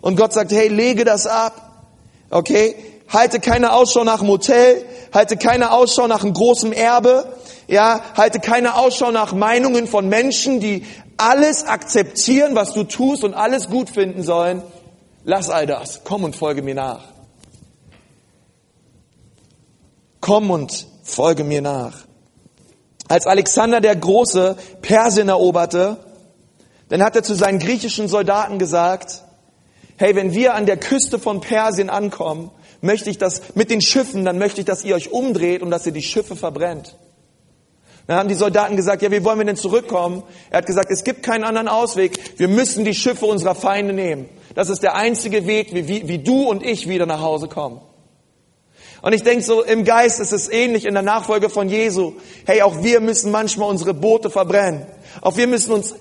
und 0.00 0.16
Gott 0.16 0.32
sagt, 0.32 0.52
hey, 0.52 0.68
lege 0.68 1.04
das 1.04 1.26
ab. 1.26 1.86
Okay? 2.30 2.76
Halte 3.08 3.40
keine 3.40 3.72
Ausschau 3.72 4.04
nach 4.04 4.20
einem 4.20 4.30
Hotel, 4.30 4.84
halte 5.14 5.36
keine 5.36 5.72
Ausschau 5.72 6.06
nach 6.06 6.22
einem 6.22 6.34
großen 6.34 6.72
Erbe, 6.72 7.32
ja, 7.66 8.00
halte 8.16 8.38
keine 8.40 8.76
Ausschau 8.76 9.10
nach 9.10 9.32
Meinungen 9.32 9.86
von 9.86 10.08
Menschen, 10.08 10.60
die 10.60 10.84
alles 11.16 11.66
akzeptieren, 11.66 12.54
was 12.54 12.72
du 12.72 12.84
tust 12.84 13.24
und 13.24 13.34
alles 13.34 13.68
gut 13.68 13.90
finden 13.90 14.22
sollen. 14.22 14.62
Lass 15.24 15.50
all 15.50 15.66
das. 15.66 16.02
Komm 16.04 16.24
und 16.24 16.36
folge 16.36 16.62
mir 16.62 16.74
nach. 16.74 17.02
Komm 20.20 20.50
und 20.50 20.86
folge 21.02 21.44
mir 21.44 21.62
nach. 21.62 21.94
Als 23.08 23.26
Alexander 23.26 23.80
der 23.80 23.96
Große 23.96 24.56
Persien 24.82 25.28
eroberte, 25.28 25.96
dann 26.88 27.02
hat 27.02 27.16
er 27.16 27.22
zu 27.22 27.34
seinen 27.34 27.58
griechischen 27.58 28.08
Soldaten 28.08 28.58
gesagt, 28.58 29.24
hey, 29.98 30.14
wenn 30.14 30.32
wir 30.32 30.54
an 30.54 30.66
der 30.66 30.76
Küste 30.76 31.18
von 31.18 31.40
Persien 31.40 31.90
ankommen, 31.90 32.50
möchte 32.80 33.10
ich 33.10 33.18
das 33.18 33.54
mit 33.54 33.70
den 33.70 33.80
Schiffen, 33.80 34.24
dann 34.24 34.38
möchte 34.38 34.60
ich, 34.60 34.66
dass 34.66 34.84
ihr 34.84 34.94
euch 34.94 35.12
umdreht 35.12 35.62
und 35.62 35.70
dass 35.70 35.86
ihr 35.86 35.92
die 35.92 36.02
Schiffe 36.02 36.36
verbrennt. 36.36 36.96
Dann 38.06 38.16
haben 38.16 38.28
die 38.28 38.34
Soldaten 38.34 38.74
gesagt, 38.74 39.02
ja, 39.02 39.10
wie 39.10 39.22
wollen 39.22 39.38
wir 39.38 39.44
denn 39.44 39.56
zurückkommen? 39.56 40.22
Er 40.50 40.58
hat 40.58 40.66
gesagt, 40.66 40.90
es 40.90 41.04
gibt 41.04 41.22
keinen 41.22 41.44
anderen 41.44 41.68
Ausweg. 41.68 42.38
Wir 42.38 42.48
müssen 42.48 42.86
die 42.86 42.94
Schiffe 42.94 43.26
unserer 43.26 43.54
Feinde 43.54 43.92
nehmen. 43.92 44.30
Das 44.54 44.70
ist 44.70 44.82
der 44.82 44.94
einzige 44.94 45.46
Weg, 45.46 45.74
wie, 45.74 45.88
wie, 45.88 46.08
wie 46.08 46.18
du 46.18 46.48
und 46.48 46.64
ich 46.64 46.88
wieder 46.88 47.04
nach 47.04 47.20
Hause 47.20 47.48
kommen. 47.48 47.82
Und 49.02 49.12
ich 49.12 49.22
denke 49.24 49.44
so, 49.44 49.62
im 49.62 49.84
Geist 49.84 50.20
ist 50.20 50.32
es 50.32 50.48
ähnlich 50.48 50.86
in 50.86 50.94
der 50.94 51.02
Nachfolge 51.02 51.50
von 51.50 51.68
Jesu. 51.68 52.14
Hey, 52.46 52.62
auch 52.62 52.82
wir 52.82 53.00
müssen 53.00 53.30
manchmal 53.30 53.68
unsere 53.68 53.92
Boote 53.92 54.30
verbrennen. 54.30 54.86
Auch 55.20 55.36
wir 55.36 55.46
müssen 55.46 55.72
uns 55.72 55.94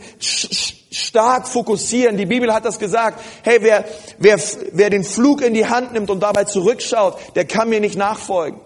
stark 0.92 1.48
fokussieren. 1.48 2.18
Die 2.18 2.26
Bibel 2.26 2.54
hat 2.54 2.66
das 2.66 2.80
gesagt. 2.80 3.22
Hey, 3.44 3.60
wer, 3.62 3.86
wer, 4.18 4.40
wer 4.72 4.90
den 4.90 5.04
Flug 5.04 5.42
in 5.42 5.54
die 5.54 5.66
Hand 5.66 5.94
nimmt 5.94 6.10
und 6.10 6.22
dabei 6.22 6.46
zurückschaut, 6.46 7.18
der 7.36 7.46
kann 7.46 7.70
mir 7.70 7.80
nicht 7.80 7.98
nachfolgen. 7.98 8.62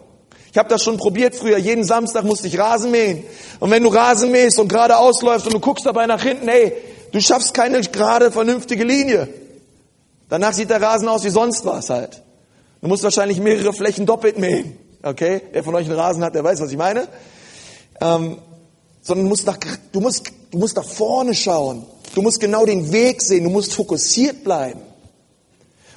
Ich 0.51 0.57
habe 0.57 0.67
das 0.67 0.83
schon 0.83 0.97
probiert 0.97 1.35
früher. 1.35 1.57
Jeden 1.57 1.85
Samstag 1.85 2.25
musste 2.25 2.47
ich 2.47 2.59
Rasen 2.59 2.91
mähen. 2.91 3.23
Und 3.59 3.71
wenn 3.71 3.83
du 3.83 3.89
Rasen 3.89 4.31
mähst 4.31 4.59
und 4.59 4.67
gerade 4.67 4.97
ausläufst 4.97 5.47
und 5.47 5.53
du 5.53 5.59
guckst 5.59 5.85
dabei 5.85 6.07
nach 6.07 6.21
hinten, 6.21 6.47
hey, 6.47 6.73
du 7.11 7.21
schaffst 7.21 7.53
keine 7.53 7.79
gerade 7.81 8.31
vernünftige 8.31 8.83
Linie. 8.83 9.29
Danach 10.27 10.53
sieht 10.53 10.69
der 10.69 10.81
Rasen 10.81 11.07
aus 11.07 11.23
wie 11.23 11.29
sonst 11.29 11.65
was 11.65 11.89
halt. 11.89 12.21
Du 12.81 12.87
musst 12.87 13.03
wahrscheinlich 13.03 13.39
mehrere 13.39 13.73
Flächen 13.73 14.05
doppelt 14.05 14.39
mähen. 14.39 14.77
Okay? 15.03 15.41
Wer 15.51 15.63
von 15.63 15.75
euch 15.75 15.85
einen 15.85 15.97
Rasen 15.97 16.23
hat, 16.23 16.35
der 16.35 16.43
weiß, 16.43 16.59
was 16.59 16.71
ich 16.71 16.77
meine. 16.77 17.07
Ähm, 18.01 18.37
sondern 19.01 19.25
du 19.25 19.29
musst, 19.29 19.45
nach, 19.45 19.57
du, 19.91 19.99
musst, 20.01 20.31
du 20.51 20.57
musst 20.57 20.75
nach 20.75 20.85
vorne 20.85 21.33
schauen. 21.33 21.85
Du 22.15 22.21
musst 22.21 22.39
genau 22.39 22.65
den 22.65 22.91
Weg 22.91 23.21
sehen. 23.21 23.43
Du 23.43 23.49
musst 23.49 23.73
fokussiert 23.73 24.43
bleiben. 24.43 24.81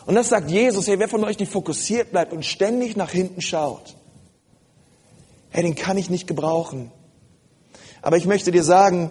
Und 0.06 0.14
das 0.14 0.28
sagt 0.28 0.50
Jesus, 0.50 0.86
hey, 0.86 0.98
wer 0.98 1.08
von 1.08 1.24
euch 1.24 1.38
nicht 1.38 1.50
fokussiert 1.50 2.10
bleibt 2.10 2.32
und 2.32 2.44
ständig 2.44 2.96
nach 2.96 3.10
hinten 3.10 3.40
schaut, 3.40 3.96
hey, 5.50 5.62
den 5.62 5.74
kann 5.74 5.96
ich 5.96 6.10
nicht 6.10 6.26
gebrauchen. 6.26 6.90
Aber 8.02 8.18
ich 8.18 8.26
möchte 8.26 8.50
dir 8.50 8.62
sagen, 8.62 9.10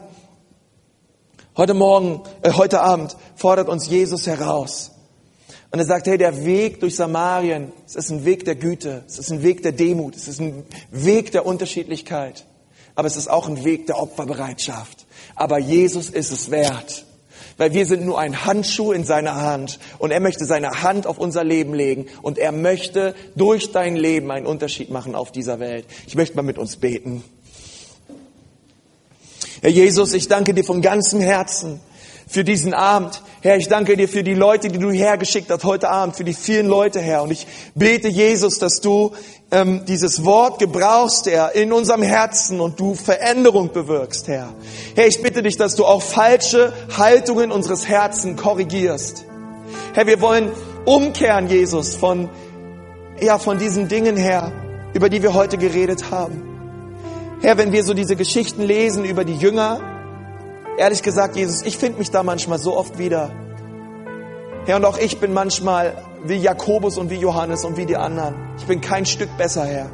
heute 1.58 1.74
Morgen, 1.74 2.22
äh, 2.44 2.52
heute 2.54 2.82
Abend 2.82 3.18
fordert 3.36 3.70
uns 3.70 3.88
Jesus 3.90 4.28
heraus. 4.28 4.92
Und 5.72 5.80
er 5.80 5.86
sagt, 5.86 6.06
hey, 6.06 6.20
der 6.20 6.46
Weg 6.46 6.80
durch 6.80 6.96
Samarien, 6.96 7.72
es 7.88 7.96
ist 7.96 8.12
ein 8.12 8.24
Weg 8.24 8.46
der 8.46 8.56
Güte, 8.56 9.04
es 9.08 9.18
ist 9.18 9.32
ein 9.32 9.42
Weg 9.42 9.64
der 9.64 9.72
Demut, 9.72 10.16
es 10.16 10.28
ist 10.28 10.40
ein 10.40 10.64
Weg 10.92 11.32
der 11.32 11.48
Unterschiedlichkeit 11.48 12.46
aber 12.96 13.08
es 13.08 13.18
ist 13.18 13.30
auch 13.30 13.48
ein 13.48 13.64
Weg 13.64 13.88
der 13.88 14.00
Opferbereitschaft. 14.00 15.03
Aber 15.36 15.58
Jesus 15.58 16.10
ist 16.10 16.32
es 16.32 16.52
wert. 16.52 17.06
Weil 17.58 17.74
wir 17.74 17.86
sind 17.86 18.06
nur 18.06 18.20
ein 18.20 18.46
Handschuh 18.46 18.92
in 18.94 19.04
seiner 19.04 19.36
Hand 19.36 19.80
und 20.00 20.12
er 20.12 20.20
möchte 20.20 20.46
seine 20.46 20.82
Hand 20.82 21.06
auf 21.06 21.20
unser 21.20 21.44
Leben 21.44 21.74
legen 21.74 22.08
und 22.24 22.40
er 22.40 22.52
möchte 22.52 23.14
durch 23.36 23.72
dein 23.72 23.96
Leben 23.96 24.32
einen 24.32 24.48
Unterschied 24.48 24.90
machen 24.90 25.14
auf 25.14 25.32
dieser 25.32 25.60
Welt. 25.60 25.86
Ich 26.08 26.16
möchte 26.16 26.36
mal 26.36 26.42
mit 26.42 26.58
uns 26.58 26.78
beten. 26.78 27.24
Herr 29.62 29.70
Jesus, 29.70 30.14
ich 30.14 30.28
danke 30.28 30.54
dir 30.54 30.64
von 30.64 30.82
ganzem 30.82 31.22
Herzen 31.22 31.80
für 32.34 32.44
diesen 32.44 32.74
Abend. 32.74 33.22
Herr, 33.42 33.58
ich 33.58 33.68
danke 33.68 33.96
dir 33.96 34.10
für 34.10 34.24
die 34.24 34.34
Leute, 34.34 34.70
die 34.70 34.80
du 34.80 34.90
hergeschickt 34.90 35.52
hast 35.52 35.64
heute 35.64 35.92
Abend, 35.92 36.16
für 36.16 36.24
die 36.24 36.34
vielen 36.34 36.66
Leute, 36.66 37.00
Herr. 37.00 37.22
Und 37.22 37.30
ich 37.30 37.46
bete, 37.76 38.08
Jesus, 38.08 38.58
dass 38.58 38.82
du 38.82 39.12
ähm, 39.52 39.86
dieses 39.88 40.26
Wort 40.26 40.58
gebrauchst, 40.58 41.28
Herr, 41.28 41.54
in 41.54 41.72
unserem 41.72 42.02
Herzen 42.02 42.60
und 42.60 42.80
du 42.80 42.96
Veränderung 42.96 43.72
bewirkst, 43.72 44.28
Herr. 44.30 44.50
Herr, 44.96 45.06
ich 45.06 45.22
bitte 45.22 45.44
dich, 45.44 45.58
dass 45.58 45.76
du 45.76 45.86
auch 45.86 46.02
falsche 46.02 46.74
Haltungen 46.98 47.52
unseres 47.52 47.88
Herzens 47.88 48.42
korrigierst. 48.42 49.26
Herr, 49.94 50.08
wir 50.08 50.20
wollen 50.20 50.52
umkehren, 50.86 51.48
Jesus, 51.48 51.94
von, 51.94 52.32
ja, 53.22 53.38
von 53.38 53.60
diesen 53.60 53.90
Dingen 53.90 54.18
her, 54.18 54.52
über 54.96 55.08
die 55.08 55.22
wir 55.22 55.36
heute 55.36 55.60
geredet 55.60 56.10
haben. 56.10 56.42
Herr, 57.44 57.60
wenn 57.60 57.72
wir 57.72 57.84
so 57.84 57.94
diese 57.94 58.16
Geschichten 58.16 58.64
lesen 58.64 59.06
über 59.06 59.24
die 59.24 59.36
Jünger, 59.36 59.93
ehrlich 60.78 61.02
gesagt, 61.02 61.36
Jesus, 61.36 61.62
ich 61.64 61.78
finde 61.78 62.00
mich 62.00 62.12
da 62.12 62.24
manchmal 62.24 62.60
so 62.60 62.76
oft 62.76 62.98
wieder. 62.98 63.32
Herr, 64.66 64.78
und 64.78 64.86
auch 64.86 64.98
ich 64.98 65.20
bin 65.20 65.34
manchmal 65.34 65.96
wie 66.24 66.36
Jakobus 66.36 66.98
und 66.98 67.10
wie 67.10 67.18
Johannes 67.18 67.66
und 67.66 67.78
wie 67.78 67.86
die 67.86 67.98
anderen. 67.98 68.36
Ich 68.58 68.66
bin 68.66 68.82
kein 68.82 69.06
Stück 69.06 69.36
besser, 69.38 69.66
Herr. 69.66 69.90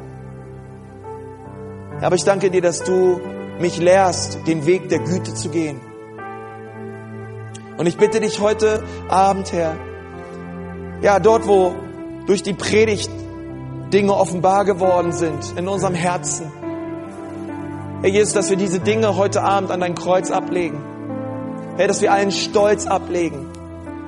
Aber 2.00 2.14
ich 2.14 2.24
danke 2.24 2.50
dir, 2.50 2.62
dass 2.62 2.82
du 2.82 3.20
mich 3.58 3.78
lehrst, 3.78 4.46
den 4.46 4.64
Weg 4.66 4.88
der 4.88 5.00
Güte 5.00 5.34
zu 5.34 5.50
gehen. 5.50 5.80
Und 7.76 7.86
ich 7.86 7.96
bitte 7.96 8.20
dich 8.20 8.40
heute 8.40 8.82
Abend, 9.08 9.52
Herr, 9.52 9.76
ja, 11.02 11.18
dort, 11.18 11.46
wo 11.46 11.74
durch 12.26 12.42
die 12.42 12.54
Predigt 12.54 13.10
Dinge 13.92 14.14
offenbar 14.14 14.64
geworden 14.64 15.12
sind 15.12 15.54
in 15.56 15.66
unserem 15.66 15.94
Herzen. 15.94 16.59
Herr 18.02 18.08
Jesus, 18.08 18.32
dass 18.32 18.48
wir 18.48 18.56
diese 18.56 18.80
Dinge 18.80 19.16
heute 19.16 19.42
Abend 19.42 19.70
an 19.70 19.80
dein 19.80 19.94
Kreuz 19.94 20.30
ablegen. 20.30 20.82
Herr, 21.76 21.86
dass 21.86 22.00
wir 22.00 22.12
allen 22.12 22.32
Stolz 22.32 22.86
ablegen, 22.86 23.46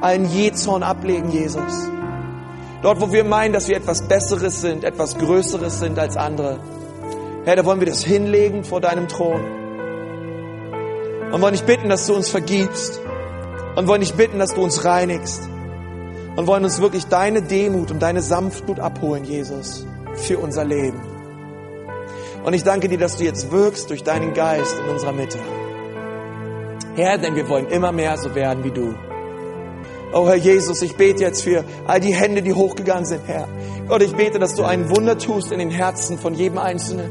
allen 0.00 0.30
Jezorn 0.30 0.82
ablegen, 0.82 1.30
Jesus. 1.30 1.88
Dort, 2.82 3.00
wo 3.00 3.12
wir 3.12 3.24
meinen, 3.24 3.52
dass 3.52 3.68
wir 3.68 3.76
etwas 3.76 4.08
Besseres 4.08 4.60
sind, 4.60 4.82
etwas 4.82 5.18
Größeres 5.18 5.78
sind 5.78 5.98
als 5.98 6.16
andere. 6.16 6.58
Herr, 7.44 7.56
da 7.56 7.64
wollen 7.64 7.80
wir 7.80 7.86
das 7.86 8.02
hinlegen 8.02 8.64
vor 8.64 8.80
deinem 8.80 9.08
Thron. 9.08 9.40
Und 11.30 11.40
wollen 11.42 11.54
dich 11.54 11.64
bitten, 11.64 11.88
dass 11.88 12.06
du 12.06 12.14
uns 12.14 12.28
vergibst. 12.30 13.00
Und 13.76 13.88
wollen 13.88 14.00
dich 14.00 14.14
bitten, 14.14 14.38
dass 14.38 14.54
du 14.54 14.62
uns 14.62 14.84
reinigst 14.84 15.48
und 16.36 16.46
wollen 16.46 16.64
uns 16.64 16.80
wirklich 16.80 17.06
deine 17.06 17.42
Demut 17.42 17.90
und 17.90 18.00
deine 18.00 18.22
Sanftmut 18.22 18.80
abholen, 18.80 19.24
Jesus, 19.24 19.86
für 20.14 20.38
unser 20.38 20.64
Leben. 20.64 21.11
Und 22.44 22.54
ich 22.54 22.64
danke 22.64 22.88
dir, 22.88 22.98
dass 22.98 23.16
du 23.16 23.24
jetzt 23.24 23.50
wirkst 23.52 23.90
durch 23.90 24.02
deinen 24.02 24.34
Geist 24.34 24.76
in 24.78 24.90
unserer 24.90 25.12
Mitte. 25.12 25.38
Herr, 26.96 27.16
denn 27.18 27.36
wir 27.36 27.48
wollen 27.48 27.68
immer 27.68 27.92
mehr 27.92 28.16
so 28.18 28.34
werden 28.34 28.64
wie 28.64 28.70
du. 28.70 28.94
Oh 30.12 30.26
Herr 30.26 30.36
Jesus, 30.36 30.82
ich 30.82 30.96
bete 30.96 31.22
jetzt 31.22 31.42
für 31.42 31.64
all 31.86 32.00
die 32.00 32.12
Hände, 32.12 32.42
die 32.42 32.52
hochgegangen 32.52 33.06
sind, 33.06 33.22
Herr. 33.26 33.48
Gott, 33.88 34.02
ich 34.02 34.14
bete, 34.14 34.38
dass 34.38 34.54
du 34.54 34.64
ein 34.64 34.90
Wunder 34.94 35.16
tust 35.16 35.52
in 35.52 35.58
den 35.58 35.70
Herzen 35.70 36.18
von 36.18 36.34
jedem 36.34 36.58
Einzelnen. 36.58 37.10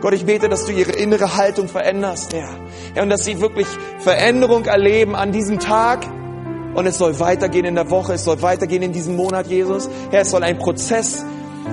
Gott, 0.00 0.14
ich 0.14 0.24
bete, 0.24 0.48
dass 0.48 0.64
du 0.64 0.72
ihre 0.72 0.92
innere 0.92 1.36
Haltung 1.36 1.68
veränderst, 1.68 2.34
Herr. 2.34 2.48
Ja, 2.96 3.02
und 3.02 3.10
dass 3.10 3.24
sie 3.24 3.40
wirklich 3.40 3.68
Veränderung 3.98 4.64
erleben 4.64 5.14
an 5.14 5.30
diesem 5.30 5.60
Tag, 5.60 6.06
und 6.74 6.86
es 6.86 6.98
soll 6.98 7.18
weitergehen 7.20 7.66
in 7.66 7.74
der 7.74 7.90
Woche, 7.90 8.14
es 8.14 8.24
soll 8.24 8.42
weitergehen 8.42 8.82
in 8.82 8.92
diesem 8.92 9.16
Monat, 9.16 9.48
Jesus. 9.48 9.88
Herr, 10.10 10.22
es 10.22 10.30
soll 10.30 10.42
ein 10.42 10.58
Prozess 10.58 11.24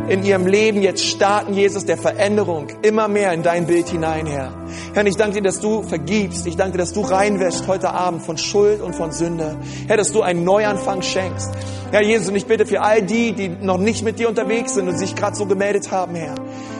in 0.09 0.23
ihrem 0.23 0.47
Leben 0.47 0.81
jetzt 0.81 1.05
starten, 1.05 1.53
Jesus, 1.53 1.85
der 1.85 1.97
Veränderung, 1.97 2.67
immer 2.81 3.07
mehr 3.07 3.33
in 3.33 3.43
dein 3.43 3.67
Bild 3.67 3.89
hinein, 3.89 4.25
Herr. 4.25 4.51
Herr, 4.93 5.05
ich 5.05 5.17
danke 5.17 5.35
dir, 5.37 5.43
dass 5.43 5.59
du 5.59 5.83
vergibst. 5.83 6.47
Ich 6.47 6.55
danke 6.55 6.73
dir, 6.73 6.77
dass 6.79 6.93
du 6.93 7.01
reinwäschst 7.01 7.67
heute 7.67 7.91
Abend 7.91 8.23
von 8.23 8.37
Schuld 8.37 8.81
und 8.81 8.95
von 8.95 9.11
Sünde. 9.11 9.57
Herr, 9.87 9.97
dass 9.97 10.11
du 10.11 10.21
einen 10.21 10.43
Neuanfang 10.43 11.01
schenkst. 11.01 11.49
Herr 11.91 12.01
Jesus, 12.01 12.29
und 12.29 12.35
ich 12.35 12.45
bitte 12.45 12.65
für 12.65 12.81
all 12.81 13.01
die, 13.01 13.33
die 13.33 13.49
noch 13.49 13.77
nicht 13.77 14.03
mit 14.03 14.19
dir 14.19 14.29
unterwegs 14.29 14.73
sind 14.75 14.87
und 14.87 14.97
sich 14.97 15.15
gerade 15.15 15.35
so 15.35 15.45
gemeldet 15.45 15.91
haben, 15.91 16.15
Herr. 16.15 16.35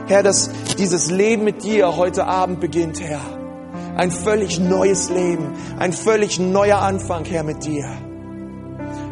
Herr, 0.08 0.24
dass 0.24 0.50
dieses 0.78 1.12
Leben 1.12 1.44
mit 1.44 1.64
dir 1.64 1.98
heute 1.98 2.26
Abend 2.26 2.60
beginnt, 2.60 3.02
Herr. 3.02 3.22
Ein 3.98 4.12
völlig 4.12 4.60
neues 4.60 5.10
Leben, 5.10 5.54
ein 5.80 5.92
völlig 5.92 6.40
neuer 6.40 6.80
Anfang, 6.80 7.26
Herr, 7.26 7.44
mit 7.44 7.66
dir. 7.66 7.88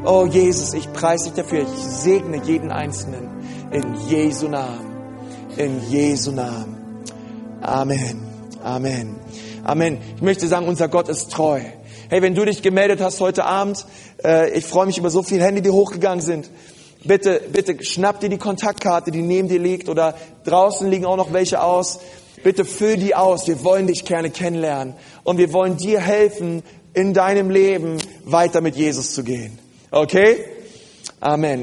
Oh 0.05 0.25
Jesus, 0.25 0.73
ich 0.73 0.91
preise 0.93 1.25
dich 1.25 1.33
dafür. 1.33 1.61
Ich 1.61 1.83
segne 1.83 2.39
jeden 2.43 2.71
Einzelnen 2.71 3.34
in 3.75 3.95
Jesu 4.07 4.47
Namen. 4.47 4.95
In 5.57 5.81
Jesu 5.89 6.31
Namen. 6.31 7.03
Amen. 7.61 8.21
Amen. 8.63 9.15
Amen. 9.65 9.97
Ich 10.15 10.21
möchte 10.21 10.47
sagen, 10.47 10.67
unser 10.67 10.87
Gott 10.87 11.09
ist 11.09 11.31
treu. 11.31 11.59
Hey, 12.09 12.21
wenn 12.21 12.35
du 12.35 12.45
dich 12.45 12.61
gemeldet 12.61 13.01
hast 13.01 13.19
heute 13.19 13.43
Abend, 13.43 13.85
äh, 14.23 14.49
ich 14.51 14.65
freue 14.65 14.85
mich 14.85 14.97
über 14.97 15.09
so 15.09 15.23
viele 15.23 15.43
Hände, 15.43 15.61
die 15.61 15.71
hochgegangen 15.71 16.21
sind. 16.21 16.49
Bitte, 17.03 17.41
bitte 17.51 17.83
schnapp 17.83 18.21
dir 18.21 18.29
die 18.29 18.37
Kontaktkarte, 18.37 19.11
die 19.11 19.21
neben 19.21 19.49
dir 19.49 19.59
liegt 19.59 19.89
oder 19.89 20.15
draußen 20.45 20.89
liegen 20.89 21.05
auch 21.05 21.17
noch 21.17 21.33
welche 21.33 21.61
aus. 21.61 21.99
Bitte 22.43 22.63
füll 22.63 22.95
die 22.95 23.13
aus. 23.13 23.45
Wir 23.45 23.63
wollen 23.65 23.87
dich 23.87 24.05
gerne 24.05 24.29
kennenlernen 24.29 24.93
und 25.23 25.37
wir 25.37 25.51
wollen 25.51 25.75
dir 25.75 25.99
helfen, 25.99 26.63
in 26.93 27.13
deinem 27.13 27.49
Leben 27.49 27.97
weiter 28.23 28.61
mit 28.61 28.77
Jesus 28.77 29.13
zu 29.13 29.23
gehen. 29.23 29.59
Okay? 29.91 30.45
Amen. 31.19 31.53